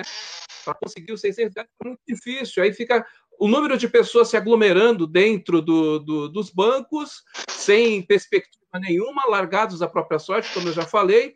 Para 0.63 0.73
conseguir 0.73 1.13
os 1.13 1.21
600 1.21 1.55
reais 1.55 1.69
é 1.81 1.87
muito 1.87 2.01
difícil, 2.07 2.63
aí 2.63 2.73
fica 2.73 3.05
o 3.39 3.47
número 3.47 3.77
de 3.77 3.87
pessoas 3.87 4.29
se 4.29 4.35
aglomerando 4.35 5.07
dentro 5.07 5.61
do, 5.61 5.99
do, 5.99 6.29
dos 6.29 6.49
bancos, 6.49 7.23
sem 7.49 8.01
perspectiva 8.01 8.79
nenhuma, 8.79 9.25
largados 9.27 9.81
à 9.81 9.87
própria 9.87 10.19
sorte, 10.19 10.53
como 10.53 10.67
eu 10.67 10.73
já 10.73 10.85
falei. 10.85 11.35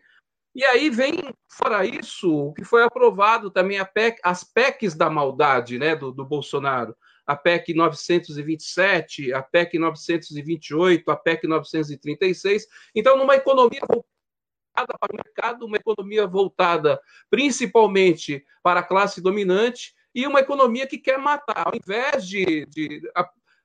E 0.53 0.63
aí 0.65 0.89
vem, 0.89 1.23
fora 1.49 1.85
isso, 1.85 2.31
o 2.31 2.53
que 2.53 2.63
foi 2.63 2.83
aprovado 2.83 3.49
também 3.49 3.83
PEC, 3.85 4.19
as 4.23 4.43
PECs 4.43 4.93
da 4.93 5.09
maldade 5.09 5.79
né, 5.79 5.95
do, 5.95 6.11
do 6.11 6.25
Bolsonaro. 6.25 6.95
A 7.25 7.35
PEC 7.35 7.73
927, 7.73 9.33
a 9.33 9.41
PEC 9.41 9.79
928, 9.79 11.11
a 11.11 11.15
PEC 11.15 11.47
936. 11.47 12.67
Então, 12.93 13.17
numa 13.17 13.35
economia 13.35 13.81
voltada 13.81 14.97
para 14.99 15.13
o 15.13 15.15
mercado, 15.15 15.65
uma 15.65 15.77
economia 15.77 16.27
voltada 16.27 16.99
principalmente 17.29 18.45
para 18.61 18.81
a 18.81 18.83
classe 18.83 19.21
dominante, 19.21 19.93
e 20.13 20.27
uma 20.27 20.39
economia 20.39 20.85
que 20.85 20.97
quer 20.97 21.17
matar. 21.17 21.67
Ao 21.67 21.75
invés 21.75 22.27
de, 22.27 22.65
de, 22.67 23.01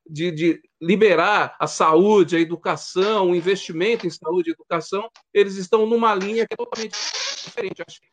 de, 0.09 0.31
de, 0.31 0.63
liberar 0.81 1.57
a 1.59 1.67
saúde, 1.67 2.37
a 2.37 2.41
educação, 2.41 3.31
o 3.31 3.37
investimento 3.37 4.07
em 4.07 4.11
saúde 4.11 4.51
e 4.51 4.53
educação, 4.53 5.11
eles 5.33 5.57
estão 5.57 5.87
numa 5.87 6.15
linha 6.15 6.47
que 6.47 6.55
é 6.55 6.57
totalmente 6.57 6.97
diferente. 7.45 7.83
Acho 7.87 8.01
que 8.01 8.09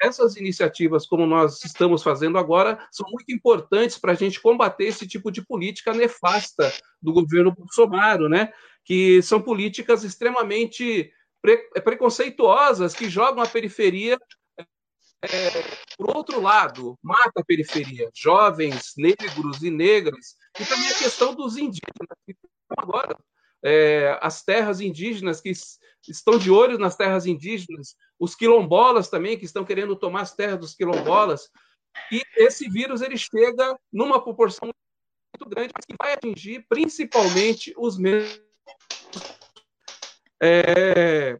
essas 0.00 0.36
iniciativas, 0.36 1.06
como 1.06 1.26
nós 1.26 1.64
estamos 1.64 2.02
fazendo 2.02 2.38
agora, 2.38 2.86
são 2.90 3.06
muito 3.10 3.32
importantes 3.32 3.98
para 3.98 4.12
a 4.12 4.14
gente 4.14 4.40
combater 4.40 4.84
esse 4.84 5.06
tipo 5.06 5.30
de 5.30 5.44
política 5.44 5.92
nefasta 5.92 6.72
do 7.00 7.12
governo 7.12 7.52
Bolsonaro, 7.52 8.28
né? 8.28 8.52
que 8.84 9.20
são 9.22 9.40
políticas 9.40 10.04
extremamente 10.04 11.12
preconceituosas 11.84 12.94
que 12.94 13.08
jogam 13.08 13.42
a 13.42 13.48
periferia 13.48 14.18
é, 15.22 15.50
por 15.98 16.16
outro 16.16 16.40
lado, 16.40 16.98
mata 17.02 17.40
a 17.40 17.44
periferia, 17.44 18.08
jovens, 18.14 18.94
negros 18.96 19.62
e 19.62 19.70
negras, 19.70 20.34
e 20.58 20.64
também 20.64 20.88
a 20.88 20.98
questão 20.98 21.34
dos 21.34 21.58
indígenas, 21.58 22.16
que 22.26 22.34
agora 22.76 23.18
é, 23.62 24.18
as 24.20 24.42
terras 24.42 24.80
indígenas 24.80 25.40
que 25.40 25.52
estão 26.08 26.38
de 26.38 26.50
olho 26.50 26.78
nas 26.78 26.96
terras 26.96 27.26
indígenas, 27.26 27.94
os 28.18 28.34
quilombolas 28.34 29.08
também 29.08 29.38
que 29.38 29.44
estão 29.44 29.64
querendo 29.64 29.96
tomar 29.96 30.22
as 30.22 30.34
terras 30.34 30.58
dos 30.58 30.74
quilombolas, 30.74 31.50
e 32.10 32.22
esse 32.36 32.68
vírus 32.68 33.02
ele 33.02 33.16
chega 33.16 33.78
numa 33.92 34.22
proporção 34.22 34.68
muito 34.68 35.48
grande, 35.48 35.72
que 35.86 35.96
vai 36.00 36.12
atingir 36.12 36.64
principalmente 36.68 37.74
os 37.76 37.98
mesmos. 37.98 38.40
É, 40.42 41.38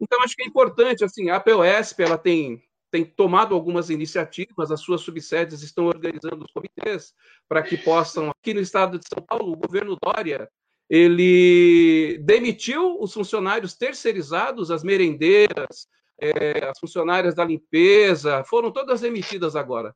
então 0.00 0.22
acho 0.22 0.34
que 0.34 0.42
é 0.42 0.46
importante 0.46 1.04
assim, 1.04 1.28
a 1.28 1.38
POSP 1.38 2.02
ela 2.02 2.16
tem 2.16 2.62
tem 2.90 3.04
tomado 3.04 3.54
algumas 3.54 3.90
iniciativas, 3.90 4.70
as 4.70 4.80
suas 4.80 5.02
subsedes 5.02 5.62
estão 5.62 5.86
organizando 5.86 6.44
os 6.44 6.50
comitês 6.50 7.12
para 7.46 7.62
que 7.62 7.76
possam, 7.76 8.30
aqui 8.30 8.54
no 8.54 8.60
estado 8.60 8.98
de 8.98 9.04
São 9.06 9.22
Paulo, 9.22 9.52
o 9.52 9.56
governo 9.56 9.96
Dória, 10.02 10.50
ele 10.88 12.18
demitiu 12.18 13.00
os 13.00 13.12
funcionários 13.12 13.74
terceirizados, 13.74 14.70
as 14.70 14.82
merendeiras, 14.82 15.86
é, 16.20 16.64
as 16.64 16.78
funcionárias 16.78 17.34
da 17.34 17.44
limpeza, 17.44 18.42
foram 18.44 18.70
todas 18.70 19.00
demitidas 19.00 19.54
agora, 19.54 19.94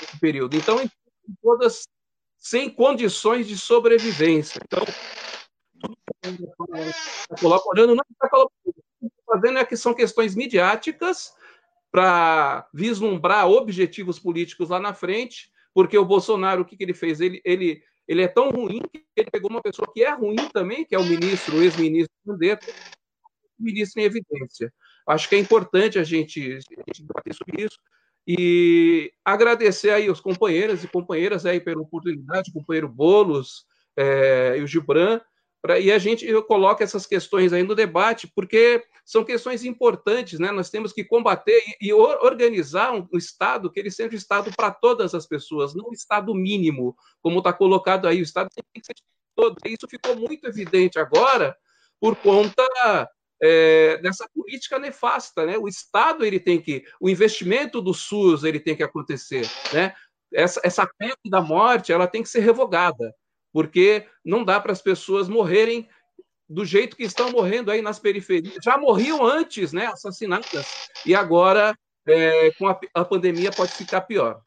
nesse 0.00 0.18
período. 0.18 0.56
Então, 0.56 0.78
todas 1.42 1.88
sem 2.36 2.68
condições 2.68 3.46
de 3.46 3.56
sobrevivência. 3.56 4.60
Então, 4.64 4.84
está 6.22 7.36
colaborando, 7.40 7.94
não 7.94 8.04
está 8.10 8.28
colaborando, 8.28 8.52
o 8.66 8.72
que 8.72 9.06
está 9.06 9.22
fazendo 9.26 9.58
é 9.58 9.64
que 9.64 9.76
são 9.76 9.94
questões 9.94 10.34
midiáticas, 10.34 11.32
para 11.96 12.68
vislumbrar 12.74 13.48
objetivos 13.48 14.18
políticos 14.18 14.68
lá 14.68 14.78
na 14.78 14.92
frente, 14.92 15.50
porque 15.72 15.96
o 15.96 16.04
Bolsonaro, 16.04 16.60
o 16.60 16.64
que, 16.66 16.76
que 16.76 16.84
ele 16.84 16.92
fez? 16.92 17.22
Ele, 17.22 17.40
ele, 17.42 17.82
ele 18.06 18.22
é 18.22 18.28
tão 18.28 18.50
ruim 18.50 18.80
que 18.92 19.04
ele 19.16 19.30
pegou 19.30 19.50
uma 19.50 19.62
pessoa 19.62 19.90
que 19.92 20.02
é 20.02 20.12
ruim 20.12 20.36
também, 20.52 20.84
que 20.84 20.94
é 20.94 20.98
o 20.98 21.04
ministro, 21.04 21.56
o 21.56 21.62
ex-ministro 21.62 22.14
Mandetta, 22.24 22.66
ministro 23.58 24.00
em 24.00 24.04
evidência. 24.04 24.72
Acho 25.06 25.28
que 25.28 25.36
é 25.36 25.38
importante 25.38 25.98
a 25.98 26.04
gente, 26.04 26.40
a 26.40 26.58
gente 26.58 27.02
debater 27.02 27.34
sobre 27.34 27.64
isso 27.64 27.78
e 28.26 29.12
agradecer 29.24 29.90
aí 29.90 30.10
os 30.10 30.20
companheiros 30.20 30.82
e 30.82 30.88
companheiras 30.88 31.46
aí 31.46 31.60
pela 31.60 31.80
oportunidade, 31.80 32.50
o 32.50 32.54
companheiro 32.54 32.88
Bolos 32.88 33.64
é, 33.96 34.56
e 34.58 34.62
o 34.62 34.66
Gibran, 34.66 35.20
pra, 35.66 35.80
e 35.80 35.90
a 35.90 35.98
gente 35.98 36.24
coloca 36.42 36.84
essas 36.84 37.06
questões 37.06 37.52
aí 37.52 37.64
no 37.64 37.74
debate, 37.74 38.30
porque 38.32 38.84
são 39.04 39.24
questões 39.24 39.64
importantes, 39.64 40.38
né? 40.38 40.52
Nós 40.52 40.70
temos 40.70 40.92
que 40.92 41.02
combater 41.02 41.60
e, 41.80 41.88
e 41.88 41.92
organizar 41.92 42.92
um, 42.92 43.08
um, 43.12 43.18
Estado 43.18 43.70
que 43.70 43.80
ele 43.80 43.90
seja 43.90 44.14
um 44.14 44.16
Estado 44.16 44.52
para 44.56 44.70
todas 44.70 45.12
as 45.12 45.26
pessoas, 45.26 45.74
não 45.74 45.88
um 45.88 45.92
Estado 45.92 46.32
mínimo, 46.32 46.96
como 47.20 47.38
está 47.38 47.52
colocado 47.52 48.06
aí. 48.06 48.20
O 48.20 48.22
Estado 48.22 48.48
tem 48.54 48.64
que 48.80 48.86
ser 48.86 48.94
de 48.94 49.02
todos. 49.34 49.58
E 49.64 49.70
isso 49.70 49.88
ficou 49.90 50.14
muito 50.14 50.46
evidente 50.46 51.00
agora 51.00 51.56
por 52.00 52.14
conta 52.14 52.62
é, 53.42 53.98
dessa 53.98 54.28
política 54.32 54.78
nefasta, 54.78 55.44
né? 55.44 55.58
O 55.58 55.66
Estado 55.66 56.24
ele 56.24 56.38
tem 56.38 56.62
que, 56.62 56.84
o 57.00 57.08
investimento 57.08 57.82
do 57.82 57.92
SUS 57.92 58.44
ele 58.44 58.60
tem 58.60 58.76
que 58.76 58.84
acontecer, 58.84 59.50
né? 59.72 59.94
Essa, 60.32 60.60
essa 60.62 60.88
pena 60.98 61.16
da 61.26 61.40
morte 61.40 61.92
ela 61.92 62.06
tem 62.06 62.22
que 62.22 62.28
ser 62.28 62.40
revogada, 62.40 63.12
porque 63.56 64.06
não 64.22 64.44
dá 64.44 64.60
para 64.60 64.70
as 64.70 64.82
pessoas 64.82 65.30
morrerem 65.30 65.88
do 66.46 66.62
jeito 66.62 66.94
que 66.94 67.04
estão 67.04 67.30
morrendo 67.30 67.70
aí 67.70 67.80
nas 67.80 67.98
periferias. 67.98 68.58
Já 68.62 68.76
morriam 68.76 69.24
antes, 69.24 69.72
né, 69.72 69.86
assassinadas, 69.86 70.90
e 71.06 71.14
agora, 71.14 71.74
é, 72.06 72.50
com 72.58 72.68
a, 72.68 72.78
a, 72.92 73.02
pandemia, 73.02 73.50
pode 73.50 73.72
ficar 73.72 74.02
pior. 74.02 74.42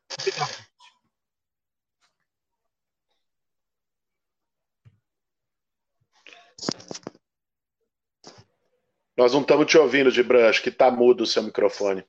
Nós 9.18 9.34
não 9.34 9.42
estamos 9.42 9.66
te 9.66 9.76
ouvindo, 9.76 10.12
Gibran, 10.12 10.48
acho 10.48 10.62
que 10.62 10.70
está 10.70 10.92
mudo 10.92 11.24
o 11.24 11.26
seu 11.26 11.42
microfone. 11.42 12.06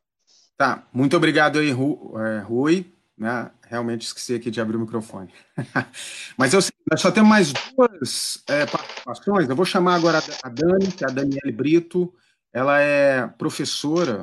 Tá, 0.54 0.86
muito 0.92 1.16
obrigado 1.16 1.60
aí, 1.60 1.70
é, 1.70 2.40
Rui. 2.40 2.94
Né? 3.20 3.50
Realmente 3.68 4.06
esqueci 4.06 4.34
aqui 4.34 4.50
de 4.50 4.62
abrir 4.62 4.78
o 4.78 4.80
microfone. 4.80 5.30
Mas 6.38 6.54
eu 6.54 6.60
nós 6.90 7.02
só 7.02 7.10
temos 7.10 7.28
mais 7.28 7.52
duas 7.52 8.42
é, 8.48 8.64
participações. 8.64 9.46
Eu 9.46 9.54
vou 9.54 9.66
chamar 9.66 9.96
agora 9.96 10.22
a 10.42 10.48
Dani, 10.48 10.90
que 10.90 11.04
é 11.04 11.06
a 11.06 11.12
Daniele 11.12 11.52
Brito. 11.52 12.14
Ela 12.50 12.80
é 12.80 13.26
professora. 13.26 14.22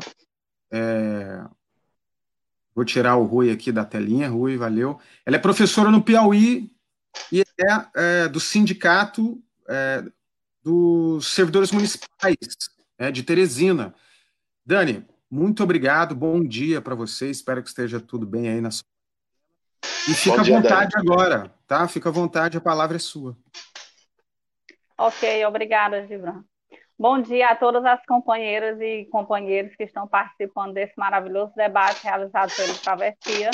É... 0.72 1.46
Vou 2.74 2.84
tirar 2.84 3.18
o 3.18 3.24
Rui 3.24 3.52
aqui 3.52 3.72
da 3.72 3.86
telinha. 3.86 4.30
Rui, 4.30 4.58
valeu. 4.58 5.00
Ela 5.24 5.36
é 5.36 5.40
professora 5.40 5.92
no 5.92 6.02
Piauí 6.02 6.72
e 7.32 7.42
é, 7.42 7.46
é 7.96 8.28
do 8.28 8.40
sindicato 8.40 9.40
é, 9.70 10.04
dos 10.64 11.28
servidores 11.28 11.72
municipais 11.72 12.36
é, 12.98 13.12
de 13.12 13.22
Teresina. 13.22 13.94
Dani, 14.66 15.06
muito 15.30 15.64
obrigado, 15.64 16.16
bom 16.16 16.44
dia 16.44 16.82
para 16.82 16.96
você. 16.96 17.30
Espero 17.30 17.62
que 17.62 17.70
esteja 17.70 18.00
tudo 18.00 18.26
bem 18.26 18.50
aí 18.50 18.62
na 18.62 18.72
sua. 18.72 18.86
E 20.10 20.14
fica 20.14 20.42
dia, 20.42 20.58
à 20.58 20.62
vontade 20.62 20.92
Dani. 20.92 21.10
agora, 21.10 21.54
tá? 21.68 21.88
Fica 21.88 22.10
à 22.10 22.12
vontade, 22.12 22.58
a 22.58 22.62
palavra 22.62 22.96
é 22.96 23.00
sua. 23.00 23.36
Ok, 24.98 25.46
obrigada, 25.46 26.08
Gibran. 26.08 26.44
Bom 26.98 27.22
dia 27.22 27.50
a 27.50 27.56
todas 27.56 27.86
as 27.86 28.04
companheiras 28.08 28.82
e 28.82 29.06
companheiros 29.12 29.76
que 29.76 29.84
estão 29.84 30.08
participando 30.08 30.74
desse 30.74 30.94
maravilhoso 30.98 31.54
debate 31.56 32.04
realizado 32.04 32.52
pelo 32.56 32.76
Travessia. 32.80 33.52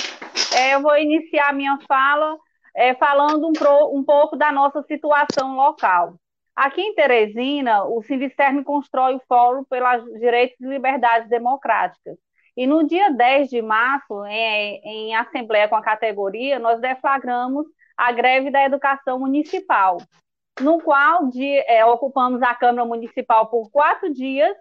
É, 0.56 0.76
eu 0.76 0.82
vou 0.82 0.98
iniciar 0.98 1.54
minha 1.54 1.78
fala 1.86 2.38
é, 2.74 2.94
falando 2.96 3.48
um, 3.48 3.52
pro, 3.52 3.94
um 3.94 4.04
pouco 4.04 4.38
da 4.38 4.52
nossa 4.52 4.82
situação 4.84 5.58
local. 5.58 6.16
Aqui 6.56 6.82
em 6.82 6.94
Teresina, 6.94 7.84
o 7.86 8.02
Sindicerme 8.04 8.64
constrói 8.64 9.16
o 9.16 9.22
Fórum 9.28 9.64
pelos 9.64 10.06
Direitos 10.20 10.60
e 10.60 10.68
Liberdades 10.68 11.28
Democráticas. 11.28 12.18
E 12.56 12.68
no 12.68 12.86
dia 12.86 13.10
10 13.10 13.50
de 13.50 13.62
março, 13.62 14.24
em, 14.26 14.82
em 14.84 15.16
assembleia 15.16 15.68
com 15.68 15.76
a 15.76 15.82
categoria, 15.82 16.60
nós 16.60 16.80
deflagramos 16.80 17.66
a 17.98 18.12
greve 18.12 18.52
da 18.52 18.64
educação 18.64 19.20
municipal, 19.20 19.98
no 20.62 20.80
qual 20.80 21.28
de, 21.30 21.58
é, 21.68 21.84
ocupamos 21.86 22.44
a 22.44 22.54
Câmara 22.54 22.88
Municipal 22.88 23.48
por 23.48 23.72
quatro 23.72 24.14
dias 24.14 24.56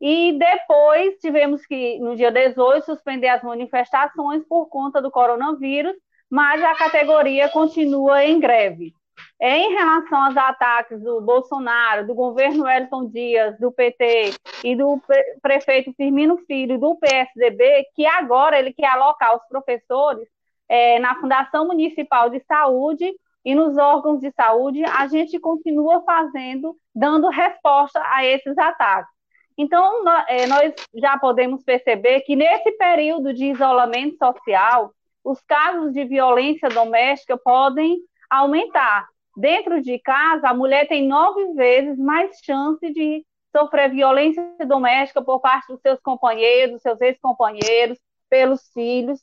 e 0.00 0.38
depois 0.38 1.16
tivemos 1.18 1.64
que, 1.66 1.98
no 1.98 2.14
dia 2.14 2.30
18, 2.30 2.84
suspender 2.84 3.28
as 3.28 3.42
manifestações 3.42 4.44
por 4.46 4.66
conta 4.66 5.00
do 5.00 5.10
coronavírus, 5.10 5.94
mas 6.30 6.62
a 6.62 6.74
categoria 6.74 7.48
continua 7.48 8.24
em 8.24 8.38
greve. 8.38 8.92
Em 9.40 9.72
relação 9.72 10.24
aos 10.24 10.36
ataques 10.36 11.00
do 11.00 11.20
Bolsonaro, 11.20 12.06
do 12.06 12.14
governo 12.14 12.64
Wellington 12.64 13.08
Dias, 13.08 13.58
do 13.58 13.70
PT 13.70 14.34
e 14.64 14.74
do 14.74 15.00
prefeito 15.40 15.92
Firmino 15.94 16.38
Filho, 16.46 16.78
do 16.78 16.96
PSDB, 16.96 17.86
que 17.94 18.04
agora 18.06 18.58
ele 18.58 18.72
quer 18.72 18.88
alocar 18.88 19.36
os 19.36 19.46
professores 19.48 20.28
é, 20.68 20.98
na 20.98 21.14
Fundação 21.20 21.66
Municipal 21.66 22.28
de 22.28 22.40
Saúde 22.46 23.12
e 23.44 23.54
nos 23.54 23.78
órgãos 23.78 24.20
de 24.20 24.30
saúde, 24.32 24.84
a 24.84 25.06
gente 25.06 25.38
continua 25.38 26.02
fazendo, 26.02 26.76
dando 26.94 27.28
resposta 27.28 28.02
a 28.04 28.24
esses 28.24 28.58
ataques. 28.58 29.10
Então, 29.56 30.04
é, 30.28 30.46
nós 30.46 30.72
já 30.94 31.18
podemos 31.18 31.64
perceber 31.64 32.20
que 32.20 32.36
nesse 32.36 32.70
período 32.72 33.32
de 33.32 33.46
isolamento 33.46 34.16
social, 34.18 34.92
os 35.24 35.40
casos 35.40 35.92
de 35.92 36.04
violência 36.04 36.68
doméstica 36.68 37.36
podem 37.36 37.98
aumentar. 38.28 39.08
Dentro 39.36 39.80
de 39.80 39.98
casa, 40.00 40.48
a 40.48 40.54
mulher 40.54 40.88
tem 40.88 41.06
nove 41.06 41.52
vezes 41.54 41.98
mais 41.98 42.38
chance 42.44 42.92
de 42.92 43.24
sofrer 43.56 43.90
violência 43.90 44.42
doméstica 44.66 45.22
por 45.22 45.40
parte 45.40 45.68
dos 45.68 45.80
seus 45.80 46.00
companheiros, 46.00 46.82
seus 46.82 47.00
ex-companheiros, 47.00 47.98
pelos 48.28 48.68
filhos. 48.72 49.20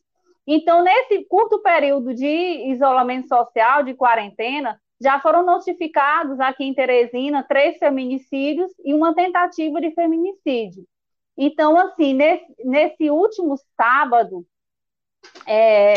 Então, 0.47 0.83
nesse 0.83 1.25
curto 1.25 1.61
período 1.61 2.13
de 2.13 2.71
isolamento 2.71 3.27
social, 3.27 3.83
de 3.83 3.93
quarentena, 3.93 4.79
já 5.01 5.19
foram 5.19 5.45
notificados 5.45 6.39
aqui 6.39 6.63
em 6.63 6.73
Teresina 6.73 7.43
três 7.43 7.77
feminicídios 7.77 8.71
e 8.83 8.93
uma 8.93 9.13
tentativa 9.13 9.81
de 9.81 9.91
feminicídio. 9.91 10.85
Então, 11.37 11.77
assim, 11.77 12.13
nesse, 12.13 12.55
nesse 12.63 13.09
último 13.09 13.57
sábado, 13.75 14.45
é, 15.45 15.95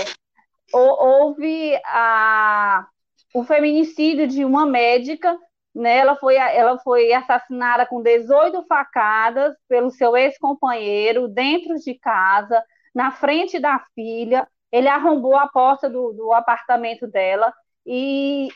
houve 0.72 1.78
a, 1.86 2.86
o 3.34 3.44
feminicídio 3.44 4.26
de 4.26 4.44
uma 4.44 4.66
médica, 4.66 5.36
né? 5.74 5.98
Ela 5.98 6.16
foi, 6.16 6.36
ela 6.36 6.78
foi 6.78 7.12
assassinada 7.12 7.86
com 7.86 8.02
18 8.02 8.64
facadas 8.66 9.54
pelo 9.68 9.90
seu 9.90 10.16
ex-companheiro 10.16 11.28
dentro 11.28 11.76
de 11.76 11.94
casa, 11.94 12.62
na 12.94 13.10
frente 13.12 13.58
da 13.58 13.78
filha. 13.94 14.48
Ele 14.72 14.88
arrombou 14.88 15.36
a 15.36 15.48
porta 15.48 15.88
do, 15.88 16.12
do 16.12 16.32
apartamento 16.32 17.06
dela 17.06 17.52
e, 17.86 18.48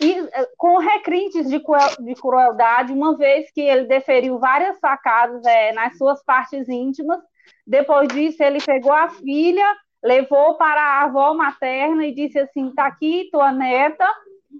e 0.00 0.12
eh, 0.12 0.48
com 0.56 0.78
recrites 0.78 1.48
de, 1.48 1.58
de 1.58 2.14
crueldade, 2.14 2.92
uma 2.92 3.16
vez 3.16 3.50
que 3.52 3.60
ele 3.60 3.86
deferiu 3.86 4.38
várias 4.38 4.78
facadas 4.78 5.44
é, 5.46 5.72
nas 5.72 5.96
suas 5.96 6.22
partes 6.24 6.68
íntimas. 6.68 7.20
Depois 7.66 8.08
disso, 8.08 8.42
ele 8.42 8.60
pegou 8.60 8.92
a 8.92 9.08
filha 9.08 9.76
levou 10.06 10.54
para 10.54 10.80
a 10.80 11.02
avó 11.02 11.34
materna 11.34 12.06
e 12.06 12.14
disse 12.14 12.38
assim: 12.38 12.72
tá 12.72 12.86
aqui 12.86 13.28
tua 13.32 13.50
neta, 13.50 14.06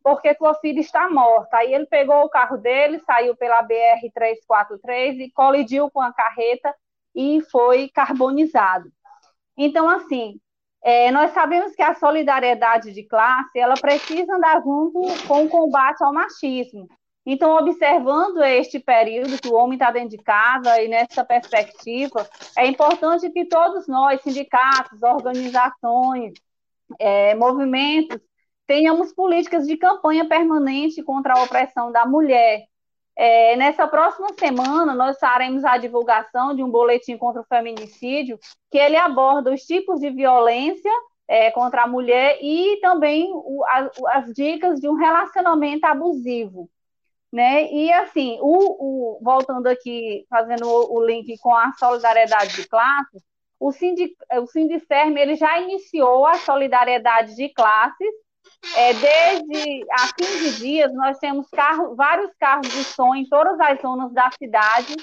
porque 0.03 0.35
tua 0.35 0.55
filha 0.55 0.81
está 0.81 1.09
morta. 1.09 1.59
Aí 1.59 1.73
ele 1.73 1.87
pegou 1.87 2.25
o 2.25 2.29
carro 2.29 2.57
dele, 2.57 2.99
saiu 3.07 3.37
pela 3.37 3.63
BR 3.63 4.11
343 4.13 5.21
e 5.21 5.31
colidiu 5.31 5.89
com 5.89 6.01
a 6.01 6.13
carreta 6.13 6.75
e 7.15 7.41
foi 7.51 7.89
carbonizado. 7.89 8.91
Então, 9.57 9.89
assim, 9.89 10.41
é, 10.83 11.13
nós 11.13 11.31
sabemos 11.31 11.75
que 11.77 11.83
a 11.83 11.95
solidariedade 11.95 12.93
de 12.93 13.05
classe 13.05 13.59
ela 13.59 13.75
precisa 13.75 14.35
andar 14.35 14.61
junto 14.63 15.01
com 15.29 15.45
o 15.45 15.49
combate 15.49 16.03
ao 16.03 16.13
machismo. 16.13 16.89
Então, 17.29 17.57
observando 17.57 18.41
este 18.45 18.79
período 18.79 19.41
que 19.43 19.49
o 19.49 19.55
homem 19.55 19.75
está 19.75 19.91
dentro 19.91 20.11
de 20.11 20.19
casa 20.19 20.81
e 20.81 20.87
nessa 20.87 21.25
perspectiva, 21.25 22.25
é 22.57 22.67
importante 22.69 23.29
que 23.31 23.45
todos 23.47 23.89
nós, 23.89 24.23
sindicatos, 24.23 25.03
organizações, 25.03 26.35
é, 27.01 27.35
movimentos, 27.35 28.21
tenhamos 28.65 29.13
políticas 29.13 29.67
de 29.67 29.77
campanha 29.77 30.29
permanente 30.29 31.03
contra 31.03 31.35
a 31.35 31.43
opressão 31.43 31.91
da 31.91 32.07
mulher. 32.07 32.63
É, 33.17 33.57
nessa 33.57 33.89
próxima 33.89 34.29
semana, 34.39 34.95
nós 34.95 35.19
faremos 35.19 35.65
a 35.65 35.79
divulgação 35.79 36.55
de 36.55 36.63
um 36.63 36.71
boletim 36.71 37.17
contra 37.17 37.41
o 37.41 37.47
feminicídio, 37.47 38.39
que 38.71 38.79
ele 38.79 38.97
aborda 38.97 39.53
os 39.53 39.63
tipos 39.63 39.99
de 39.99 40.11
violência 40.11 40.93
é, 41.27 41.51
contra 41.51 41.83
a 41.83 41.87
mulher 41.89 42.39
e 42.41 42.79
também 42.81 43.33
o, 43.33 43.65
a, 43.65 43.91
as 44.19 44.33
dicas 44.33 44.79
de 44.79 44.89
um 44.89 44.95
relacionamento 44.95 45.85
abusivo 45.87 46.71
né? 47.37 47.71
E 47.71 47.93
assim, 47.93 48.39
o, 48.41 49.19
o 49.19 49.21
voltando 49.23 49.67
aqui, 49.67 50.25
fazendo 50.31 50.67
o, 50.67 50.97
o, 50.97 51.05
link 51.05 51.37
com 51.41 51.55
a 51.55 51.71
solidariedade 51.75 52.57
de 52.57 52.67
classes, 52.67 53.23
o, 53.61 53.71
Sindic, 53.73 54.17
o 54.41 54.47
Sindicerme 54.47 55.21
ele 55.21 55.37
já 55.37 55.61
iniciou 55.61 56.25
a 56.25 56.37
solidariedade 56.37 57.37
de 57.37 57.51
classes. 57.51 58.09
É, 58.75 58.95
desde 58.95 59.85
há 59.91 60.15
15 60.15 60.61
dias, 60.61 60.95
nós 60.95 61.19
temos 61.19 61.47
carro, 61.51 61.95
vários 61.95 62.31
carros 62.41 62.71
de 62.71 62.85
som 62.85 63.15
em 63.15 63.29
todas 63.29 63.61
as 63.61 63.83
zonas 63.83 64.15
da 64.15 64.31
cidade, 64.31 64.97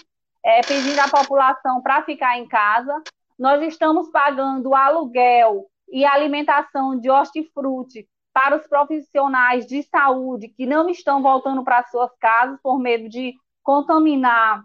é, 0.44 0.62
pedindo 0.62 1.00
à 1.00 1.08
população 1.08 1.84
para 1.84 2.02
ficar 2.02 2.40
em 2.40 2.48
casa. 2.48 3.00
Nós 3.38 3.62
estamos 3.62 4.10
pagando 4.10 4.74
aluguel 4.74 5.68
e 5.88 6.04
alimentação 6.04 7.00
de 7.00 7.12
hortifruti 7.12 8.08
para 8.34 8.58
os 8.58 8.68
profissionais 8.68 9.68
de 9.68 9.84
saúde 9.84 10.50
que 10.50 10.66
não 10.66 10.90
estão 10.90 11.22
voltando 11.22 11.64
para 11.64 11.84
suas 11.84 12.12
casas 12.20 12.60
por 12.62 12.80
medo 12.80 13.08
de 13.08 13.34
contaminar 13.62 14.64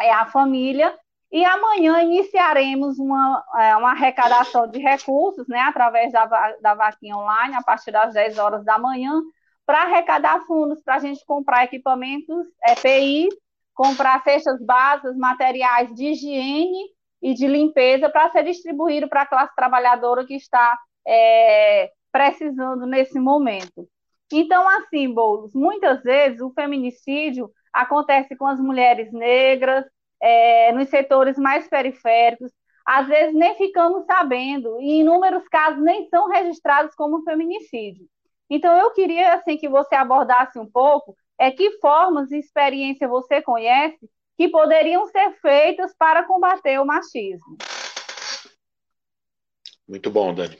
é, 0.00 0.10
a 0.12 0.26
família. 0.26 0.96
E 1.30 1.44
amanhã 1.44 2.02
iniciaremos 2.02 2.98
uma, 2.98 3.44
é, 3.56 3.76
uma 3.76 3.92
arrecadação 3.92 4.66
de 4.66 4.78
recursos, 4.78 5.46
né, 5.48 5.60
através 5.60 6.12
da, 6.12 6.26
da 6.60 6.74
vaquinha 6.74 7.16
online, 7.16 7.54
a 7.54 7.62
partir 7.62 7.90
das 7.90 8.12
10 8.12 8.38
horas 8.38 8.64
da 8.64 8.78
manhã, 8.78 9.22
para 9.64 9.82
arrecadar 9.82 10.40
fundos 10.46 10.82
para 10.82 10.96
a 10.96 10.98
gente 10.98 11.24
comprar 11.24 11.64
equipamentos 11.64 12.46
EPI, 12.66 13.28
comprar 13.74 14.22
cestas 14.22 14.62
básicas, 14.62 15.16
materiais 15.16 15.94
de 15.94 16.08
higiene 16.08 16.90
e 17.22 17.32
de 17.32 17.46
limpeza 17.46 18.10
para 18.10 18.28
ser 18.30 18.44
distribuído 18.44 19.08
para 19.08 19.22
a 19.22 19.26
classe 19.26 19.54
trabalhadora 19.54 20.26
que 20.26 20.34
está 20.34 20.78
é, 21.06 21.90
precisando 22.12 22.86
nesse 22.86 23.18
momento. 23.18 23.88
Então, 24.30 24.68
assim, 24.68 25.12
Boulos, 25.12 25.54
muitas 25.54 26.02
vezes 26.02 26.40
o 26.40 26.52
feminicídio 26.52 27.50
acontece 27.72 28.36
com 28.36 28.46
as 28.46 28.60
mulheres 28.60 29.12
negras, 29.12 29.84
é, 30.20 30.72
nos 30.72 30.88
setores 30.88 31.36
mais 31.36 31.68
periféricos, 31.68 32.52
às 32.86 33.06
vezes 33.06 33.34
nem 33.34 33.56
ficamos 33.56 34.04
sabendo, 34.04 34.80
e 34.80 35.00
inúmeros 35.00 35.46
casos 35.48 35.82
nem 35.82 36.08
são 36.08 36.28
registrados 36.28 36.94
como 36.94 37.22
feminicídio. 37.22 38.06
Então, 38.48 38.76
eu 38.76 38.90
queria 38.92 39.34
assim 39.34 39.56
que 39.56 39.68
você 39.68 39.94
abordasse 39.94 40.58
um 40.58 40.70
pouco 40.70 41.16
é 41.38 41.50
que 41.50 41.78
formas 41.78 42.30
e 42.30 42.38
experiência 42.38 43.08
você 43.08 43.40
conhece 43.40 43.98
que 44.36 44.48
poderiam 44.48 45.06
ser 45.06 45.32
feitas 45.40 45.94
para 45.96 46.24
combater 46.24 46.78
o 46.78 46.86
machismo. 46.86 47.56
Muito 49.88 50.10
bom, 50.10 50.34
Dani. 50.34 50.58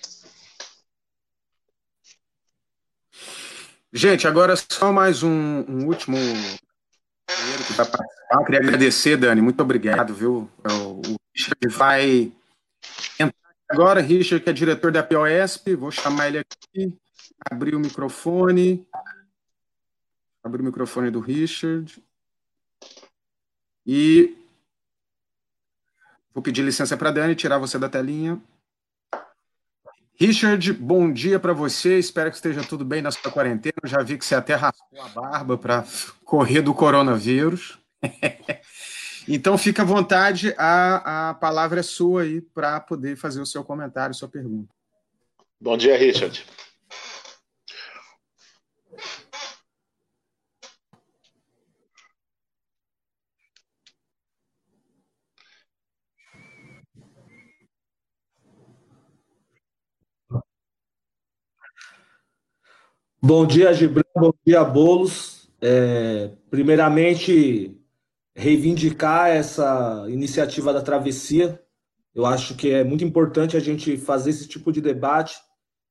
Gente, 3.95 4.27
agora 4.27 4.55
só 4.57 4.91
mais 4.91 5.23
um, 5.23 5.31
um 5.69 5.87
último 5.87 6.17
que 6.17 7.73
vai 7.75 7.87
participar. 7.87 8.45
Queria 8.47 8.61
agradecer, 8.61 9.19
Dani, 9.19 9.43
muito 9.43 9.63
obrigado, 9.63 10.15
viu? 10.15 10.49
É 10.65 10.73
o, 10.73 11.01
o 11.01 11.17
Richard 11.37 11.69
vai 11.69 12.33
entrar 13.21 13.55
agora, 13.69 14.01
Richard, 14.01 14.43
que 14.43 14.49
é 14.49 14.53
diretor 14.55 14.91
da 14.91 15.03
POSP, 15.03 15.77
vou 15.77 15.91
chamar 15.91 16.29
ele 16.29 16.39
aqui, 16.39 16.99
abrir 17.51 17.75
o 17.75 17.81
microfone, 17.81 18.87
abrir 20.43 20.63
o 20.63 20.65
microfone 20.65 21.11
do 21.11 21.21
Richard, 21.21 22.03
e 23.87 24.35
vou 26.33 26.43
pedir 26.43 26.63
licença 26.63 26.97
para 26.97 27.11
a 27.11 27.13
Dani, 27.13 27.35
tirar 27.35 27.59
você 27.59 27.79
da 27.79 27.91
telinha. 27.91 28.41
Richard, 30.25 30.73
bom 30.75 31.13
dia 31.13 31.41
para 31.41 31.53
você. 31.53 31.99
Espero 31.99 32.31
que 32.31 32.37
esteja 32.37 32.63
tudo 32.63 32.85
bem 32.85 33.03
na 33.03 33.11
sua 33.11 33.29
quarentena. 33.29 33.75
Já 33.83 34.05
vi 34.05 34.17
que 34.17 34.25
você 34.25 34.37
até 34.37 34.55
raspou 34.55 35.03
a 35.03 35.09
barba 35.09 35.59
para 35.59 35.85
correr 36.25 36.63
do 36.63 36.73
coronavírus. 36.73 37.77
então, 39.27 39.59
fica 39.59 39.83
à 39.83 39.85
vontade, 39.85 40.55
a, 40.57 41.31
a 41.31 41.35
palavra 41.35 41.81
é 41.81 41.83
sua 41.83 42.23
aí 42.23 42.41
para 42.41 42.79
poder 42.79 43.17
fazer 43.17 43.41
o 43.41 43.47
seu 43.47 43.65
comentário, 43.65 44.15
sua 44.15 44.29
pergunta. 44.29 44.73
Bom 45.61 45.77
dia, 45.77 45.99
Richard. 45.99 46.47
Bom 63.25 63.47
dia, 63.47 63.73
Gibran. 63.73 64.03
Bom 64.17 64.35
dia, 64.45 64.65
Bolos. 64.65 65.49
É, 65.61 66.33
primeiramente, 66.51 67.81
reivindicar 68.35 69.29
essa 69.29 70.07
iniciativa 70.09 70.73
da 70.73 70.83
travessia. 70.83 71.63
Eu 72.13 72.27
acho 72.27 72.57
que 72.57 72.73
é 72.73 72.83
muito 72.83 73.05
importante 73.05 73.57
a 73.57 73.61
gente 73.61 73.97
fazer 73.97 74.31
esse 74.31 74.49
tipo 74.49 74.73
de 74.73 74.81
debate, 74.81 75.37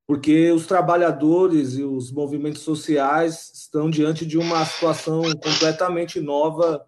porque 0.06 0.52
os 0.52 0.68
trabalhadores 0.68 1.76
e 1.78 1.84
os 1.84 2.12
movimentos 2.12 2.64
sociais 2.64 3.50
estão 3.54 3.90
diante 3.90 4.26
de 4.26 4.38
uma 4.38 4.66
situação 4.66 5.22
completamente 5.42 6.20
nova 6.20 6.86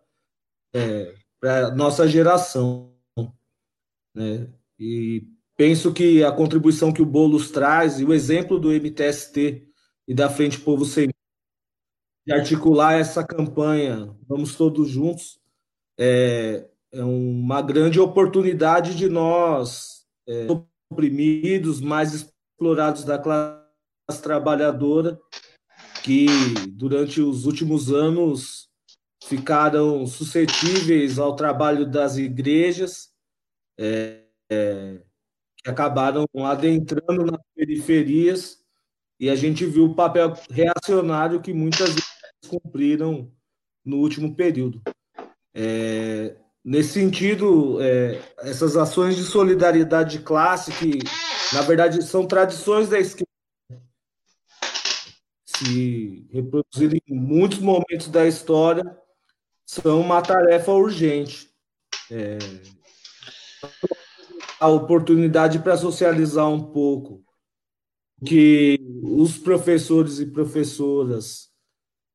é, 0.76 1.14
para 1.40 1.68
a 1.68 1.72
nossa 1.72 2.06
geração. 2.06 2.92
Né? 4.14 4.50
E 4.78 5.24
penso 5.56 5.94
que 5.94 6.22
a 6.22 6.34
contribuição 6.34 6.92
que 6.92 7.02
o 7.02 7.06
Boulos 7.06 7.50
traz 7.50 8.02
e 8.02 8.04
o 8.04 8.14
exemplo 8.14 8.60
do 8.60 8.74
MTST 8.74 9.72
e 10.08 10.14
da 10.14 10.30
Frente 10.30 10.60
Povo 10.60 10.86
Sem 10.86 11.10
de 12.26 12.34
articular 12.34 12.94
essa 12.94 13.24
campanha, 13.24 14.16
vamos 14.28 14.56
todos 14.56 14.90
juntos, 14.90 15.40
é, 15.98 16.70
é 16.92 17.04
uma 17.04 17.62
grande 17.62 18.00
oportunidade 18.00 18.96
de 18.96 19.10
nós, 19.10 20.06
é, 20.28 20.48
oprimidos, 20.90 21.82
mais 21.82 22.14
explorados 22.14 23.04
da 23.04 23.20
classe 23.20 24.22
trabalhadora, 24.22 25.20
que 26.04 26.28
durante 26.72 27.20
os 27.20 27.46
últimos 27.46 27.92
anos 27.92 28.70
ficaram 29.26 30.06
suscetíveis 30.06 31.20
ao 31.20 31.36
trabalho 31.36 31.90
das 31.90 32.18
igrejas, 32.18 33.12
é, 33.78 34.24
é, 34.50 35.02
que 35.58 35.70
acabaram 35.70 36.26
adentrando 36.46 37.26
nas 37.26 37.42
periferias, 37.56 38.63
e 39.24 39.30
a 39.30 39.38
gente 39.38 39.66
viu 39.66 39.86
o 39.86 39.96
papel 39.96 40.34
reacionário 40.50 41.40
que 41.40 41.54
muitas 41.54 41.92
vezes 41.92 42.12
cumpriram 42.50 43.32
no 43.86 44.00
último 44.00 44.36
período. 44.36 44.82
É, 45.54 46.36
nesse 46.62 46.90
sentido, 46.90 47.82
é, 47.82 48.22
essas 48.40 48.76
ações 48.76 49.16
de 49.16 49.24
solidariedade 49.24 50.18
de 50.18 50.26
classe, 50.26 50.74
que 50.74 51.00
na 51.54 51.62
verdade 51.62 52.04
são 52.04 52.28
tradições 52.28 52.90
da 52.90 53.00
esquerda, 53.00 53.32
se 55.46 56.28
reproduzirem 56.30 57.02
em 57.08 57.16
muitos 57.16 57.60
momentos 57.60 58.10
da 58.10 58.28
história, 58.28 58.84
são 59.66 60.02
uma 60.02 60.22
tarefa 60.22 60.74
urgente. 60.74 61.50
É, 62.12 62.38
a 64.60 64.68
oportunidade 64.68 65.60
para 65.60 65.78
socializar 65.78 66.50
um 66.50 66.62
pouco 66.62 67.24
que 68.24 68.80
os 69.02 69.38
professores 69.38 70.20
e 70.20 70.26
professoras 70.26 71.52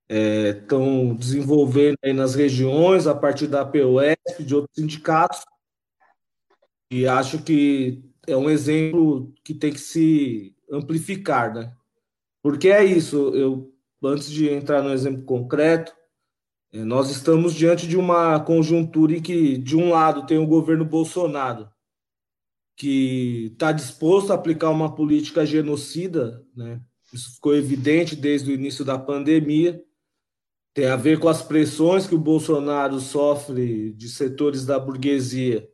estão 0.08 1.12
é, 1.12 1.14
desenvolvendo 1.14 1.96
aí 2.02 2.12
nas 2.12 2.34
regiões 2.34 3.06
a 3.06 3.14
partir 3.14 3.46
da 3.46 3.64
POS, 3.64 4.16
de 4.46 4.54
outros 4.54 4.74
sindicatos, 4.74 5.44
e 6.90 7.06
acho 7.06 7.42
que 7.42 8.02
é 8.26 8.36
um 8.36 8.48
exemplo 8.48 9.32
que 9.44 9.54
tem 9.54 9.72
que 9.72 9.80
se 9.80 10.54
amplificar, 10.70 11.52
né? 11.52 11.72
Porque 12.42 12.68
é 12.68 12.82
isso, 12.84 13.34
eu 13.34 13.72
antes 14.02 14.30
de 14.30 14.48
entrar 14.48 14.82
no 14.82 14.92
exemplo 14.92 15.24
concreto, 15.24 15.92
é, 16.72 16.84
nós 16.84 17.10
estamos 17.10 17.54
diante 17.54 17.86
de 17.86 17.96
uma 17.96 18.38
conjuntura 18.40 19.16
em 19.16 19.22
que, 19.22 19.58
de 19.58 19.76
um 19.76 19.90
lado, 19.90 20.26
tem 20.26 20.38
o 20.38 20.46
governo 20.46 20.84
Bolsonaro, 20.84 21.68
que 22.78 23.50
está 23.52 23.72
disposto 23.72 24.30
a 24.30 24.36
aplicar 24.36 24.70
uma 24.70 24.94
política 24.94 25.44
genocida, 25.44 26.46
né? 26.54 26.80
isso 27.12 27.34
ficou 27.34 27.56
evidente 27.56 28.14
desde 28.14 28.52
o 28.52 28.54
início 28.54 28.84
da 28.84 28.96
pandemia, 28.96 29.82
tem 30.72 30.86
a 30.86 30.94
ver 30.94 31.18
com 31.18 31.28
as 31.28 31.42
pressões 31.42 32.06
que 32.06 32.14
o 32.14 32.20
Bolsonaro 32.20 33.00
sofre 33.00 33.92
de 33.94 34.08
setores 34.08 34.64
da 34.64 34.78
burguesia 34.78 35.68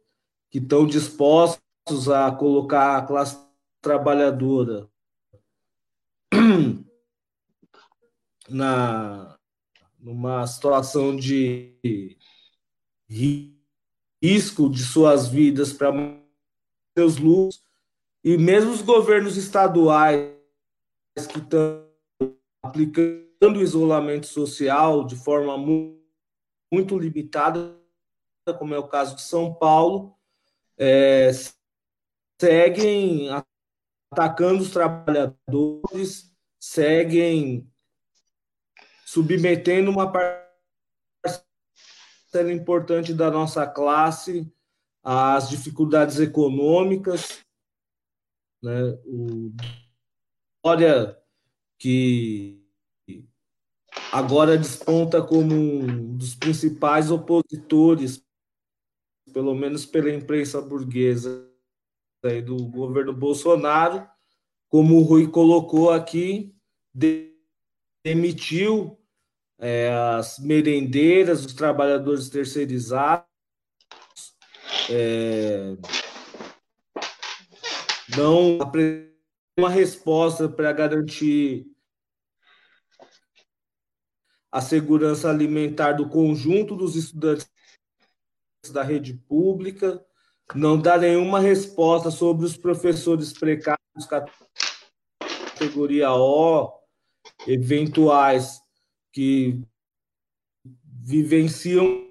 que 0.50 0.58
estão 0.58 0.86
dispostos 0.86 2.08
a 2.08 2.32
colocar 2.32 2.96
a 2.96 3.02
classe 3.02 3.36
trabalhadora 3.82 4.88
na 8.48 9.36
numa 9.98 10.46
situação 10.46 11.16
de 11.16 12.16
risco 14.22 14.70
de 14.70 14.82
suas 14.82 15.28
vidas 15.28 15.72
para 15.72 15.92
seus 16.96 17.16
lucros. 17.16 17.62
E 18.22 18.38
mesmo 18.38 18.70
os 18.72 18.80
governos 18.80 19.36
estaduais 19.36 20.32
que 21.30 21.38
estão 21.38 21.86
aplicando 22.62 23.58
o 23.58 23.62
isolamento 23.62 24.26
social 24.26 25.04
de 25.04 25.16
forma 25.16 25.58
muito 26.72 26.98
limitada, 26.98 27.78
como 28.58 28.74
é 28.74 28.78
o 28.78 28.88
caso 28.88 29.16
de 29.16 29.22
São 29.22 29.52
Paulo, 29.54 30.16
é, 30.78 31.30
seguem 32.40 33.28
atacando 34.10 34.62
os 34.62 34.70
trabalhadores, 34.70 36.34
seguem 36.58 37.70
submetendo 39.04 39.90
uma 39.90 40.10
parcela 40.10 40.42
importante 42.52 43.12
da 43.12 43.30
nossa 43.30 43.66
classe 43.66 44.53
às 45.04 45.50
dificuldades 45.50 46.18
econômicas, 46.18 47.44
né? 48.62 48.98
O 49.04 49.52
Dória 50.64 51.18
que 51.78 52.64
agora 54.10 54.56
desponta 54.56 55.22
como 55.22 55.54
um 55.54 56.16
dos 56.16 56.34
principais 56.34 57.10
opositores, 57.10 58.24
pelo 59.32 59.54
menos 59.54 59.84
pela 59.84 60.10
imprensa 60.10 60.62
burguesa 60.62 61.46
aí, 62.24 62.40
do 62.40 62.56
governo 62.68 63.12
Bolsonaro, 63.12 64.08
como 64.70 64.96
o 64.96 65.02
Rui 65.02 65.30
colocou 65.30 65.90
aqui, 65.90 66.56
demitiu 68.02 68.98
é, 69.58 69.92
as 69.92 70.38
merendeiras, 70.38 71.44
os 71.44 71.52
trabalhadores 71.52 72.30
terceirizados, 72.30 73.33
é, 74.90 75.76
não 78.16 78.58
uma 79.58 79.70
resposta 79.70 80.48
para 80.48 80.72
garantir 80.72 81.66
a 84.50 84.60
segurança 84.60 85.28
alimentar 85.28 85.92
do 85.92 86.08
conjunto 86.08 86.76
dos 86.76 86.96
estudantes 86.96 87.48
da 88.72 88.82
rede 88.82 89.14
pública, 89.14 90.04
não 90.54 90.80
dá 90.80 90.96
nenhuma 90.96 91.40
resposta 91.40 92.10
sobre 92.10 92.46
os 92.46 92.56
professores 92.56 93.32
precários 93.32 94.06
categoria 95.54 96.12
O, 96.12 96.72
eventuais 97.46 98.60
que 99.12 99.62
vivenciam 100.84 102.08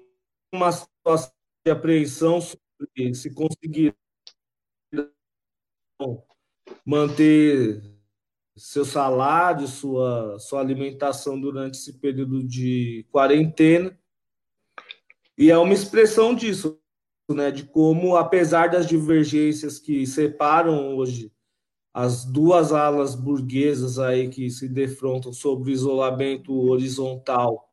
uma 0.52 0.72
situação 0.72 1.32
de 1.64 1.70
apreensão 1.70 2.40
se 3.14 3.32
conseguir 3.32 3.94
manter 6.84 7.82
seu 8.56 8.84
salário, 8.84 9.66
sua, 9.66 10.38
sua 10.38 10.60
alimentação 10.60 11.40
durante 11.40 11.74
esse 11.74 11.94
período 11.94 12.42
de 12.42 13.06
quarentena. 13.10 13.98
E 15.36 15.50
é 15.50 15.58
uma 15.58 15.74
expressão 15.74 16.34
disso, 16.34 16.80
né, 17.28 17.50
de 17.50 17.64
como, 17.64 18.16
apesar 18.16 18.70
das 18.70 18.86
divergências 18.86 19.78
que 19.78 20.06
separam 20.06 20.96
hoje 20.96 21.32
as 21.92 22.24
duas 22.24 22.72
alas 22.72 23.14
burguesas 23.14 23.98
aí 23.98 24.28
que 24.28 24.50
se 24.50 24.68
defrontam 24.68 25.32
sobre 25.32 25.72
isolamento 25.72 26.52
horizontal, 26.68 27.72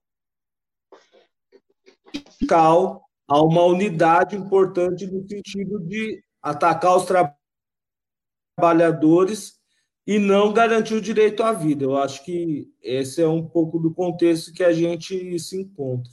há 3.28 3.42
uma 3.42 3.64
unidade 3.64 4.36
importante 4.36 5.08
no 5.08 5.28
sentido 5.28 5.80
de 5.80 6.24
atacar 6.42 6.98
os 6.98 7.06
trabalhadores 8.58 9.60
e 10.06 10.18
não 10.18 10.52
garantir 10.52 10.96
o 10.96 11.02
direito 11.02 11.44
à 11.44 11.54
vida. 11.54 11.84
Eu 11.84 11.98
acho 11.98 12.26
que 12.26 12.68
esse 12.82 13.22
é 13.22 13.28
um 13.28 13.48
pouco 13.48 13.80
do 13.80 13.94
contexto 13.94 14.54
que 14.54 14.64
a 14.64 14.74
gente 14.74 15.40
se 15.40 15.62
encontra. 15.62 16.12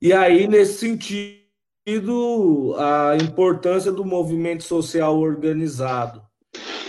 E 0.00 0.12
aí, 0.12 0.46
nesse 0.46 0.78
sentido, 0.78 2.76
a 2.78 3.16
importância 3.16 3.90
do 3.90 4.04
movimento 4.04 4.62
social 4.62 5.18
organizado, 5.18 6.24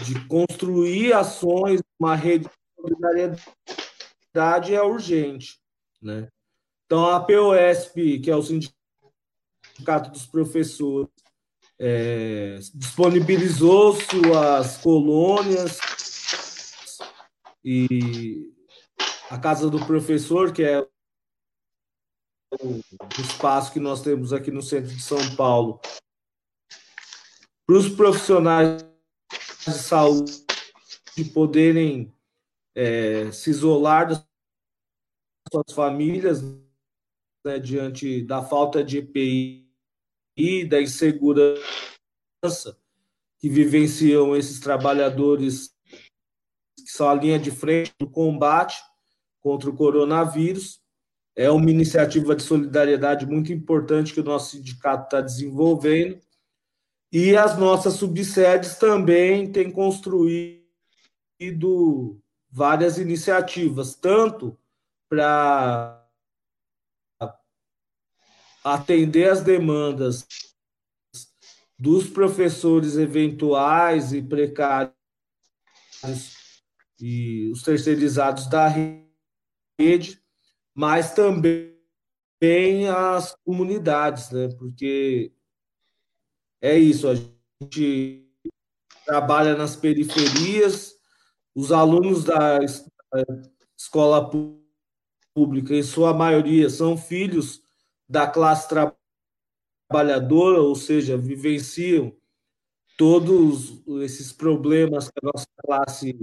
de 0.04 0.28
construir 0.28 1.14
ações, 1.14 1.82
uma 2.00 2.16
rede 2.16 2.46
de 2.46 2.52
solidariedade 2.76 4.76
é 4.76 4.84
urgente. 4.84 5.58
Né? 6.02 6.28
Então, 6.88 7.06
a 7.06 7.20
POSP, 7.20 8.20
que 8.22 8.32
é 8.32 8.36
o 8.36 8.42
Sindicato 8.42 10.10
dos 10.10 10.26
Professores, 10.26 11.12
é, 11.78 12.60
disponibilizou 12.74 13.94
suas 13.94 14.78
colônias 14.78 15.80
e 17.62 18.50
a 19.30 19.38
casa 19.38 19.70
do 19.70 19.86
professor, 19.86 20.54
que 20.54 20.64
é 20.64 20.80
o 22.62 22.82
espaço 23.20 23.74
que 23.74 23.82
nós 23.82 24.02
temos 24.02 24.32
aqui 24.32 24.50
no 24.50 24.62
centro 24.62 24.96
de 24.96 25.04
São 25.04 25.36
Paulo, 25.36 25.82
para 27.66 27.76
os 27.76 27.90
profissionais 27.90 28.82
de 29.66 29.74
saúde 29.74 30.48
poderem 31.34 32.14
é, 32.74 33.30
se 33.34 33.50
isolar 33.50 34.08
das 34.08 34.26
suas 35.52 35.74
famílias 35.74 36.42
né, 37.48 37.60
diante 37.60 38.22
da 38.24 38.44
falta 38.44 38.84
de 38.84 38.98
EPI 38.98 39.66
e 40.36 40.66
da 40.66 40.82
insegurança 40.82 41.58
que 43.40 43.50
vivenciam 43.50 44.36
esses 44.36 44.60
trabalhadores 44.60 45.70
que 46.78 46.92
são 46.92 47.10
a 47.10 47.14
linha 47.14 47.40
de 47.40 47.50
frente 47.50 47.94
do 47.98 48.10
combate 48.10 48.78
contra 49.40 49.70
o 49.70 49.76
coronavírus. 49.76 50.82
É 51.36 51.50
uma 51.50 51.70
iniciativa 51.70 52.36
de 52.36 52.44
solidariedade 52.44 53.26
muito 53.26 53.54
importante 53.54 54.14
que 54.14 54.20
o 54.20 54.26
nosso 54.26 54.58
sindicato 54.58 55.06
está 55.06 55.22
desenvolvendo. 55.22 56.20
E 57.12 57.38
as 57.38 57.58
nossas 57.58 57.94
subsedes 57.94 58.76
também 58.76 59.50
têm 59.52 59.72
construído 59.72 60.62
várias 62.50 62.98
iniciativas, 62.98 63.96
tanto 63.96 64.58
para 65.08 66.07
atender 68.74 69.30
as 69.30 69.42
demandas 69.42 70.28
dos 71.78 72.10
professores 72.10 72.98
eventuais 72.98 74.14
e 74.14 74.22
precários 74.22 74.96
e 77.00 77.50
os 77.52 77.62
terceirizados 77.62 78.48
da 78.48 78.68
rede, 78.68 80.22
mas 80.74 81.14
também 81.14 81.78
as 82.90 83.36
comunidades, 83.46 84.32
né? 84.32 84.50
Porque 84.58 85.32
é 86.62 86.78
isso, 86.78 87.08
a 87.08 87.16
gente 87.16 88.28
trabalha 89.06 89.56
nas 89.56 89.76
periferias, 89.76 90.96
os 91.56 91.72
alunos 91.72 92.24
da 92.24 92.60
escola 93.78 94.30
pública, 95.34 95.76
em 95.76 95.84
sua 95.84 96.14
maioria, 96.14 96.70
são 96.70 96.98
filhos 96.98 97.62
da 98.08 98.28
classe 98.28 98.68
trabalhadora, 99.90 100.62
ou 100.62 100.76
seja, 100.76 101.18
vivenciam 101.18 102.16
todos 102.98 103.82
esses 104.02 104.34
problemas 104.34 105.10
que 105.10 105.20
a 105.22 105.30
nossa 105.32 105.48
classe 105.64 106.16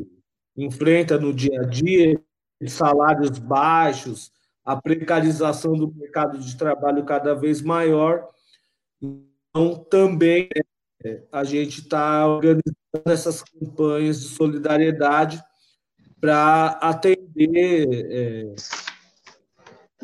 enfrenta 0.56 1.18
no 1.18 1.32
dia 1.32 1.60
a 1.60 1.64
dia, 1.64 2.20
salários 2.66 3.38
baixos, 3.38 4.32
a 4.64 4.80
precarização 4.80 5.74
do 5.74 5.92
mercado 5.94 6.38
de 6.38 6.56
trabalho 6.56 7.04
cada 7.04 7.34
vez 7.34 7.60
maior. 7.60 8.28
Então, 9.00 9.76
também 9.90 10.48
é, 11.04 11.22
a 11.30 11.44
gente 11.44 11.82
está 11.82 12.26
organizando 12.26 12.74
essas 13.04 13.42
campanhas 13.42 14.20
de 14.20 14.28
solidariedade 14.28 15.42
para 16.20 16.68
atender 16.80 17.86
é, 18.10 18.54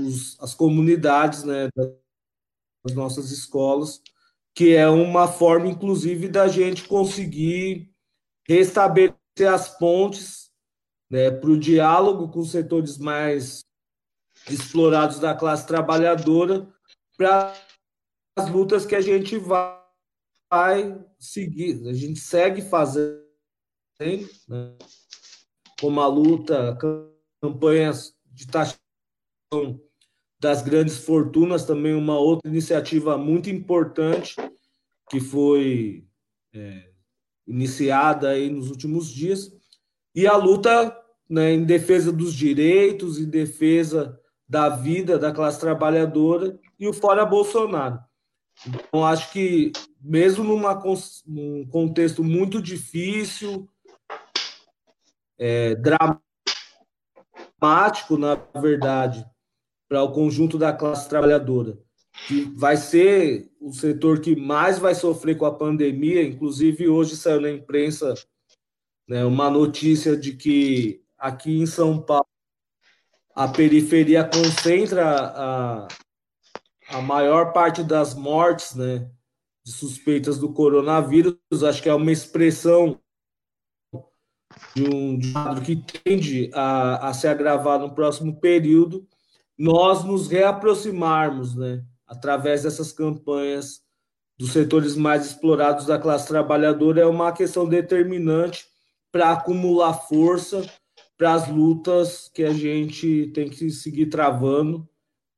os, 0.07 0.41
as 0.41 0.55
comunidades 0.55 1.45
né, 1.45 1.69
das 1.77 2.95
nossas 2.95 3.31
escolas, 3.31 4.03
que 4.55 4.75
é 4.75 4.89
uma 4.89 5.29
forma, 5.29 5.69
inclusive, 5.69 6.29
da 6.29 6.49
gente 6.49 6.87
conseguir 6.89 7.91
restabelecer 8.49 9.19
as 9.53 9.79
pontes 9.79 10.51
né, 11.11 11.31
para 11.31 11.51
o 11.51 11.59
diálogo 11.59 12.29
com 12.29 12.41
os 12.41 12.51
setores 12.51 12.99
mais 12.99 13.65
explorados 14.49 15.19
da 15.19 15.35
classe 15.35 15.67
trabalhadora, 15.67 16.73
para 17.17 17.55
as 18.39 18.49
lutas 18.49 18.87
que 18.87 18.95
a 18.95 19.01
gente 19.01 19.37
vai, 19.37 19.79
seguir, 21.19 21.87
a 21.89 21.93
gente 21.93 22.19
segue 22.19 22.63
fazendo, 22.63 23.21
né, 24.01 24.77
como 25.81 26.01
a 26.01 26.07
luta, 26.07 26.77
campanhas 27.43 28.17
de 28.27 28.47
taxação 28.47 28.81
das 30.41 30.63
grandes 30.63 30.97
fortunas, 30.97 31.67
também 31.67 31.95
uma 31.95 32.19
outra 32.19 32.49
iniciativa 32.49 33.19
muito 33.19 33.51
importante 33.51 34.37
que 35.11 35.21
foi 35.21 36.07
é, 36.55 36.91
iniciada 37.47 38.31
aí 38.31 38.49
nos 38.49 38.71
últimos 38.71 39.11
dias, 39.11 39.53
e 40.15 40.27
a 40.27 40.37
luta 40.37 40.97
né, 41.29 41.53
em 41.53 41.65
defesa 41.65 42.11
dos 42.11 42.33
direitos, 42.33 43.19
em 43.19 43.29
defesa 43.29 44.19
da 44.49 44.69
vida 44.69 45.19
da 45.19 45.33
classe 45.33 45.61
trabalhadora 45.61 46.59
e 46.79 46.89
o 46.89 46.93
fora 46.93 47.25
Bolsonaro. 47.25 48.01
Então, 48.67 49.07
acho 49.07 49.33
que, 49.33 49.73
mesmo 50.01 50.43
numa, 50.45 50.75
num 51.27 51.67
contexto 51.67 52.25
muito 52.25 52.61
difícil, 52.61 53.69
é, 55.39 55.77
dramático, 57.61 58.19
na 58.19 58.35
verdade, 58.61 59.25
para 59.91 60.05
o 60.05 60.13
conjunto 60.13 60.57
da 60.57 60.73
classe 60.73 61.09
trabalhadora, 61.09 61.77
que 62.29 62.43
vai 62.57 62.77
ser 62.77 63.51
o 63.61 63.73
setor 63.73 64.21
que 64.21 64.37
mais 64.37 64.79
vai 64.79 64.95
sofrer 64.95 65.37
com 65.37 65.45
a 65.45 65.53
pandemia. 65.53 66.23
Inclusive, 66.23 66.89
hoje 66.89 67.17
saiu 67.17 67.41
na 67.41 67.51
imprensa 67.51 68.15
né, 69.09 69.25
uma 69.25 69.51
notícia 69.51 70.17
de 70.17 70.37
que 70.37 71.03
aqui 71.19 71.61
em 71.61 71.67
São 71.67 72.01
Paulo 72.01 72.25
a 73.35 73.49
periferia 73.49 74.23
concentra 74.23 75.05
a, 75.05 75.89
a 76.91 77.03
maior 77.03 77.53
parte 77.53 77.83
das 77.83 78.15
mortes 78.15 78.77
né, 78.77 79.11
de 79.65 79.73
suspeitas 79.73 80.39
do 80.39 80.53
coronavírus. 80.53 81.35
Acho 81.67 81.83
que 81.83 81.89
é 81.89 81.95
uma 81.95 82.13
expressão 82.13 82.97
de 84.73 84.85
um, 84.85 85.19
quadro 85.33 85.65
que 85.65 85.75
tende 85.75 86.49
a, 86.55 87.09
a 87.09 87.13
se 87.13 87.27
agravar 87.27 87.81
no 87.81 87.93
próximo 87.93 88.39
período 88.39 89.05
nós 89.61 90.03
nos 90.03 90.27
reaproximarmos, 90.27 91.55
né, 91.55 91.85
através 92.07 92.63
dessas 92.63 92.93
campanhas 92.93 93.83
dos 94.39 94.53
setores 94.53 94.97
mais 94.97 95.27
explorados 95.27 95.85
da 95.85 95.99
classe 95.99 96.27
trabalhadora 96.27 97.03
é 97.03 97.07
uma 97.07 97.31
questão 97.31 97.69
determinante 97.69 98.67
para 99.13 99.33
acumular 99.33 99.93
força 99.93 100.63
para 101.15 101.35
as 101.35 101.47
lutas 101.47 102.31
que 102.33 102.43
a 102.43 102.55
gente 102.55 103.31
tem 103.35 103.51
que 103.51 103.69
seguir 103.71 104.07
travando 104.07 104.89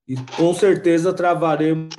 e 0.07 0.15
com 0.37 0.55
certeza 0.55 1.13
travaremos 1.13 1.91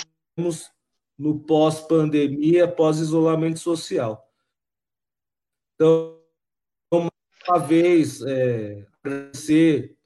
no 1.20 1.40
pós-pandemia, 1.42 2.70
pós-isolamento 2.70 3.60
social. 3.60 4.26
Então, 5.76 6.18
uma 6.90 7.60
vez, 7.60 8.22
é, 8.22 8.88
agradecer 9.04 9.98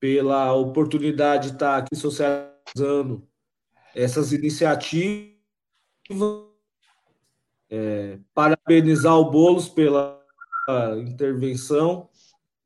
pela 0.00 0.52
oportunidade 0.52 1.48
de 1.48 1.54
estar 1.54 1.76
aqui 1.76 1.96
socializando 1.96 3.26
essas 3.94 4.32
iniciativas. 4.32 5.36
É, 7.70 8.18
parabenizar 8.32 9.14
o 9.14 9.30
Boulos 9.30 9.68
pela 9.68 10.18
intervenção, 10.98 12.08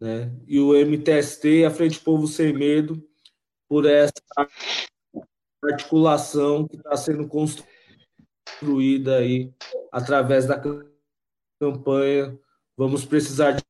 né? 0.01 0.33
e 0.47 0.61
o 0.61 0.75
MTST, 0.75 1.65
a 1.65 1.71
Frente 1.71 2.01
Povo 2.01 2.27
Sem 2.27 2.53
Medo, 2.53 3.03
por 3.69 3.87
essa 3.87 4.13
articulação 5.65 6.67
que 6.67 6.77
está 6.77 6.97
sendo 6.97 7.29
construída 7.29 9.17
aí 9.19 9.53
através 9.91 10.47
da 10.47 10.61
campanha. 11.59 12.39
Vamos 12.77 13.05
precisar 13.05 13.53
de. 13.53 13.63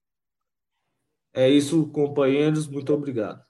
É 1.34 1.48
isso, 1.48 1.88
companheiros. 1.88 2.66
Muito 2.66 2.92
obrigado. 2.92 3.44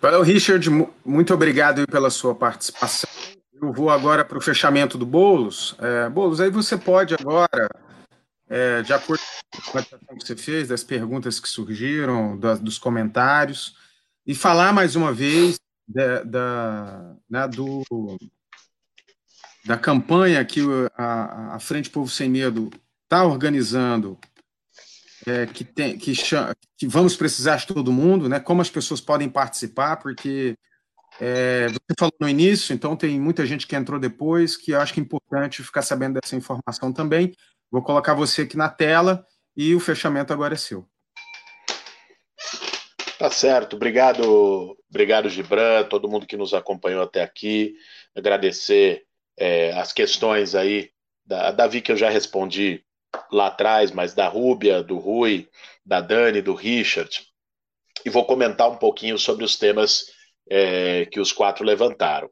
Valeu, 0.00 0.22
Richard. 0.22 0.66
Muito 1.04 1.34
obrigado 1.34 1.86
pela 1.86 2.08
sua 2.08 2.34
participação. 2.34 3.10
Eu 3.52 3.70
vou 3.70 3.90
agora 3.90 4.24
para 4.24 4.38
o 4.38 4.40
fechamento 4.40 4.96
do 4.96 5.04
Boulos. 5.04 5.76
É, 5.78 6.08
Boulos, 6.08 6.40
aí 6.40 6.50
você 6.50 6.78
pode 6.78 7.12
agora, 7.12 7.68
é, 8.48 8.80
de 8.80 8.94
acordo 8.94 9.22
com 9.70 9.78
a 9.78 9.82
que 9.82 10.26
você 10.26 10.34
fez, 10.34 10.68
das 10.68 10.82
perguntas 10.82 11.38
que 11.38 11.46
surgiram, 11.46 12.38
da, 12.38 12.54
dos 12.54 12.78
comentários, 12.78 13.76
e 14.26 14.34
falar 14.34 14.72
mais 14.72 14.96
uma 14.96 15.12
vez 15.12 15.60
da, 15.86 16.22
da, 16.22 17.16
né, 17.28 17.46
do, 17.48 17.84
da 19.66 19.76
campanha 19.76 20.42
que 20.46 20.60
a, 20.96 21.56
a 21.56 21.60
Frente 21.60 21.90
Povo 21.90 22.10
Sem 22.10 22.30
Medo 22.30 22.70
está 23.04 23.22
organizando 23.22 24.18
é, 25.30 25.46
que, 25.46 25.64
tem, 25.64 25.96
que, 25.96 26.14
chama, 26.14 26.54
que 26.76 26.86
vamos 26.86 27.16
precisar 27.16 27.56
de 27.56 27.66
todo 27.66 27.92
mundo, 27.92 28.28
né? 28.28 28.40
Como 28.40 28.60
as 28.60 28.70
pessoas 28.70 29.00
podem 29.00 29.28
participar, 29.28 29.96
porque 29.96 30.56
é, 31.20 31.68
você 31.68 31.94
falou 31.98 32.14
no 32.20 32.28
início, 32.28 32.74
então 32.74 32.96
tem 32.96 33.20
muita 33.20 33.46
gente 33.46 33.66
que 33.66 33.76
entrou 33.76 34.00
depois, 34.00 34.56
que 34.56 34.72
eu 34.72 34.80
acho 34.80 34.92
que 34.92 35.00
é 35.00 35.02
importante 35.02 35.62
ficar 35.62 35.82
sabendo 35.82 36.18
dessa 36.20 36.36
informação 36.36 36.92
também. 36.92 37.32
Vou 37.70 37.82
colocar 37.82 38.14
você 38.14 38.42
aqui 38.42 38.56
na 38.56 38.68
tela 38.68 39.24
e 39.56 39.74
o 39.74 39.80
fechamento 39.80 40.32
agora 40.32 40.54
é 40.54 40.56
seu. 40.56 40.88
Tá 43.18 43.30
certo, 43.30 43.76
obrigado, 43.76 44.76
obrigado 44.88 45.28
Gibran, 45.28 45.84
todo 45.84 46.08
mundo 46.08 46.26
que 46.26 46.38
nos 46.38 46.54
acompanhou 46.54 47.02
até 47.02 47.22
aqui, 47.22 47.74
agradecer 48.16 49.04
é, 49.38 49.72
as 49.72 49.92
questões 49.92 50.54
aí 50.54 50.90
da 51.24 51.52
Davi 51.52 51.82
que 51.82 51.92
eu 51.92 51.96
já 51.96 52.08
respondi 52.08 52.82
lá 53.32 53.48
atrás, 53.48 53.90
mas 53.90 54.14
da 54.14 54.28
Rúbia, 54.28 54.82
do 54.82 54.98
Rui, 54.98 55.48
da 55.84 56.00
Dani, 56.00 56.40
do 56.40 56.54
Richard, 56.54 57.26
e 58.04 58.10
vou 58.10 58.24
comentar 58.24 58.70
um 58.70 58.76
pouquinho 58.76 59.18
sobre 59.18 59.44
os 59.44 59.56
temas 59.56 60.06
é, 60.48 61.06
que 61.06 61.20
os 61.20 61.32
quatro 61.32 61.64
levantaram. 61.64 62.30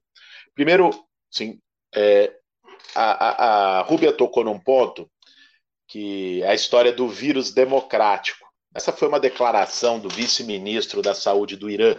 Primeiro, 0.54 0.90
sim, 1.30 1.60
é, 1.94 2.32
a, 2.94 3.28
a, 3.28 3.78
a 3.78 3.82
Rúbia 3.82 4.12
tocou 4.12 4.44
num 4.44 4.58
ponto 4.58 5.10
que 5.86 6.42
é 6.42 6.48
a 6.48 6.54
história 6.54 6.92
do 6.92 7.08
vírus 7.08 7.50
democrático. 7.50 8.46
Essa 8.74 8.92
foi 8.92 9.08
uma 9.08 9.20
declaração 9.20 9.98
do 9.98 10.08
vice-ministro 10.08 11.00
da 11.00 11.14
Saúde 11.14 11.56
do 11.56 11.70
Irã, 11.70 11.96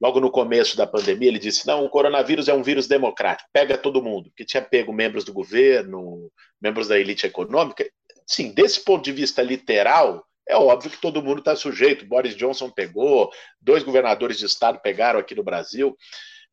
logo 0.00 0.20
no 0.20 0.30
começo 0.30 0.76
da 0.76 0.86
pandemia, 0.86 1.28
ele 1.28 1.38
disse: 1.38 1.66
não, 1.66 1.84
o 1.84 1.88
coronavírus 1.88 2.48
é 2.48 2.54
um 2.54 2.62
vírus 2.62 2.86
democrático, 2.86 3.48
pega 3.52 3.78
todo 3.78 4.02
mundo, 4.02 4.30
que 4.36 4.44
tinha 4.44 4.62
pego 4.62 4.92
membros 4.92 5.24
do 5.24 5.32
governo, 5.32 6.30
membros 6.60 6.88
da 6.88 6.98
elite 6.98 7.26
econômica. 7.26 7.88
Sim, 8.26 8.52
desse 8.52 8.82
ponto 8.82 9.04
de 9.04 9.12
vista 9.12 9.42
literal, 9.42 10.26
é 10.48 10.56
óbvio 10.56 10.90
que 10.90 11.00
todo 11.00 11.22
mundo 11.22 11.38
está 11.38 11.56
sujeito. 11.56 12.06
Boris 12.06 12.36
Johnson 12.36 12.70
pegou, 12.70 13.30
dois 13.60 13.82
governadores 13.82 14.38
de 14.38 14.46
estado 14.46 14.80
pegaram 14.80 15.18
aqui 15.18 15.34
no 15.34 15.42
Brasil. 15.42 15.96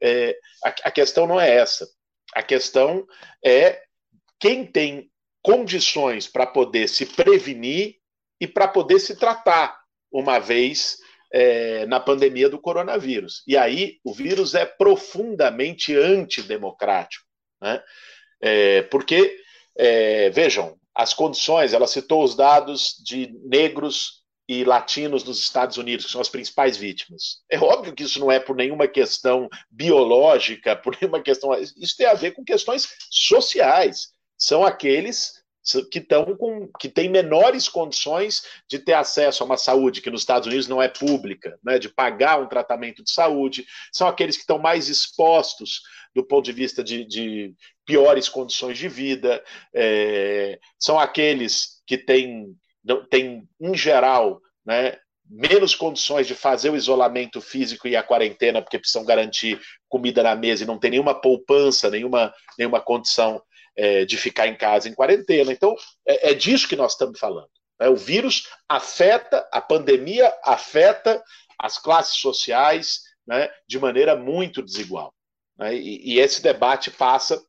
É, 0.01 0.37
a, 0.63 0.69
a 0.85 0.91
questão 0.91 1.27
não 1.27 1.39
é 1.39 1.55
essa. 1.55 1.87
A 2.33 2.41
questão 2.41 3.05
é 3.43 3.81
quem 4.39 4.65
tem 4.65 5.09
condições 5.43 6.27
para 6.27 6.47
poder 6.47 6.87
se 6.87 7.05
prevenir 7.05 7.97
e 8.39 8.47
para 8.47 8.67
poder 8.67 8.99
se 8.99 9.15
tratar, 9.15 9.79
uma 10.11 10.39
vez 10.39 10.97
é, 11.31 11.85
na 11.85 11.99
pandemia 11.99 12.49
do 12.49 12.59
coronavírus. 12.59 13.43
E 13.47 13.55
aí 13.55 13.99
o 14.03 14.13
vírus 14.13 14.55
é 14.55 14.65
profundamente 14.65 15.95
antidemocrático. 15.95 17.25
Né? 17.61 17.81
É, 18.41 18.81
porque, 18.83 19.37
é, 19.77 20.29
vejam, 20.31 20.77
as 20.95 21.13
condições, 21.13 21.73
ela 21.73 21.87
citou 21.87 22.23
os 22.23 22.35
dados 22.35 22.95
de 23.03 23.33
negros 23.43 24.21
e 24.47 24.65
latinos 24.65 25.23
nos 25.23 25.39
Estados 25.39 25.77
Unidos, 25.77 26.05
que 26.05 26.11
são 26.11 26.19
as 26.19 26.27
principais 26.27 26.75
vítimas. 26.75 27.41
É 27.49 27.57
óbvio 27.57 27.93
que 27.93 28.03
isso 28.03 28.19
não 28.19 28.31
é 28.31 28.39
por 28.39 28.55
nenhuma 28.55 28.87
questão 28.87 29.47
biológica, 29.69 30.75
por 30.75 30.97
nenhuma 30.99 31.21
questão. 31.21 31.53
Isso 31.53 31.95
tem 31.97 32.07
a 32.07 32.13
ver 32.13 32.31
com 32.31 32.43
questões 32.43 32.89
sociais. 33.09 34.09
São 34.37 34.65
aqueles 34.65 35.40
que 35.91 35.99
estão 35.99 36.35
com 36.35 36.67
que 36.79 36.89
têm 36.89 37.09
menores 37.09 37.69
condições 37.69 38.43
de 38.67 38.79
ter 38.79 38.93
acesso 38.93 39.43
a 39.43 39.45
uma 39.45 39.57
saúde 39.57 40.01
que 40.01 40.09
nos 40.09 40.21
Estados 40.21 40.47
Unidos 40.47 40.67
não 40.67 40.81
é 40.81 40.87
pública, 40.87 41.57
né, 41.63 41.77
de 41.77 41.87
pagar 41.87 42.41
um 42.41 42.47
tratamento 42.47 43.03
de 43.03 43.11
saúde, 43.11 43.65
são 43.91 44.07
aqueles 44.07 44.35
que 44.35 44.41
estão 44.41 44.57
mais 44.57 44.89
expostos 44.89 45.81
do 46.15 46.25
ponto 46.25 46.45
de 46.45 46.51
vista 46.51 46.83
de, 46.83 47.05
de 47.05 47.53
piores 47.85 48.27
condições 48.27 48.77
de 48.77 48.89
vida, 48.89 49.43
é, 49.73 50.59
são 50.79 50.99
aqueles 50.99 51.81
que 51.85 51.97
têm, 51.97 52.55
têm 53.09 53.47
em 53.61 53.77
geral, 53.77 54.41
né, 54.65 54.97
menos 55.29 55.73
condições 55.73 56.27
de 56.27 56.35
fazer 56.35 56.69
o 56.69 56.75
isolamento 56.75 57.39
físico 57.39 57.87
e 57.87 57.95
a 57.95 58.03
quarentena, 58.03 58.61
porque 58.61 58.77
precisam 58.77 59.05
garantir 59.05 59.61
comida 59.87 60.21
na 60.21 60.35
mesa 60.35 60.63
e 60.63 60.67
não 60.67 60.77
tem 60.77 60.91
nenhuma 60.91 61.13
poupança, 61.13 61.89
nenhuma, 61.89 62.33
nenhuma 62.57 62.81
condição 62.81 63.41
é, 63.75 64.05
de 64.05 64.17
ficar 64.17 64.47
em 64.47 64.55
casa 64.55 64.89
em 64.89 64.93
quarentena. 64.93 65.51
Então, 65.51 65.75
é, 66.07 66.31
é 66.31 66.33
disso 66.33 66.67
que 66.67 66.75
nós 66.75 66.93
estamos 66.93 67.19
falando. 67.19 67.49
Né? 67.79 67.89
O 67.89 67.95
vírus 67.95 68.47
afeta, 68.67 69.47
a 69.51 69.61
pandemia 69.61 70.33
afeta 70.43 71.21
as 71.57 71.77
classes 71.77 72.15
sociais 72.15 73.01
né, 73.25 73.49
de 73.67 73.79
maneira 73.79 74.15
muito 74.15 74.61
desigual. 74.61 75.13
Né? 75.57 75.75
E, 75.75 76.13
e, 76.13 76.19
esse 76.19 76.41
debate 76.41 76.91
passa 76.91 77.41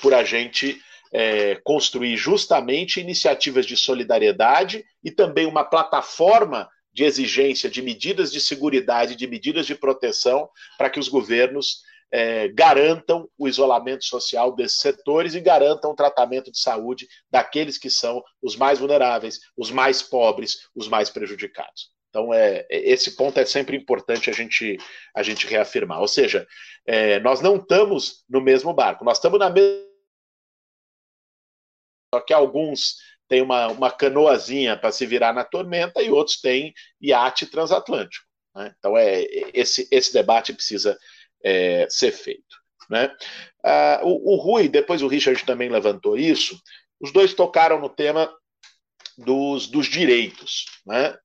por 0.00 0.14
a 0.14 0.24
gente 0.24 0.80
é, 1.12 1.56
construir 1.62 2.16
justamente 2.16 3.00
iniciativas 3.00 3.66
de 3.66 3.76
solidariedade 3.76 4.84
e 5.02 5.10
também 5.10 5.46
uma 5.46 5.64
plataforma 5.64 6.68
de 6.92 7.04
exigência 7.04 7.68
de 7.68 7.82
medidas 7.82 8.32
de 8.32 8.40
segurança, 8.40 9.16
de 9.16 9.26
medidas 9.26 9.66
de 9.66 9.74
proteção, 9.74 10.48
para 10.78 10.88
que 10.88 11.00
os 11.00 11.08
governos 11.08 11.82
é, 12.14 12.46
garantam 12.46 13.28
o 13.36 13.48
isolamento 13.48 14.04
social 14.04 14.54
desses 14.54 14.78
setores 14.78 15.34
e 15.34 15.40
garantam 15.40 15.90
o 15.90 15.96
tratamento 15.96 16.48
de 16.52 16.60
saúde 16.60 17.08
daqueles 17.28 17.76
que 17.76 17.90
são 17.90 18.22
os 18.40 18.54
mais 18.54 18.78
vulneráveis, 18.78 19.40
os 19.56 19.72
mais 19.72 20.00
pobres, 20.00 20.68
os 20.76 20.86
mais 20.86 21.10
prejudicados. 21.10 21.90
Então, 22.10 22.32
é, 22.32 22.64
é 22.70 22.88
esse 22.88 23.16
ponto 23.16 23.40
é 23.40 23.44
sempre 23.44 23.76
importante 23.76 24.30
a 24.30 24.32
gente, 24.32 24.78
a 25.12 25.24
gente 25.24 25.48
reafirmar. 25.48 26.00
Ou 26.00 26.06
seja, 26.06 26.46
é, 26.86 27.18
nós 27.18 27.40
não 27.40 27.56
estamos 27.56 28.24
no 28.28 28.40
mesmo 28.40 28.72
barco, 28.72 29.04
nós 29.04 29.18
estamos 29.18 29.40
na 29.40 29.50
mesma. 29.50 29.84
Só 32.14 32.20
que 32.20 32.32
alguns 32.32 32.98
têm 33.26 33.42
uma, 33.42 33.66
uma 33.66 33.90
canoazinha 33.90 34.76
para 34.76 34.92
se 34.92 35.04
virar 35.04 35.32
na 35.32 35.42
tormenta 35.42 36.00
e 36.00 36.12
outros 36.12 36.40
têm 36.40 36.72
iate 37.00 37.44
transatlântico. 37.44 38.24
Né? 38.54 38.72
Então, 38.78 38.96
é, 38.96 39.24
esse, 39.52 39.88
esse 39.90 40.12
debate 40.12 40.52
precisa 40.52 40.96
é, 41.44 41.86
ser 41.90 42.12
feito. 42.12 42.56
Né? 42.88 43.14
Ah, 43.62 44.00
o, 44.02 44.34
o 44.34 44.36
Rui, 44.36 44.68
depois 44.68 45.02
o 45.02 45.08
Richard 45.08 45.44
também 45.44 45.68
levantou 45.68 46.16
isso, 46.16 46.58
os 47.00 47.12
dois 47.12 47.34
tocaram 47.34 47.80
no 47.80 47.88
tema 47.88 48.32
dos, 49.18 49.66
dos 49.66 49.86
direitos. 49.86 50.66
Né? 50.86 51.16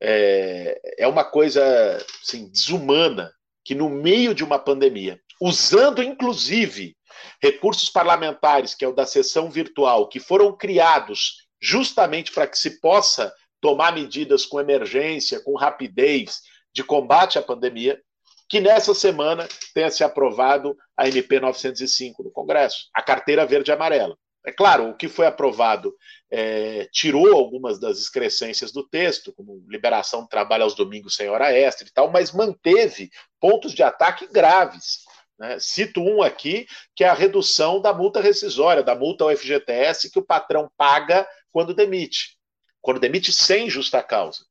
É, 0.00 0.80
é 0.98 1.08
uma 1.08 1.24
coisa 1.24 1.96
assim, 2.22 2.48
desumana 2.50 3.32
que, 3.64 3.74
no 3.74 3.88
meio 3.88 4.34
de 4.34 4.44
uma 4.44 4.58
pandemia, 4.58 5.20
usando 5.40 6.02
inclusive 6.02 6.96
recursos 7.42 7.90
parlamentares, 7.90 8.74
que 8.74 8.84
é 8.84 8.88
o 8.88 8.94
da 8.94 9.06
sessão 9.06 9.50
virtual, 9.50 10.08
que 10.08 10.20
foram 10.20 10.56
criados 10.56 11.46
justamente 11.60 12.32
para 12.32 12.46
que 12.46 12.58
se 12.58 12.80
possa 12.80 13.32
tomar 13.60 13.92
medidas 13.92 14.44
com 14.44 14.60
emergência, 14.60 15.40
com 15.40 15.56
rapidez 15.56 16.40
de 16.72 16.84
combate 16.84 17.38
à 17.38 17.42
pandemia, 17.42 18.00
que 18.48 18.60
nessa 18.60 18.94
semana 18.94 19.48
tenha 19.74 19.90
se 19.90 20.04
aprovado 20.04 20.76
a 20.96 21.08
MP 21.08 21.40
905 21.40 22.22
no 22.22 22.30
Congresso, 22.30 22.88
a 22.94 23.02
carteira 23.02 23.44
verde 23.44 23.70
e 23.70 23.74
amarela. 23.74 24.16
É 24.46 24.52
claro, 24.52 24.90
o 24.90 24.96
que 24.96 25.08
foi 25.08 25.26
aprovado 25.26 25.92
é, 26.30 26.86
tirou 26.92 27.32
algumas 27.32 27.80
das 27.80 27.98
excrescências 27.98 28.70
do 28.70 28.86
texto, 28.88 29.32
como 29.32 29.64
liberação 29.68 30.22
de 30.22 30.28
trabalho 30.28 30.62
aos 30.62 30.76
domingos 30.76 31.16
sem 31.16 31.28
hora 31.28 31.52
extra 31.52 31.88
e 31.88 31.90
tal, 31.90 32.12
mas 32.12 32.30
manteve 32.30 33.10
pontos 33.40 33.72
de 33.72 33.82
ataque 33.82 34.28
graves. 34.28 35.00
Né? 35.36 35.58
Cito 35.58 36.00
um 36.00 36.22
aqui, 36.22 36.64
que 36.94 37.02
é 37.02 37.08
a 37.08 37.14
redução 37.14 37.80
da 37.80 37.92
multa 37.92 38.20
rescisória, 38.20 38.84
da 38.84 38.94
multa 38.94 39.24
ao 39.24 39.36
FGTS 39.36 40.12
que 40.12 40.18
o 40.20 40.24
patrão 40.24 40.70
paga 40.76 41.26
quando 41.50 41.74
demite, 41.74 42.38
quando 42.80 43.00
demite 43.00 43.32
sem 43.32 43.68
justa 43.68 44.00
causa. 44.00 44.44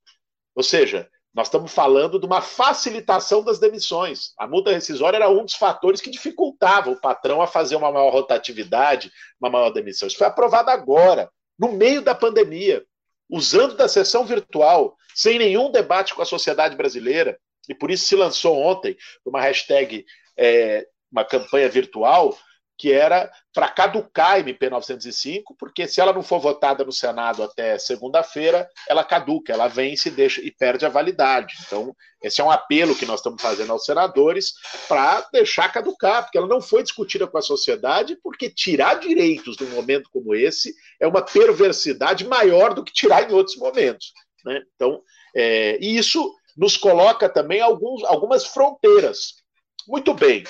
Ou 0.53 0.63
seja, 0.63 1.09
nós 1.35 1.47
estamos 1.47 1.73
falando 1.73 2.17
de 2.17 2.25
uma 2.25 2.41
facilitação 2.41 3.43
das 3.43 3.59
demissões. 3.59 4.31
A 4.39 4.47
multa 4.47 4.71
rescisória 4.71 5.17
era 5.17 5.29
um 5.29 5.43
dos 5.43 5.55
fatores 5.55 5.99
que 5.99 6.09
dificultava 6.09 6.89
o 6.89 6.99
patrão 6.99 7.41
a 7.41 7.47
fazer 7.47 7.75
uma 7.75 7.91
maior 7.91 8.09
rotatividade, 8.09 9.11
uma 9.37 9.49
maior 9.49 9.69
demissão. 9.69 10.07
Isso 10.07 10.17
foi 10.17 10.27
aprovado 10.27 10.71
agora, 10.71 11.29
no 11.59 11.73
meio 11.73 12.01
da 12.01 12.15
pandemia, 12.15 12.85
usando 13.29 13.75
da 13.75 13.89
sessão 13.89 14.25
virtual, 14.25 14.95
sem 15.13 15.37
nenhum 15.37 15.69
debate 15.69 16.15
com 16.15 16.21
a 16.21 16.25
sociedade 16.25 16.77
brasileira. 16.77 17.37
E 17.67 17.75
por 17.75 17.91
isso 17.91 18.07
se 18.07 18.15
lançou 18.15 18.57
ontem 18.57 18.95
uma 19.25 19.41
hashtag, 19.41 20.05
é, 20.37 20.87
uma 21.11 21.25
campanha 21.25 21.67
virtual, 21.67 22.37
que 22.77 22.91
era 22.91 23.31
para 23.53 23.69
caducar 23.69 24.33
a 24.33 24.39
MP 24.39 24.69
905, 24.69 25.55
porque 25.57 25.87
se 25.87 26.01
ela 26.01 26.11
não 26.11 26.21
for 26.21 26.39
votada 26.39 26.83
no 26.83 26.91
Senado 26.91 27.41
até 27.43 27.77
segunda-feira, 27.77 28.69
ela 28.89 29.03
caduca, 29.03 29.53
ela 29.53 29.67
vence 29.67 30.09
e, 30.09 30.11
deixa, 30.11 30.41
e 30.41 30.51
perde 30.51 30.85
a 30.85 30.89
validade. 30.89 31.55
Então, 31.65 31.95
esse 32.21 32.41
é 32.41 32.43
um 32.43 32.51
apelo 32.51 32.95
que 32.95 33.05
nós 33.05 33.19
estamos 33.19 33.41
fazendo 33.41 33.71
aos 33.71 33.85
senadores 33.85 34.53
para 34.87 35.25
deixar 35.31 35.71
caducar, 35.71 36.23
porque 36.23 36.37
ela 36.37 36.47
não 36.47 36.59
foi 36.59 36.83
discutida 36.83 37.27
com 37.27 37.37
a 37.37 37.41
sociedade, 37.41 38.17
porque 38.21 38.49
tirar 38.49 38.95
direitos 38.95 39.57
num 39.57 39.69
momento 39.69 40.09
como 40.11 40.35
esse 40.35 40.73
é 40.99 41.07
uma 41.07 41.21
perversidade 41.21 42.27
maior 42.27 42.73
do 42.73 42.83
que 42.83 42.91
tirar 42.91 43.29
em 43.29 43.33
outros 43.33 43.55
momentos. 43.57 44.11
Né? 44.43 44.61
Então, 44.75 45.01
é, 45.35 45.77
e 45.81 45.97
isso 45.97 46.33
nos 46.57 46.77
coloca 46.77 47.29
também 47.29 47.61
alguns, 47.61 48.03
algumas 48.03 48.45
fronteiras. 48.45 49.44
Muito 49.87 50.13
bem. 50.13 50.43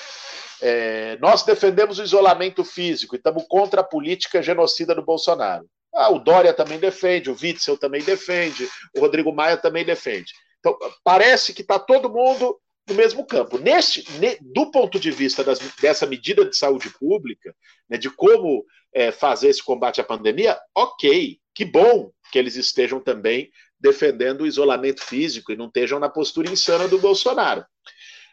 É, 0.60 1.18
nós 1.20 1.42
defendemos 1.42 1.98
o 1.98 2.02
isolamento 2.02 2.64
físico 2.64 3.14
e 3.14 3.18
estamos 3.18 3.44
contra 3.48 3.82
a 3.82 3.84
política 3.84 4.42
genocida 4.42 4.94
do 4.94 5.04
Bolsonaro. 5.04 5.68
Ah, 5.94 6.10
o 6.10 6.18
Dória 6.18 6.52
também 6.52 6.78
defende, 6.78 7.30
o 7.30 7.36
Witzel 7.40 7.76
também 7.78 8.02
defende, 8.02 8.68
o 8.94 9.00
Rodrigo 9.00 9.32
Maia 9.32 9.56
também 9.56 9.84
defende. 9.84 10.32
Então, 10.58 10.76
parece 11.04 11.54
que 11.54 11.62
está 11.62 11.78
todo 11.78 12.10
mundo 12.10 12.58
no 12.88 12.94
mesmo 12.94 13.26
campo. 13.26 13.58
Neste, 13.58 14.10
ne, 14.18 14.36
do 14.40 14.70
ponto 14.70 14.98
de 14.98 15.10
vista 15.10 15.42
das, 15.42 15.58
dessa 15.80 16.06
medida 16.06 16.44
de 16.44 16.56
saúde 16.56 16.90
pública, 16.90 17.54
né, 17.88 17.96
de 17.96 18.10
como 18.10 18.64
é, 18.92 19.10
fazer 19.10 19.48
esse 19.48 19.62
combate 19.62 20.00
à 20.00 20.04
pandemia, 20.04 20.58
ok, 20.74 21.38
que 21.54 21.64
bom 21.64 22.10
que 22.30 22.38
eles 22.38 22.56
estejam 22.56 23.00
também 23.00 23.50
defendendo 23.78 24.42
o 24.42 24.46
isolamento 24.46 25.02
físico 25.02 25.52
e 25.52 25.56
não 25.56 25.66
estejam 25.66 25.98
na 25.98 26.08
postura 26.08 26.50
insana 26.50 26.88
do 26.88 26.98
Bolsonaro. 26.98 27.64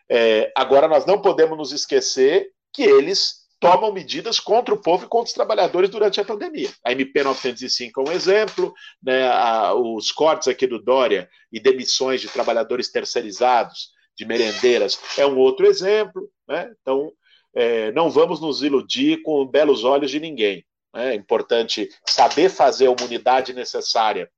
É, 0.10 0.52
agora, 0.56 0.88
nós 0.88 1.06
não 1.06 1.22
podemos 1.22 1.58
nos 1.58 1.72
esquecer 1.72 2.50
que 2.72 2.84
eles 2.84 3.44
tomam 3.64 3.94
medidas 3.94 4.42
contra 4.42 4.74
o 4.74 4.82
povo 4.82 5.06
e 5.06 5.08
contra 5.08 5.28
os 5.28 5.34
trabalhadores 5.34 5.90
durante 5.90 6.20
a 6.20 6.26
pandemia. 6.26 6.70
A 6.84 6.92
MP 6.92 7.24
905 7.24 8.02
é 8.02 8.10
um 8.10 8.12
exemplo, 8.12 8.74
né, 9.02 9.26
a, 9.30 9.74
os 9.74 10.12
cortes 10.12 10.50
aqui 10.50 10.68
do 10.68 10.84
Dória 10.84 11.30
e 11.50 11.62
demissões 11.62 12.20
de 12.20 12.28
trabalhadores 12.28 12.92
terceirizados, 12.92 13.92
de 14.18 14.26
merendeiras, 14.26 15.00
é 15.18 15.26
um 15.26 15.38
outro 15.38 15.66
exemplo. 15.66 16.30
Né? 16.46 16.74
Então, 16.82 17.12
é, 17.56 17.92
não 17.94 18.10
vamos 18.10 18.42
nos 18.42 18.62
iludir 18.62 19.22
com 19.22 19.46
belos 19.46 19.86
olhos 19.86 20.12
de 20.12 20.20
ninguém. 20.20 20.66
Né? 20.94 21.14
É 21.14 21.16
importante 21.16 21.90
saber 22.06 22.50
fazer 22.50 22.88
a 22.88 23.04
unidade 23.04 23.54
necessária 23.54 24.30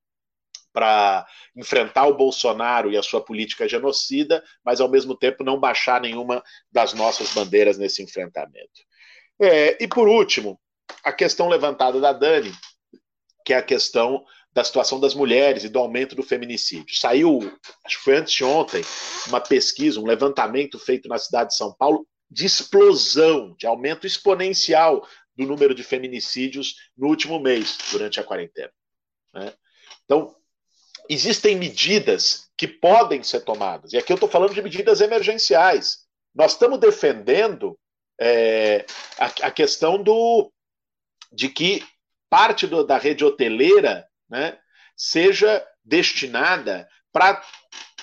para 0.75 1.25
enfrentar 1.55 2.05
o 2.05 2.17
Bolsonaro 2.17 2.91
e 2.91 2.97
a 2.97 3.01
sua 3.01 3.23
política 3.23 3.67
genocida, 3.67 4.43
mas 4.63 4.81
ao 4.81 4.89
mesmo 4.89 5.15
tempo 5.15 5.41
não 5.41 5.57
baixar 5.57 6.01
nenhuma 6.01 6.43
das 6.69 6.93
nossas 6.93 7.33
bandeiras 7.33 7.77
nesse 7.77 8.03
enfrentamento. 8.03 8.81
É, 9.41 9.81
e 9.81 9.87
por 9.87 10.09
último, 10.09 10.59
a 11.01 11.13
questão 11.13 11.47
levantada 11.47 11.97
da 12.01 12.11
Dani, 12.11 12.51
que 13.45 13.53
é 13.53 13.57
a 13.57 13.63
questão 13.63 14.25
da 14.51 14.65
situação 14.65 14.99
das 14.99 15.13
mulheres 15.13 15.63
e 15.63 15.69
do 15.69 15.79
aumento 15.79 16.13
do 16.13 16.23
feminicídio. 16.23 16.97
Saiu, 16.97 17.39
acho 17.85 17.97
que 17.97 18.03
foi 18.03 18.17
antes 18.17 18.33
de 18.33 18.43
ontem, 18.43 18.81
uma 19.27 19.39
pesquisa, 19.39 19.99
um 19.99 20.05
levantamento 20.05 20.77
feito 20.77 21.07
na 21.07 21.17
cidade 21.17 21.51
de 21.51 21.55
São 21.55 21.73
Paulo 21.73 22.05
de 22.29 22.45
explosão, 22.45 23.55
de 23.57 23.65
aumento 23.65 24.05
exponencial 24.05 25.07
do 25.37 25.45
número 25.45 25.73
de 25.73 25.83
feminicídios 25.83 26.75
no 26.97 27.07
último 27.07 27.39
mês, 27.39 27.77
durante 27.91 28.19
a 28.19 28.23
quarentena. 28.23 28.71
Né? 29.33 29.53
Então, 30.05 30.35
existem 31.09 31.55
medidas 31.55 32.49
que 32.57 32.67
podem 32.67 33.23
ser 33.23 33.41
tomadas, 33.41 33.93
e 33.93 33.97
aqui 33.97 34.11
eu 34.11 34.15
estou 34.15 34.29
falando 34.29 34.53
de 34.53 34.61
medidas 34.61 35.01
emergenciais. 35.01 36.05
Nós 36.33 36.53
estamos 36.53 36.79
defendendo 36.79 37.77
é, 38.19 38.85
a, 39.17 39.25
a, 39.25 39.51
questão 39.51 40.01
do, 40.01 40.51
de 41.31 41.49
que 41.49 41.83
parte 42.29 42.67
do, 42.67 42.83
da 42.83 42.97
rede 42.97 43.23
hoteleira 43.23 44.07
né, 44.29 44.57
seja 44.95 45.65
destinada 45.83 46.87
para 47.11 47.41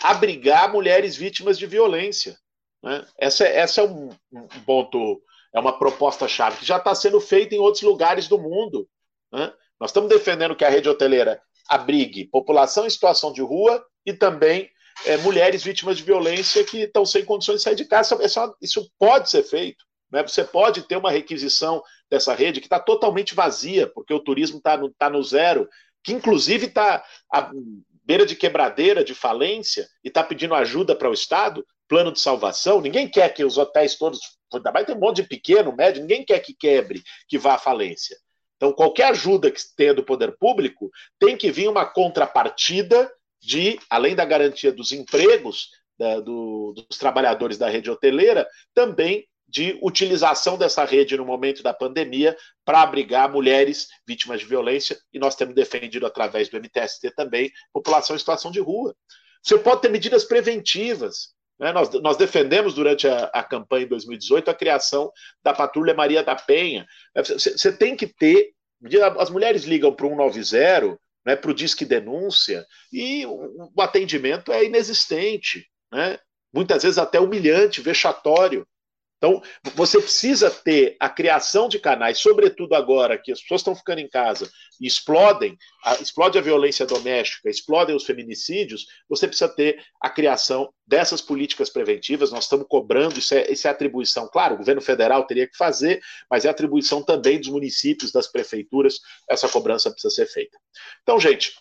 abrigar 0.03 0.73
mulheres 0.73 1.17
vítimas 1.17 1.59
de 1.59 1.67
violência. 1.67 2.39
Né? 2.83 3.07
Essa, 3.19 3.47
essa 3.47 3.81
é 3.81 3.85
um, 3.85 4.11
um 4.33 4.49
ponto, 4.65 5.23
é 5.55 5.61
uma 5.61 5.79
proposta-chave 5.79 6.59
que 6.59 6.67
já 6.67 6.79
está 6.79 6.95
sendo 6.95 7.21
feita 7.21 7.55
em 7.55 7.59
outros 7.59 7.83
lugares 7.83 8.29
do 8.29 8.39
mundo. 8.39 8.89
Né? 9.33 9.53
Nós 9.79 9.91
estamos 9.91 10.09
defendendo 10.09 10.57
que 10.57 10.65
a 10.65 10.71
rede 10.71 10.89
hoteleira 10.89 11.41
abrigue 11.73 12.27
população 12.27 12.85
em 12.85 12.91
situação 12.91 13.33
de 13.33 13.41
rua 13.41 13.83
e 14.05 14.13
também 14.13 14.71
é, 15.07 15.17
mulheres 15.17 15.65
vítimas 15.65 15.97
de 15.97 16.03
violência 16.03 16.63
que 16.65 16.83
estão 16.83 17.07
sem 17.07 17.25
condições 17.25 17.57
de 17.57 17.63
sair 17.63 17.75
de 17.75 17.87
casa. 17.87 18.19
Isso, 18.23 18.57
isso 18.61 18.93
pode 18.99 19.31
ser 19.31 19.43
feito. 19.43 19.83
Né? 20.11 20.23
Você 20.23 20.45
pode 20.45 20.83
ter 20.83 20.97
uma 20.97 21.11
requisição 21.11 21.83
dessa 22.11 22.35
rede 22.35 22.61
que 22.61 22.67
está 22.67 22.79
totalmente 22.79 23.35
vazia, 23.35 23.87
porque 23.87 24.13
o 24.13 24.21
turismo 24.21 24.59
está 24.59 24.77
no, 24.77 24.93
tá 24.93 25.09
no 25.09 25.23
zero, 25.23 25.67
que 26.05 26.13
inclusive 26.13 26.67
está 26.67 27.03
à 27.33 27.51
beira 28.05 28.27
de 28.27 28.37
quebradeira, 28.37 29.03
de 29.03 29.15
falência, 29.15 29.89
e 30.05 30.09
está 30.09 30.23
pedindo 30.23 30.55
ajuda 30.55 30.95
para 30.95 31.09
o 31.09 31.15
Estado, 31.15 31.65
plano 31.89 32.13
de 32.13 32.21
salvação. 32.21 32.83
Ninguém 32.83 33.09
quer 33.09 33.33
que 33.33 33.45
os 33.45 33.57
hotéis 33.57 33.97
todos. 33.97 34.21
Vai 34.71 34.85
ter 34.85 34.93
um 34.93 35.01
monte 35.01 35.23
de 35.23 35.29
pequeno, 35.29 35.75
médio, 35.75 36.03
ninguém 36.03 36.23
quer 36.23 36.41
que 36.41 36.53
quebre, 36.53 37.03
que 37.27 37.39
vá 37.39 37.55
à 37.55 37.59
falência. 37.59 38.15
Então, 38.63 38.73
qualquer 38.73 39.07
ajuda 39.07 39.51
que 39.51 39.61
tenha 39.77 39.93
do 39.93 40.05
poder 40.05 40.37
público 40.39 40.89
tem 41.19 41.37
que 41.37 41.51
vir 41.51 41.69
uma 41.69 41.85
contrapartida 41.85 43.13
de, 43.43 43.77
além 43.91 44.15
da 44.15 44.25
garantia 44.25 44.71
dos 44.71 44.93
empregos 44.93 45.71
da, 45.99 46.21
do, 46.21 46.73
dos 46.73 46.97
trabalhadores 46.97 47.59
da 47.59 47.69
rede 47.69 47.91
hoteleira, 47.91 48.49
também 48.73 49.27
de 49.49 49.77
utilização 49.83 50.57
dessa 50.57 50.85
rede 50.85 51.17
no 51.17 51.25
momento 51.25 51.61
da 51.61 51.75
pandemia 51.75 52.37
para 52.65 52.83
abrigar 52.83 53.29
mulheres 53.29 53.89
vítimas 54.07 54.39
de 54.39 54.47
violência, 54.47 54.97
e 55.13 55.19
nós 55.19 55.35
temos 55.35 55.57
defendido 55.57 56.07
através 56.07 56.49
do 56.49 56.57
MTST 56.57 57.11
também 57.17 57.51
população 57.73 58.15
em 58.15 58.19
situação 58.21 58.53
de 58.53 58.61
rua. 58.61 58.95
Você 59.43 59.59
pode 59.59 59.83
ter 59.83 59.91
medidas 59.91 60.25
preventivas. 60.25 61.35
Né? 61.63 61.71
Nós, 61.73 61.89
nós, 62.01 62.17
defendemos 62.17 62.75
durante 62.75 63.07
a, 63.07 63.27
a, 63.27 63.41
campanha 63.41 63.85
em 63.85 63.89
2018 63.89 64.51
a 64.51 64.55
criação 64.55 65.13
da 65.45 65.55
Patrulha 65.55 65.95
Maria 65.95 66.21
da 66.21 66.35
Penha. 66.35 66.85
Você, 67.15 67.71
tem 67.71 67.95
que 67.95 68.09
ter. 68.09 68.51
As 69.17 69.31
mulheres 69.31 69.63
ligam 69.63 69.95
para 69.95 70.05
o 70.05 70.11
190, 70.11 70.99
né, 71.25 71.37
para 71.37 71.53
o 71.53 71.55
Disque 71.55 71.85
Denúncia, 71.85 72.67
e 72.93 73.25
o, 73.27 73.71
o 73.77 73.81
atendimento 73.81 74.51
é 74.51 74.65
inexistente. 74.65 75.65
Né? 75.93 76.19
Muitas 76.53 76.83
vezes 76.83 76.99
até 76.99 77.21
humilhante, 77.21 77.81
vexatório. 77.81 78.67
Então, 79.23 79.41
você 79.77 80.01
precisa 80.01 80.51
ter 80.51 80.97
a 80.99 81.09
criação 81.09 81.69
de 81.69 81.79
canais, 81.79 82.19
sobretudo 82.19 82.75
agora 82.75 83.17
que 83.17 83.31
as 83.31 83.41
pessoas 83.41 83.61
estão 83.61 83.77
ficando 83.77 84.01
em 84.01 84.09
casa 84.09 84.51
e 84.81 84.87
explodem, 84.89 85.57
a, 85.85 85.95
explode 85.95 86.37
a 86.37 86.41
violência 86.41 86.85
doméstica, 86.85 87.49
explodem 87.49 87.95
os 87.95 88.03
feminicídios, 88.03 88.85
você 89.09 89.29
precisa 89.29 89.49
ter 89.49 89.81
a 90.01 90.11
criação 90.11 90.75
dessas 90.85 91.23
políticas 91.23 91.71
preventivas. 91.71 92.33
Nós 92.33 92.45
estamos 92.45 92.67
cobrando, 92.69 93.21
isso 93.21 93.33
é, 93.33 93.49
isso 93.49 93.69
é 93.69 93.71
atribuição, 93.71 94.27
claro, 94.27 94.57
o 94.57 94.59
governo 94.59 94.81
federal 94.81 95.25
teria 95.25 95.47
que 95.47 95.57
fazer, 95.57 96.03
mas 96.29 96.45
é 96.45 96.49
atribuição 96.49 97.01
também 97.01 97.39
dos 97.39 97.49
municípios, 97.49 98.11
das 98.11 98.27
prefeituras, 98.27 98.99
essa 99.31 99.49
cobrança 99.49 99.89
precisa 99.89 100.13
ser 100.13 100.27
feita. 100.27 100.59
Então, 101.05 101.21
gente, 101.21 101.53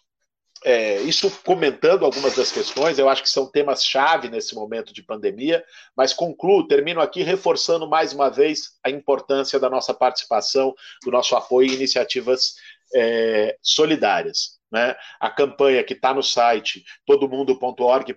é, 0.64 1.02
isso 1.02 1.32
comentando 1.44 2.06
algumas 2.06 2.36
das 2.36 2.52
questões, 2.52 3.00
eu 3.00 3.10
acho 3.10 3.24
que 3.24 3.30
são 3.30 3.50
temas-chave 3.50 4.30
nesse 4.30 4.54
momento 4.54 4.94
de 4.94 5.02
pandemia, 5.02 5.64
mas 5.96 6.14
concluo, 6.14 6.68
termino 6.68 7.02
aqui 7.02 7.24
reforçando 7.24 7.90
mais 7.90 8.14
uma 8.14 8.30
vez 8.30 8.74
a 8.84 8.90
importância 8.90 9.60
da 9.60 9.70
nossa 9.70 9.94
participação, 9.94 10.74
do 11.04 11.12
nosso 11.12 11.36
apoio 11.36 11.70
em 11.70 11.74
iniciativas 11.74 12.54
é, 12.96 13.58
solidárias. 13.62 14.61
Né? 14.72 14.96
A 15.20 15.30
campanha 15.30 15.84
que 15.84 15.94
está 15.94 16.14
no 16.14 16.24
site 16.24 16.86
todomundo.org.br 17.06 18.14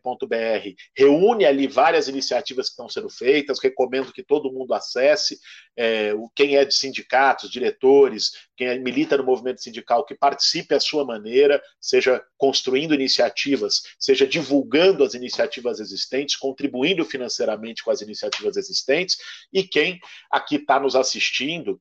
reúne 0.97 1.45
ali 1.45 1.67
várias 1.67 2.07
iniciativas 2.07 2.67
que 2.67 2.73
estão 2.73 2.89
sendo 2.89 3.11
feitas. 3.11 3.59
Recomendo 3.59 4.13
que 4.13 4.23
todo 4.23 4.53
mundo 4.53 4.73
acesse. 4.73 5.41
É, 5.77 6.13
quem 6.35 6.57
é 6.57 6.65
de 6.65 6.73
sindicatos, 6.73 7.51
diretores, 7.51 8.31
quem 8.57 8.69
é, 8.69 8.79
milita 8.79 9.17
no 9.17 9.25
movimento 9.25 9.63
sindical, 9.63 10.05
que 10.05 10.15
participe 10.15 10.77
à 10.77 10.81
sua 10.81 11.05
maneira, 11.05 11.61
seja 11.81 12.25
construindo 12.39 12.95
iniciativas, 12.95 13.83
seja 13.99 14.25
divulgando 14.25 15.03
as 15.03 15.15
iniciativas 15.15 15.81
existentes, 15.81 16.37
contribuindo 16.37 17.05
financeiramente 17.05 17.83
com 17.83 17.91
as 17.91 18.01
iniciativas 18.01 18.57
existentes. 18.57 19.17
E 19.53 19.65
quem 19.65 19.99
aqui 20.31 20.55
está 20.55 20.79
nos 20.79 20.95
assistindo 20.95 21.81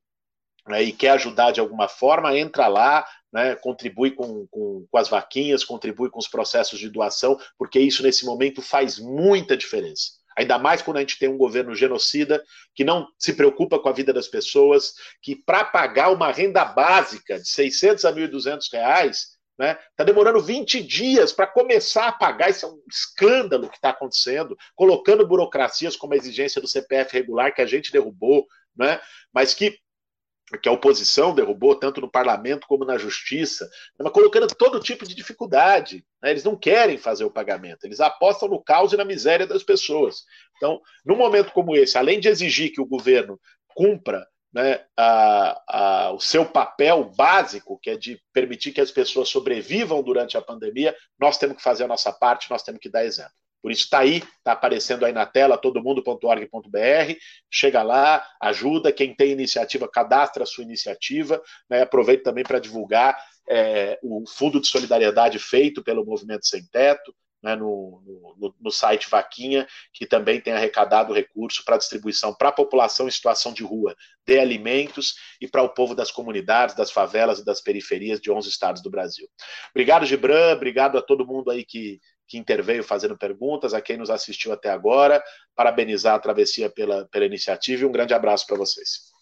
né, 0.67 0.81
e 0.81 0.91
quer 0.91 1.11
ajudar 1.11 1.51
de 1.51 1.59
alguma 1.59 1.87
forma, 1.87 2.35
entra 2.37 2.67
lá, 2.67 3.05
né, 3.33 3.55
contribui 3.55 4.11
com, 4.11 4.45
com, 4.47 4.85
com, 4.89 4.97
as 4.97 5.09
vaquinhas, 5.09 5.63
contribui 5.63 6.09
com 6.11 6.19
os 6.19 6.27
processos 6.27 6.79
de 6.79 6.87
doação, 6.87 7.37
porque 7.57 7.79
isso 7.79 8.03
nesse 8.03 8.25
momento 8.25 8.61
faz 8.61 8.99
muita 8.99 9.57
diferença. 9.57 10.11
Ainda 10.37 10.59
mais 10.59 10.81
quando 10.81 10.97
a 10.97 10.99
gente 10.99 11.17
tem 11.17 11.29
um 11.29 11.37
governo 11.37 11.75
genocida 11.75 12.43
que 12.75 12.83
não 12.83 13.07
se 13.17 13.33
preocupa 13.33 13.79
com 13.79 13.89
a 13.89 13.93
vida 13.93 14.13
das 14.13 14.27
pessoas, 14.27 14.93
que 15.21 15.35
para 15.35 15.65
pagar 15.65 16.11
uma 16.11 16.31
renda 16.31 16.63
básica 16.63 17.39
de 17.39 17.47
600 17.47 18.05
a 18.05 18.13
1.200 18.13 18.61
reais, 18.71 19.33
né, 19.57 19.77
tá 19.95 20.03
demorando 20.03 20.41
20 20.41 20.81
dias 20.81 21.31
para 21.31 21.47
começar 21.47 22.07
a 22.07 22.11
pagar. 22.11 22.49
Isso 22.49 22.65
é 22.65 22.69
um 22.69 22.81
escândalo 22.89 23.69
que 23.69 23.75
está 23.75 23.89
acontecendo, 23.89 24.57
colocando 24.75 25.27
burocracias 25.27 25.95
como 25.95 26.13
a 26.13 26.17
exigência 26.17 26.61
do 26.61 26.67
CPF 26.67 27.13
regular 27.13 27.53
que 27.53 27.61
a 27.61 27.67
gente 27.67 27.91
derrubou, 27.91 28.47
né, 28.75 28.99
mas 29.31 29.53
que 29.53 29.77
que 30.57 30.69
a 30.69 30.71
oposição 30.71 31.33
derrubou, 31.33 31.75
tanto 31.75 32.01
no 32.01 32.09
parlamento 32.09 32.67
como 32.67 32.85
na 32.85 32.97
justiça, 32.97 33.69
mas 33.97 34.11
colocando 34.11 34.47
todo 34.47 34.79
tipo 34.79 35.05
de 35.05 35.15
dificuldade. 35.15 36.05
Né? 36.21 36.31
Eles 36.31 36.43
não 36.43 36.55
querem 36.55 36.97
fazer 36.97 37.23
o 37.23 37.31
pagamento, 37.31 37.85
eles 37.85 37.99
apostam 37.99 38.49
no 38.49 38.63
caos 38.63 38.93
e 38.93 38.97
na 38.97 39.05
miséria 39.05 39.47
das 39.47 39.63
pessoas. 39.63 40.23
Então, 40.57 40.81
num 41.05 41.15
momento 41.15 41.51
como 41.51 41.75
esse, 41.75 41.97
além 41.97 42.19
de 42.19 42.27
exigir 42.27 42.71
que 42.71 42.81
o 42.81 42.85
governo 42.85 43.39
cumpra 43.67 44.25
né, 44.53 44.85
a, 44.95 45.61
a, 45.67 46.11
o 46.11 46.19
seu 46.19 46.45
papel 46.45 47.11
básico, 47.17 47.79
que 47.81 47.89
é 47.89 47.97
de 47.97 48.21
permitir 48.31 48.71
que 48.71 48.81
as 48.81 48.91
pessoas 48.91 49.29
sobrevivam 49.29 50.03
durante 50.03 50.37
a 50.37 50.41
pandemia, 50.41 50.95
nós 51.19 51.37
temos 51.37 51.57
que 51.57 51.63
fazer 51.63 51.85
a 51.85 51.87
nossa 51.87 52.13
parte, 52.13 52.51
nós 52.51 52.61
temos 52.61 52.79
que 52.79 52.89
dar 52.89 53.03
exemplo. 53.03 53.33
Por 53.63 53.71
isso 53.71 53.85
está 53.85 53.99
aí, 53.99 54.17
está 54.17 54.51
aparecendo 54.51 55.05
aí 55.05 55.13
na 55.13 55.25
tela, 55.25 55.57
todomundo.org.br. 55.57 57.13
Chega 57.49 57.81
lá, 57.81 58.21
ajuda. 58.41 58.91
Quem 58.91 59.15
tem 59.15 59.31
iniciativa, 59.31 59.87
cadastra 59.87 60.43
a 60.43 60.45
sua 60.45 60.65
iniciativa. 60.65 61.41
Né? 61.69 61.81
Aproveita 61.81 62.25
também 62.25 62.43
para 62.43 62.59
divulgar 62.59 63.17
é, 63.47 63.97
o 64.03 64.25
fundo 64.27 64.59
de 64.59 64.67
solidariedade 64.67 65.39
feito 65.39 65.81
pelo 65.81 66.05
Movimento 66.05 66.45
Sem 66.45 66.65
Teto. 66.65 67.15
Né, 67.41 67.57
no, 67.57 68.01
no, 68.37 68.55
no, 68.57 68.71
site 68.71 69.09
Vaquinha, 69.09 69.67
que 69.91 70.05
também 70.05 70.39
tem 70.39 70.53
arrecadado 70.53 71.13
recurso 71.13 71.61
para 71.65 71.75
distribuição 71.75 72.33
para 72.33 72.47
a 72.47 72.53
população 72.53 73.05
em 73.05 73.11
situação 73.11 73.51
de 73.51 73.65
rua 73.65 73.93
de 74.25 74.39
alimentos 74.39 75.15
e 75.41 75.47
para 75.49 75.61
o 75.61 75.67
povo 75.67 75.93
das 75.93 76.09
comunidades, 76.09 76.73
das 76.73 76.89
favelas 76.89 77.39
e 77.39 77.43
das 77.43 77.59
periferias 77.59 78.21
de 78.21 78.31
11 78.31 78.47
estados 78.47 78.81
do 78.81 78.89
Brasil. 78.89 79.27
Obrigado, 79.71 80.05
Gibran, 80.05 80.53
obrigado 80.53 80.97
a 80.97 81.01
todo 81.01 81.27
mundo 81.27 81.51
aí 81.51 81.65
que 81.65 81.99
que 82.33 82.37
interveio 82.39 82.83
fazendo 82.83 83.15
perguntas, 83.15 83.75
a 83.75 83.81
quem 83.81 83.95
nos 83.95 84.09
assistiu 84.09 84.51
até 84.51 84.71
agora, 84.71 85.23
parabenizar 85.55 86.15
a 86.15 86.19
Travessia 86.19 86.67
pela, 86.67 87.05
pela 87.11 87.25
iniciativa 87.25 87.83
e 87.83 87.85
um 87.85 87.91
grande 87.91 88.11
abraço 88.11 88.47
para 88.47 88.57
vocês. 88.57 89.13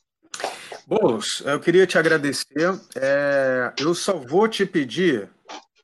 Bolos, 0.87 1.43
eu 1.45 1.59
queria 1.59 1.85
te 1.85 1.97
agradecer. 1.97 2.73
É, 2.95 3.73
eu 3.77 3.93
só 3.93 4.13
vou 4.13 4.47
te 4.47 4.65
pedir 4.65 5.29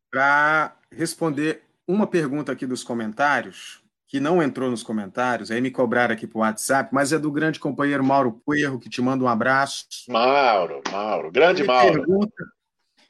para 0.10 0.74
responder 0.90 1.64
uma 1.86 2.08
pergunta 2.08 2.54
aqui 2.54 2.66
dos 2.66 2.82
comentários, 2.82 3.82
que 4.08 4.22
não 4.22 4.41
entrou 4.41 4.72
nos 4.72 4.82
comentários, 4.82 5.52
aí 5.52 5.60
me 5.60 5.70
cobraram 5.70 6.14
aqui 6.14 6.26
para 6.26 6.38
o 6.38 6.41
WhatsApp, 6.41 6.90
mas 6.94 7.12
é 7.12 7.20
do 7.20 7.30
grande 7.30 7.60
companheiro 7.60 8.06
Mauro 8.06 8.41
Puerro, 8.45 8.80
que 8.80 8.90
te 8.90 9.02
manda 9.02 9.22
um 9.22 9.28
abraço. 9.28 9.86
Mauro, 10.08 10.82
Mauro, 10.90 11.30
grande 11.30 11.64
Ele 11.64 11.68
Mauro. 11.68 11.94
Pergunta 11.94 12.57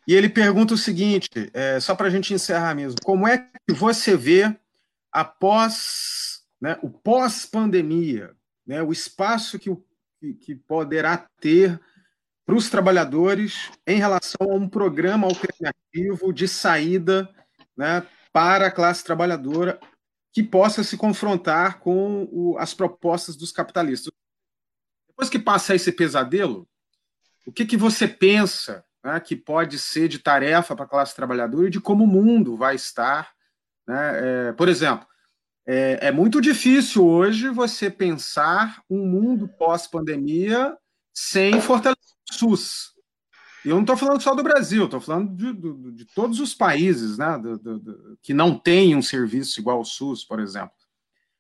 E 0.07 0.15
ele 0.15 0.29
pergunta 0.29 0.73
o 0.73 0.77
seguinte, 0.77 1.29
é, 1.53 1.81
só 1.81 1.93
para 1.93 2.07
a 2.07 2.09
gente 2.09 2.33
encerrar 2.33 2.73
mesmo: 2.73 2.97
como 3.03 3.27
é 3.27 3.37
que 3.37 3.73
você 3.73 4.15
vê 4.15 4.57
após 5.11 6.43
né, 6.61 6.79
o 6.81 6.89
pós-pandemia, 6.89 8.33
né, 8.65 8.81
o 8.81 8.93
espaço 8.93 9.59
que, 9.59 9.69
que, 10.35 10.55
poderá 10.55 11.17
ter 11.41 11.79
para 12.45 12.55
os 12.55 12.69
trabalhadores 12.69 13.69
em 13.85 13.97
relação 13.97 14.49
a 14.49 14.55
um 14.55 14.69
programa 14.69 15.27
alternativo 15.27 16.31
de 16.31 16.47
saída 16.47 17.29
né, 17.75 18.07
para 18.31 18.67
a 18.67 18.71
classe 18.71 19.03
trabalhadora 19.03 19.77
que 20.31 20.41
possa 20.41 20.83
se 20.83 20.95
confrontar 20.95 21.79
com 21.79 22.29
o, 22.31 22.57
as 22.57 22.73
propostas 22.73 23.35
dos 23.35 23.51
capitalistas. 23.51 24.13
Depois 25.09 25.29
que 25.29 25.39
passa 25.39 25.75
esse 25.75 25.91
pesadelo, 25.91 26.67
o 27.45 27.51
que, 27.51 27.65
que 27.65 27.75
você 27.75 28.07
pensa 28.07 28.85
né, 29.07 29.21
que 29.21 29.37
pode 29.37 29.79
ser 29.79 30.09
de 30.09 30.19
tarefa 30.19 30.75
para 30.75 30.83
a 30.83 30.87
classe 30.87 31.15
trabalhadora 31.15 31.67
e 31.67 31.71
de 31.71 31.79
como 31.79 32.03
o 32.03 32.07
mundo 32.07 32.57
vai 32.57 32.75
estar? 32.75 33.31
Né? 33.87 34.49
É, 34.49 34.51
por 34.51 34.67
exemplo, 34.67 35.07
é, 35.65 36.07
é 36.07 36.11
muito 36.11 36.41
difícil 36.41 37.07
hoje 37.07 37.47
você 37.49 37.89
pensar 37.89 38.83
um 38.89 39.07
mundo 39.07 39.47
pós-pandemia 39.47 40.77
sem 41.13 41.61
fortalecer 41.61 42.03
o 42.29 42.33
SUS. 42.33 42.93
E 43.63 43.69
eu 43.69 43.75
não 43.75 43.83
estou 43.83 43.95
falando 43.95 44.21
só 44.21 44.35
do 44.35 44.43
Brasil, 44.43 44.85
estou 44.85 44.99
falando 44.99 45.33
de, 45.35 45.53
de, 45.53 45.91
de, 45.93 46.05
todos 46.13 46.41
os 46.41 46.53
países 46.53 47.17
né, 47.17 47.37
do, 47.37 47.57
do, 47.57 48.17
que 48.21 48.33
não 48.33 48.59
têm 48.59 48.93
um 48.93 49.01
serviço 49.01 49.57
igual 49.59 49.77
ao 49.77 49.85
SUS, 49.85 50.25
por 50.25 50.41
exemplo. 50.41 50.75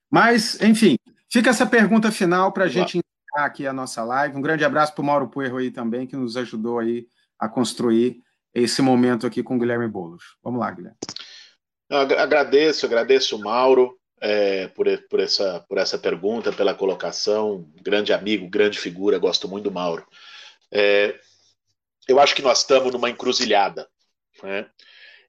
Mas, 0.09 0.59
enfim, 0.61 0.97
fica 1.29 1.49
essa 1.49 1.65
pergunta 1.65 2.11
final 2.11 2.53
para 2.53 2.63
a 2.63 2.69
gente 2.69 2.99
encerrar 2.99 3.45
aqui 3.45 3.67
a 3.67 3.73
nossa 3.73 4.03
live. 4.05 4.37
Um 4.37 4.41
grande 4.41 4.63
abraço 4.63 4.93
para 4.95 5.01
o 5.01 5.05
Mauro 5.05 5.27
Puerro 5.27 5.57
aí 5.57 5.69
também, 5.69 6.07
que 6.07 6.15
nos 6.15 6.37
ajudou 6.37 6.79
aí 6.79 7.07
a 7.39 7.47
construir 7.47 8.21
esse 8.53 8.81
momento 8.81 9.27
aqui 9.27 9.43
com 9.43 9.55
o 9.55 9.59
Guilherme 9.59 9.87
Boulos. 9.87 10.37
Vamos 10.43 10.59
lá, 10.59 10.71
Guilherme. 10.71 10.97
agradeço, 11.89 12.85
agradeço 12.85 13.35
o 13.35 13.39
Mauro 13.39 13.97
é, 14.19 14.67
por, 14.69 14.85
por, 15.09 15.19
essa, 15.19 15.63
por 15.67 15.77
essa 15.77 15.97
pergunta, 15.97 16.51
pela 16.51 16.73
colocação. 16.73 17.69
Grande 17.81 18.13
amigo, 18.13 18.49
grande 18.49 18.79
figura, 18.79 19.19
gosto 19.19 19.47
muito 19.47 19.65
do 19.65 19.71
Mauro. 19.71 20.05
É, 20.71 21.19
eu 22.07 22.19
acho 22.19 22.35
que 22.35 22.41
nós 22.41 22.59
estamos 22.59 22.91
numa 22.91 23.09
encruzilhada. 23.09 23.87
Né? 24.41 24.69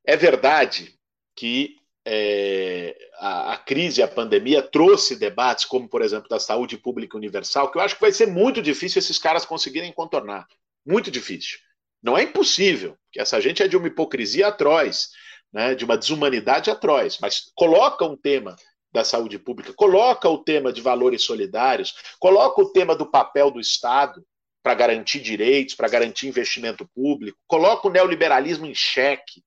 É 0.05 0.17
verdade 0.17 0.95
que 1.37 1.77
é, 2.05 2.97
a, 3.19 3.53
a, 3.53 3.57
crise, 3.59 4.03
a 4.03 4.09
pandemia 4.09 4.63
trouxe 4.63 5.17
debates, 5.17 5.67
como 5.67 5.89
por 5.89 6.01
exemplo 6.01 6.29
da 6.29 6.41
saúde 6.41 6.79
pública 6.79 7.17
universal, 7.17 7.71
que 7.71 7.77
eu 7.77 7.83
acho 7.83 7.97
que 7.97 8.01
vai 8.01 8.13
ser 8.13 8.27
muito 8.27 8.63
difícil 8.63 8.99
esses 8.99 9.19
caras 9.19 9.45
conseguirem 9.45 9.93
contornar. 9.93 10.47
Muito 10.87 11.11
difícil. 11.11 11.59
Não 12.03 12.16
é 12.16 12.23
impossível, 12.23 12.97
porque 13.05 13.20
essa 13.20 13.41
gente 13.41 13.62
é 13.62 13.69
de 13.69 13.77
uma 13.77 13.89
hipocrisia 13.89 14.49
atroz, 14.49 15.11
né, 15.53 15.75
de 15.75 15.85
uma 15.85 15.97
desumanidade 15.97 16.70
atroz, 16.70 17.19
mas 17.20 17.51
coloca 17.55 18.05
um 18.05 18.16
tema 18.16 18.55
da 18.93 19.05
saúde 19.05 19.39
pública, 19.39 19.73
coloca 19.75 20.29
o 20.29 20.43
tema 20.43 20.73
de 20.73 20.81
valores 20.81 21.23
solidários, 21.23 21.95
coloca 22.19 22.61
o 22.62 22.73
tema 22.73 22.95
do 22.95 23.11
papel 23.11 23.51
do 23.51 23.61
Estado 23.61 24.25
para 24.62 24.75
garantir 24.75 25.20
direitos, 25.20 25.75
para 25.75 25.89
garantir 25.89 26.29
investimento 26.29 26.89
público, 26.95 27.39
coloca 27.47 27.89
o 27.89 27.91
neoliberalismo 27.91 28.66
em 28.66 28.75
xeque. 28.75 29.43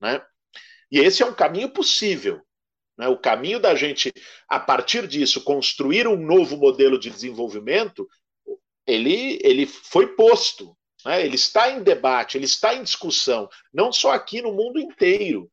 Né? 0.00 0.22
E 0.90 0.98
esse 0.98 1.22
é 1.22 1.26
um 1.26 1.34
caminho 1.34 1.70
possível. 1.70 2.40
Né? 2.98 3.08
O 3.08 3.18
caminho 3.18 3.58
da 3.58 3.74
gente, 3.74 4.12
a 4.48 4.60
partir 4.60 5.06
disso, 5.06 5.42
construir 5.42 6.06
um 6.06 6.16
novo 6.16 6.56
modelo 6.56 6.98
de 6.98 7.10
desenvolvimento, 7.10 8.08
ele, 8.86 9.38
ele 9.42 9.66
foi 9.66 10.14
posto. 10.14 10.76
Né? 11.04 11.24
Ele 11.24 11.36
está 11.36 11.70
em 11.70 11.82
debate, 11.82 12.36
ele 12.36 12.44
está 12.44 12.74
em 12.74 12.82
discussão, 12.82 13.48
não 13.72 13.92
só 13.92 14.12
aqui 14.12 14.40
no 14.40 14.52
mundo 14.52 14.78
inteiro. 14.78 15.50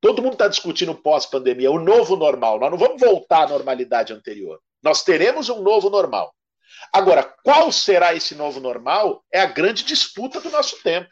Todo 0.00 0.22
mundo 0.22 0.32
está 0.32 0.48
discutindo 0.48 0.94
pós-pandemia, 0.94 1.70
o 1.70 1.78
novo 1.78 2.16
normal. 2.16 2.58
Nós 2.58 2.70
não 2.70 2.78
vamos 2.78 3.00
voltar 3.00 3.44
à 3.44 3.48
normalidade 3.48 4.12
anterior. 4.12 4.60
Nós 4.82 5.04
teremos 5.04 5.48
um 5.48 5.62
novo 5.62 5.88
normal. 5.88 6.34
Agora, 6.92 7.22
qual 7.44 7.70
será 7.70 8.12
esse 8.12 8.34
novo 8.34 8.58
normal 8.58 9.24
é 9.32 9.40
a 9.40 9.46
grande 9.46 9.84
disputa 9.84 10.40
do 10.40 10.50
nosso 10.50 10.82
tempo. 10.82 11.08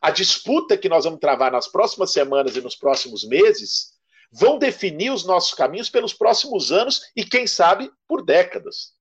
A 0.00 0.10
disputa 0.10 0.78
que 0.78 0.88
nós 0.88 1.04
vamos 1.04 1.20
travar 1.20 1.52
nas 1.52 1.68
próximas 1.68 2.12
semanas 2.12 2.56
e 2.56 2.60
nos 2.62 2.76
próximos 2.76 3.24
meses 3.28 3.90
vão 4.32 4.58
definir 4.58 5.10
os 5.10 5.26
nossos 5.26 5.52
caminhos 5.52 5.90
pelos 5.90 6.14
próximos 6.14 6.72
anos 6.72 7.02
e, 7.14 7.24
quem 7.24 7.46
sabe, 7.46 7.90
por 8.06 8.24
décadas. 8.24 8.92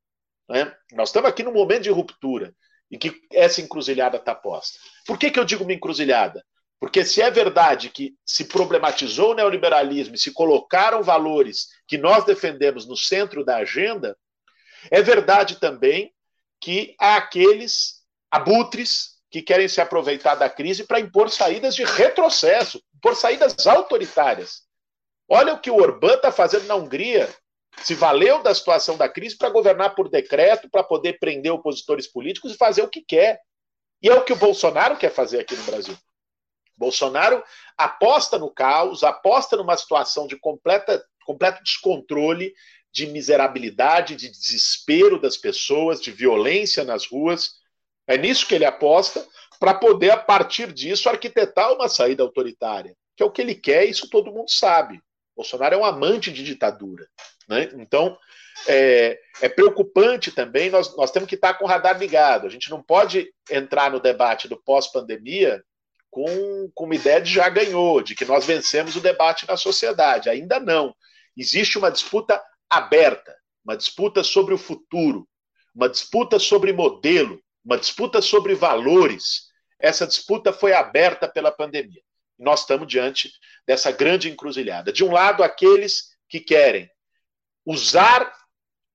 Né? 0.49 0.76
Nós 0.91 1.10
estamos 1.10 1.30
aqui 1.30 1.44
num 1.44 1.53
momento 1.53 1.84
de 1.84 1.90
ruptura 1.90 2.53
em 2.91 2.97
que 2.97 3.14
essa 3.31 3.61
encruzilhada 3.61 4.18
está 4.18 4.34
posta. 4.34 4.80
Por 5.05 5.18
que, 5.18 5.31
que 5.31 5.39
eu 5.39 5.45
digo 5.45 5.64
uma 5.64 5.73
encruzilhada? 5.73 6.43
Porque 6.80 7.03
se 7.03 7.22
é 7.22 7.31
verdade 7.31 7.89
que 7.89 8.15
se 8.26 8.45
problematizou 8.45 9.31
o 9.31 9.34
neoliberalismo 9.34 10.15
e 10.15 10.19
se 10.19 10.31
colocaram 10.31 11.01
valores 11.01 11.68
que 11.88 11.97
nós 11.97 12.23
defendemos 12.23 12.88
no 12.88 12.95
centro 12.95 13.43
da 13.43 13.57
agenda, 13.57 14.15
é 14.91 15.01
verdade 15.01 15.59
também 15.59 16.14
que 16.61 16.95
há 16.99 17.18
aqueles 17.18 18.03
abutres 18.30 19.18
que 19.30 19.41
querem 19.41 19.68
se 19.68 19.81
aproveitar 19.81 20.35
da 20.35 20.49
crise 20.49 20.85
para 20.85 20.99
impor 20.99 21.30
saídas 21.30 21.76
de 21.76 21.84
retrocesso, 21.84 22.81
impor 22.95 23.15
saídas 23.15 23.65
autoritárias. 23.65 24.61
Olha 25.27 25.53
o 25.53 25.59
que 25.59 25.69
o 25.69 25.76
Orbán 25.76 26.14
está 26.14 26.31
fazendo 26.31 26.65
na 26.68 26.76
Hungria. 26.76 27.30
Se 27.84 27.94
valeu 27.94 28.41
da 28.41 28.54
situação 28.54 28.98
da 28.98 29.08
crise 29.08 29.38
para 29.38 29.49
governar 29.49 29.95
por 29.95 30.10
decreto, 30.10 30.70
para 30.70 30.84
poder 30.84 31.20
prender 31.20 31.52
opositores 31.52 32.08
políticos 32.08 32.54
e 32.54 32.58
fazer 32.58 32.82
o 32.82 32.90
que 32.90 33.02
quer. 33.02 33.40
E 34.02 34.10
é 34.10 34.14
o 34.14 34.24
que 34.24 34.34
o 34.34 34.38
Bolsonaro 34.38 34.98
quer 34.98 35.12
fazer 35.12 35.40
aqui 35.40 35.56
no 35.56 35.64
Brasil. 35.64 35.98
Bolsonaro 36.76 37.44
aposta 37.78 38.38
no 38.38 38.52
caos, 38.52 39.04
aposta 39.04 39.58
numa 39.58 39.76
situação 39.76 40.28
de 40.28 40.38
completa, 40.38 41.04
completo 41.26 41.64
descontrole, 41.64 42.54
de 42.91 43.08
miserabilidade, 43.08 44.16
de 44.16 44.30
desespero 44.30 45.20
das 45.20 45.38
pessoas, 45.38 46.02
de 46.02 46.12
violência 46.12 46.84
nas 46.84 47.06
ruas. 47.06 47.56
É 48.08 48.18
nisso 48.18 48.48
que 48.48 48.56
ele 48.56 48.66
aposta, 48.66 49.26
para 49.60 49.74
poder, 49.74 50.12
a 50.12 50.18
partir 50.18 50.72
disso, 50.72 51.10
arquitetar 51.10 51.74
uma 51.74 51.90
saída 51.90 52.24
autoritária, 52.24 52.95
que 53.16 53.24
é 53.24 53.26
o 53.26 53.32
que 53.32 53.41
ele 53.41 53.56
quer, 53.56 53.86
isso 53.86 54.10
todo 54.10 54.32
mundo 54.32 54.49
sabe. 54.49 55.02
Bolsonaro 55.38 55.76
é 55.76 55.77
um 55.77 55.85
amante 55.85 56.34
de 56.34 56.43
ditadura. 56.43 57.07
Né? 57.47 57.69
Então, 57.76 58.18
é, 58.68 59.19
é, 59.39 59.47
preocupante 59.47 60.31
também, 60.31 60.72
nós, 60.72 60.97
nós 60.97 61.11
temos 61.11 61.30
que 61.30 61.35
estar 61.35 61.53
com 61.53 61.65
o 61.65 61.68
radar 61.68 61.97
ligado. 61.99 62.47
A 62.47 62.49
gente 62.49 62.72
não 62.72 62.81
pode 62.81 63.31
entrar 63.49 63.91
no 63.91 63.99
debate 63.99 64.47
do 64.47 64.57
pós-pandemia 64.57 65.64
com, 66.09 66.72
com 66.73 66.85
uma 66.85 66.95
ideia 66.95 67.22
de 67.22 67.31
já 67.31 67.47
ganhou, 67.49 68.01
de 68.01 68.15
que 68.15 68.26
nós 68.26 68.45
vencemos 68.45 68.95
o 68.95 69.01
debate 69.01 69.47
na 69.47 69.55
sociedade. 69.55 70.27
Ainda 70.27 70.59
não. 70.59 70.95
Existe 71.38 71.77
uma 71.77 71.91
disputa 71.91 72.41
aberta, 72.68 73.35
uma 73.64 73.77
disputa 73.77 74.23
sobre 74.23 74.55
o 74.55 74.57
futuro, 74.57 75.27
uma 75.76 75.88
disputa 75.88 76.39
sobre 76.39 76.73
modelo, 76.73 77.39
uma 77.64 77.77
disputa 77.77 78.23
sobre 78.23 78.55
valores. 78.55 79.51
Essa 79.80 80.07
disputa 80.07 80.51
foi 80.51 80.73
aberta 80.73 81.27
pela 81.27 81.51
pandemia. 81.51 82.01
Nós 82.38 82.61
estamos 82.61 82.88
diante 82.88 83.31
dessa 83.65 83.91
grande 83.91 84.30
encruzilhada. 84.30 84.93
De 84.93 85.03
um 85.03 85.11
lado, 85.11 85.43
aqueles 85.43 86.09
que 86.30 86.39
querem 86.39 86.89
usar 87.65 88.31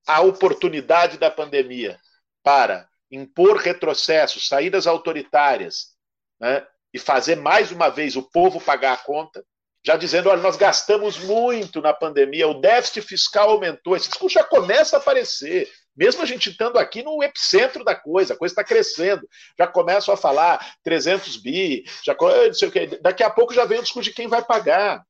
a 0.07 0.21
oportunidade 0.21 1.17
da 1.17 1.29
pandemia 1.29 1.99
para 2.43 2.87
impor 3.11 3.57
retrocessos, 3.57 4.47
saídas 4.47 4.87
autoritárias, 4.87 5.93
né, 6.39 6.65
e 6.93 6.99
fazer 6.99 7.35
mais 7.35 7.71
uma 7.71 7.89
vez 7.89 8.15
o 8.15 8.23
povo 8.23 8.59
pagar 8.59 8.93
a 8.93 8.97
conta, 8.97 9.45
já 9.85 9.95
dizendo: 9.95 10.29
olha, 10.29 10.41
nós 10.41 10.55
gastamos 10.55 11.17
muito 11.19 11.81
na 11.81 11.93
pandemia, 11.93 12.47
o 12.47 12.59
déficit 12.59 13.01
fiscal 13.01 13.49
aumentou. 13.49 13.95
Esse 13.95 14.09
discurso 14.09 14.35
já 14.35 14.43
começa 14.43 14.97
a 14.97 14.99
aparecer. 14.99 15.71
Mesmo 15.95 16.23
a 16.23 16.25
gente 16.25 16.49
estando 16.49 16.79
aqui 16.79 17.03
no 17.03 17.21
epicentro 17.23 17.83
da 17.83 17.95
coisa, 17.95 18.33
a 18.33 18.37
coisa 18.37 18.51
está 18.51 18.63
crescendo. 18.63 19.27
Já 19.57 19.67
começam 19.67 20.13
a 20.13 20.17
falar 20.17 20.75
300 20.83 21.37
bi, 21.37 21.83
já, 22.03 22.15
não 22.19 22.53
sei 22.53 22.67
o 22.67 22.71
quê. 22.71 22.99
daqui 23.01 23.23
a 23.23 23.29
pouco 23.29 23.53
já 23.53 23.65
vem 23.65 23.79
o 23.79 23.83
discurso 23.83 24.09
de 24.09 24.15
quem 24.15 24.27
vai 24.27 24.43
pagar, 24.43 25.03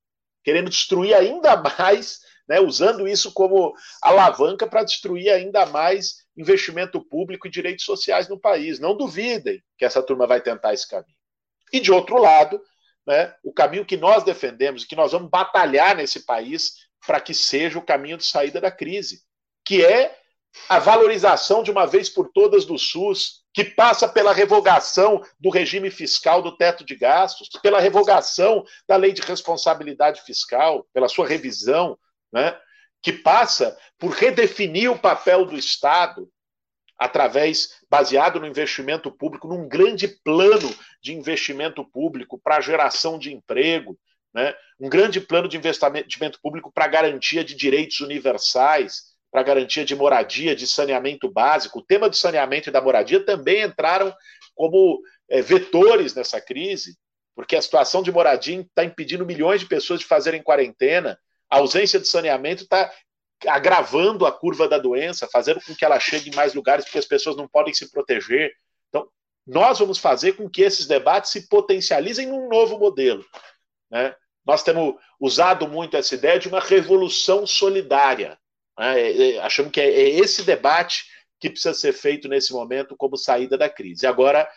querendo 0.43 0.69
destruir 0.69 1.14
ainda 1.14 1.55
mais, 1.55 2.19
né, 2.47 2.60
usando 2.60 3.07
isso 3.07 3.31
como 3.31 3.73
alavanca 4.01 4.68
para 4.68 4.84
destruir 4.84 5.30
ainda 5.30 5.65
mais 5.65 6.18
investimento 6.35 6.99
público 7.01 7.47
e 7.47 7.51
direitos 7.51 7.85
sociais 7.85 8.27
no 8.27 8.39
país. 8.39 8.80
Não 8.80 8.97
duvidem 8.97 9.64
que 9.77 9.85
essa 9.85 10.03
turma 10.03 10.27
vai 10.27 10.41
tentar 10.41 10.73
esse 10.73 10.88
caminho. 10.88 11.15
E, 11.72 11.80
de 11.80 11.91
outro 11.91 12.22
lado, 12.22 12.61
né, 13.07 13.34
o 13.43 13.53
caminho 13.53 13.85
que 13.85 13.95
nós 13.95 14.23
defendemos, 14.23 14.84
que 14.84 14.95
nós 14.95 15.14
vamos 15.14 15.30
batalhar 15.30 15.95
nesse 15.95 16.26
país 16.26 16.73
para 17.05 17.19
que 17.22 17.34
seja 17.34 17.80
o 17.80 17.85
caminho 17.85 18.18
de 18.18 18.26
saída 18.26 18.60
da 18.60 18.72
crise, 18.72 19.22
que 19.65 19.84
é 19.84 20.18
a 20.70 20.80
valorização 20.80 21.64
de 21.64 21.72
uma 21.72 21.86
vez 21.86 22.10
por 22.10 22.30
todas 22.32 22.66
do 22.66 22.78
SUS, 22.78 23.44
que 23.54 23.64
passa 23.64 24.08
pela 24.08 24.34
revogação 24.34 25.22
do 25.40 25.50
regime 25.50 25.92
fiscal 25.92 26.42
do 26.42 26.56
teto 26.56 26.86
de 26.86 26.96
gastos, 26.96 27.50
pela 27.62 27.80
revogação 27.80 28.64
da 28.88 28.96
lei 28.96 29.14
de 29.14 29.22
responsabilidade 29.22 30.22
fiscal, 30.22 30.88
pela 30.94 31.08
sua 31.08 31.28
revisão, 31.28 31.98
né, 32.32 32.58
que 33.02 33.12
passa 33.12 33.78
por 34.00 34.12
redefinir 34.12 34.92
o 34.92 34.98
papel 34.98 35.46
do 35.46 35.58
Estado, 35.58 36.30
através, 36.98 37.82
baseado 37.90 38.40
no 38.40 38.48
investimento 38.48 39.12
público, 39.12 39.48
num 39.48 39.68
grande 39.68 40.08
plano 40.08 40.74
de 41.02 41.14
investimento 41.14 41.84
público 41.84 42.40
para 42.40 42.62
geração 42.62 43.20
de 43.20 43.34
emprego, 43.34 44.00
né? 44.34 44.54
um 44.80 44.90
grande 44.90 45.20
plano 45.20 45.48
de 45.48 45.58
investimento 45.58 46.40
público 46.42 46.72
para 46.72 46.88
garantia 46.88 47.44
de 47.44 47.56
direitos 47.56 48.00
universais, 48.00 49.12
para 49.34 49.41
garantia 49.41 49.84
de 49.84 49.95
moradia, 49.95 50.55
de 50.55 50.68
saneamento 50.68 51.27
básico. 51.27 51.80
O 51.80 51.84
tema 51.84 52.07
do 52.07 52.15
saneamento 52.15 52.69
e 52.69 52.72
da 52.72 52.80
moradia 52.80 53.26
também 53.26 53.64
entraram 53.64 54.15
como 54.53 55.01
é, 55.27 55.41
vetores 55.41 56.14
nessa 56.14 56.39
crise, 56.39 56.95
porque 57.35 57.55
a 57.55 57.61
situação 57.61 58.03
de 58.03 58.11
moradia 58.11 58.61
está 58.61 58.85
impedindo 58.85 59.26
milhões 59.26 59.60
de 59.60 59.65
pessoas 59.65 60.01
de 60.01 60.05
fazerem 60.05 60.43
quarentena, 60.43 61.18
a 61.49 61.57
ausência 61.57 61.99
de 61.99 62.07
saneamento 62.07 62.61
está 62.61 62.93
agravando 63.47 64.27
a 64.27 64.31
curva 64.31 64.68
da 64.68 64.77
doença, 64.77 65.27
fazendo 65.27 65.60
com 65.65 65.73
que 65.73 65.84
ela 65.84 65.99
chegue 65.99 66.30
em 66.30 66.35
mais 66.35 66.53
lugares, 66.53 66.85
porque 66.85 66.99
as 66.99 67.07
pessoas 67.07 67.35
não 67.35 67.47
podem 67.47 67.73
se 67.73 67.89
proteger. 67.89 68.53
Então, 68.89 69.07
nós 69.47 69.80
vamos 69.80 69.97
fazer 69.97 70.34
com 70.34 70.47
que 70.47 70.61
esses 70.61 70.85
debates 70.85 71.31
se 71.31 71.49
potencializem 71.49 72.27
num 72.27 72.47
novo 72.47 72.77
modelo. 72.77 73.26
Né? 73.89 74.14
Nós 74.45 74.61
temos 74.61 74.93
usado 75.19 75.68
muito 75.68 75.97
essa 75.97 76.14
ideia 76.14 76.38
de 76.38 76.47
uma 76.47 76.60
revolução 76.60 77.47
solidária, 77.47 78.38
né? 78.78 79.00
É, 79.00 79.32
é, 79.36 79.40
achamos 79.40 79.72
que 79.72 79.82
é, 79.82 79.88
é 79.88 80.10
esse 80.10 80.44
debate 80.44 81.06
que 81.40 81.50
precisa 81.50 81.74
ser 81.74 81.94
feito 81.94 82.28
nesse 82.28 82.54
momento 82.54 82.95
como 82.95 83.18
saída 83.18 83.58
da 83.58 83.70
crise. 83.70 84.08
Agora 84.08 84.50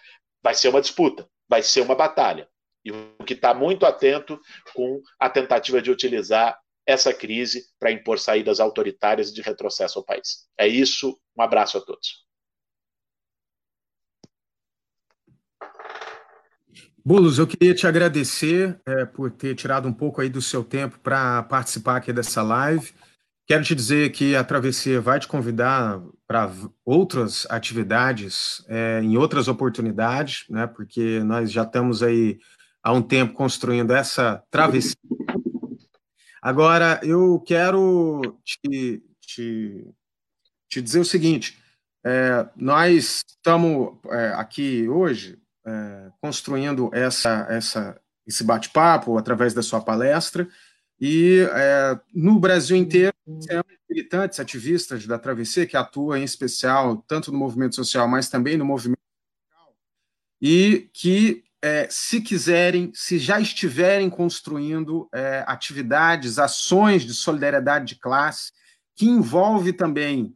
vai 0.42 0.54
ser 0.54 0.68
uma 0.68 0.80
disputa, 0.80 1.28
vai 1.48 1.62
ser 1.62 1.80
uma 1.80 1.94
batalha. 1.94 2.48
E 2.84 2.92
o 2.92 3.24
que 3.24 3.34
está 3.34 3.52
muito 3.52 3.84
atento 3.84 4.40
com 4.72 5.02
a 5.18 5.28
tentativa 5.28 5.82
de 5.82 5.90
utilizar 5.90 6.56
essa 6.86 7.12
crise 7.12 7.64
para 7.80 7.90
impor 7.90 8.18
saídas 8.20 8.60
autoritárias 8.60 9.30
e 9.30 9.34
de 9.34 9.42
retrocesso 9.42 9.98
ao 9.98 10.04
país. 10.04 10.46
É 10.56 10.68
isso. 10.68 11.18
Um 11.36 11.42
abraço 11.42 11.76
a 11.76 11.80
todos. 11.80 12.24
Bulos, 17.04 17.38
eu 17.38 17.46
queria 17.46 17.74
te 17.74 17.86
agradecer 17.86 18.80
é, 18.86 19.04
por 19.04 19.30
ter 19.30 19.54
tirado 19.54 19.86
um 19.88 19.92
pouco 19.92 20.20
aí 20.20 20.28
do 20.28 20.42
seu 20.42 20.64
tempo 20.64 20.98
para 21.00 21.42
participar 21.44 21.96
aqui 21.96 22.12
dessa 22.12 22.42
live. 22.42 22.92
Quero 23.46 23.62
te 23.62 23.74
dizer 23.74 24.10
que 24.10 24.34
a 24.34 24.42
Travessia 24.42 25.00
vai 25.00 25.20
te 25.20 25.28
convidar 25.28 26.02
para 26.26 26.50
outras 26.84 27.46
atividades, 27.48 28.64
é, 28.68 29.00
em 29.02 29.16
outras 29.16 29.46
oportunidades, 29.46 30.44
né? 30.50 30.66
Porque 30.66 31.20
nós 31.20 31.52
já 31.52 31.62
estamos 31.62 32.02
aí 32.02 32.38
há 32.82 32.92
um 32.92 33.02
tempo 33.02 33.34
construindo 33.34 33.92
essa 33.92 34.42
travessia 34.50 34.96
Agora, 36.46 37.00
eu 37.02 37.42
quero 37.44 38.38
te, 38.44 39.02
te, 39.20 39.84
te 40.68 40.80
dizer 40.80 41.00
o 41.00 41.04
seguinte: 41.04 41.60
é, 42.04 42.48
nós 42.54 43.24
estamos 43.26 43.98
é, 44.12 44.28
aqui 44.28 44.88
hoje 44.88 45.40
é, 45.66 46.08
construindo 46.20 46.88
essa, 46.94 47.48
essa, 47.50 48.00
esse 48.24 48.44
bate-papo 48.44 49.18
através 49.18 49.54
da 49.54 49.62
sua 49.62 49.80
palestra, 49.80 50.48
e 51.00 51.46
é, 51.52 51.98
no 52.14 52.38
Brasil 52.38 52.76
inteiro 52.76 53.12
temos 53.46 53.64
militantes, 53.88 54.40
ativistas 54.40 55.06
da 55.06 55.18
Travessia, 55.18 55.66
que 55.66 55.76
atuam 55.76 56.16
em 56.16 56.24
especial 56.24 57.04
tanto 57.06 57.30
no 57.30 57.38
movimento 57.38 57.74
social, 57.74 58.08
mas 58.08 58.28
também 58.28 58.56
no 58.56 58.64
movimento 58.64 58.96
e 60.40 60.90
que 60.92 61.44
é, 61.62 61.88
se 61.90 62.20
quiserem, 62.20 62.92
se 62.94 63.18
já 63.18 63.40
estiverem 63.40 64.08
construindo 64.10 65.08
é, 65.12 65.44
atividades, 65.46 66.38
ações 66.38 67.02
de 67.02 67.14
solidariedade 67.14 67.94
de 67.94 68.00
classe, 68.00 68.52
que 68.94 69.06
envolve 69.06 69.72
também 69.72 70.34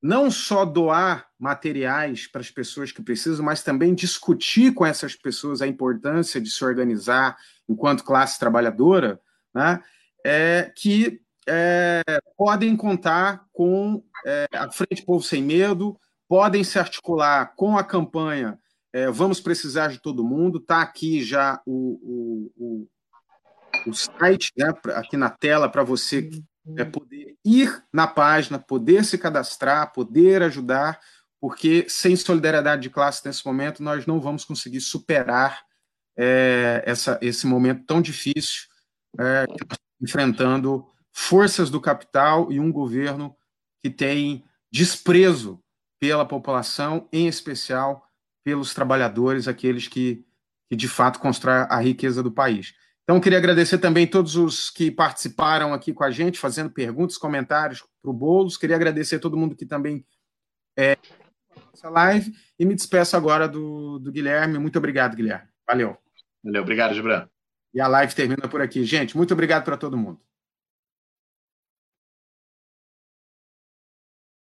não 0.00 0.30
só 0.30 0.64
doar 0.64 1.28
materiais 1.38 2.26
para 2.26 2.40
as 2.40 2.50
pessoas 2.50 2.90
que 2.90 3.02
precisam, 3.02 3.44
mas 3.44 3.62
também 3.62 3.94
discutir 3.94 4.74
com 4.74 4.84
essas 4.84 5.14
pessoas 5.14 5.62
a 5.62 5.66
importância 5.66 6.40
de 6.40 6.50
se 6.50 6.64
organizar 6.64 7.36
enquanto 7.68 8.04
classe 8.04 8.38
trabalhadora, 8.38 9.20
né, 9.54 9.82
é, 10.24 10.72
que 10.76 11.20
é, 11.48 12.02
podem 12.36 12.76
contar 12.76 13.46
com 13.52 14.02
é, 14.24 14.46
a 14.54 14.70
Frente 14.70 15.02
Povo 15.04 15.22
Sem 15.22 15.42
Medo, 15.42 15.98
podem 16.28 16.62
se 16.62 16.78
articular 16.78 17.54
com 17.56 17.76
a 17.76 17.84
campanha 17.84 18.58
é, 18.92 19.10
vamos 19.10 19.40
precisar 19.40 19.88
de 19.88 19.98
todo 19.98 20.24
mundo. 20.24 20.58
Está 20.58 20.82
aqui 20.82 21.22
já 21.24 21.60
o, 21.64 22.50
o, 22.56 22.86
o, 23.84 23.90
o 23.90 23.94
site 23.94 24.52
né, 24.56 24.72
aqui 24.94 25.16
na 25.16 25.30
tela 25.30 25.68
para 25.68 25.82
você 25.82 26.28
é, 26.76 26.84
poder 26.84 27.34
ir 27.44 27.82
na 27.92 28.06
página, 28.06 28.58
poder 28.58 29.04
se 29.04 29.16
cadastrar, 29.16 29.92
poder 29.92 30.42
ajudar, 30.42 31.00
porque 31.40 31.86
sem 31.88 32.14
solidariedade 32.14 32.82
de 32.82 32.90
classe 32.90 33.26
nesse 33.26 33.44
momento 33.46 33.82
nós 33.82 34.06
não 34.06 34.20
vamos 34.20 34.44
conseguir 34.44 34.80
superar 34.80 35.64
é, 36.16 36.82
essa, 36.86 37.18
esse 37.22 37.46
momento 37.46 37.84
tão 37.86 38.02
difícil 38.02 38.70
é, 39.18 39.46
enfrentando 40.00 40.86
forças 41.12 41.70
do 41.70 41.80
capital 41.80 42.50
e 42.50 42.58
um 42.58 42.72
governo 42.72 43.36
que 43.82 43.90
tem 43.90 44.44
desprezo 44.70 45.62
pela 46.00 46.26
população, 46.26 47.08
em 47.12 47.28
especial 47.28 48.08
pelos 48.44 48.74
trabalhadores, 48.74 49.46
aqueles 49.46 49.86
que, 49.86 50.24
que 50.68 50.76
de 50.76 50.88
fato 50.88 51.20
constroem 51.20 51.66
a 51.68 51.80
riqueza 51.80 52.22
do 52.22 52.32
país. 52.32 52.74
Então, 53.04 53.20
queria 53.20 53.38
agradecer 53.38 53.78
também 53.78 54.06
todos 54.06 54.36
os 54.36 54.70
que 54.70 54.90
participaram 54.90 55.74
aqui 55.74 55.92
com 55.92 56.04
a 56.04 56.10
gente, 56.10 56.38
fazendo 56.38 56.70
perguntas, 56.70 57.18
comentários 57.18 57.84
para 58.00 58.10
o 58.10 58.14
Boulos. 58.14 58.56
Queria 58.56 58.76
agradecer 58.76 59.16
a 59.16 59.20
todo 59.20 59.36
mundo 59.36 59.56
que 59.56 59.66
também 59.66 60.06
é 60.76 60.96
essa 61.72 61.88
live 61.90 62.32
e 62.58 62.64
me 62.64 62.74
despeço 62.74 63.16
agora 63.16 63.48
do, 63.48 63.98
do 63.98 64.12
Guilherme. 64.12 64.58
Muito 64.58 64.78
obrigado, 64.78 65.16
Guilherme. 65.16 65.48
Valeu. 65.66 65.96
Valeu, 66.42 66.62
obrigado, 66.62 66.94
Gibran. 66.94 67.28
E 67.74 67.80
a 67.80 67.88
live 67.88 68.14
termina 68.14 68.48
por 68.48 68.60
aqui. 68.62 68.84
Gente, 68.84 69.16
muito 69.16 69.32
obrigado 69.34 69.64
para 69.64 69.76
todo 69.76 69.96
mundo. 69.96 70.20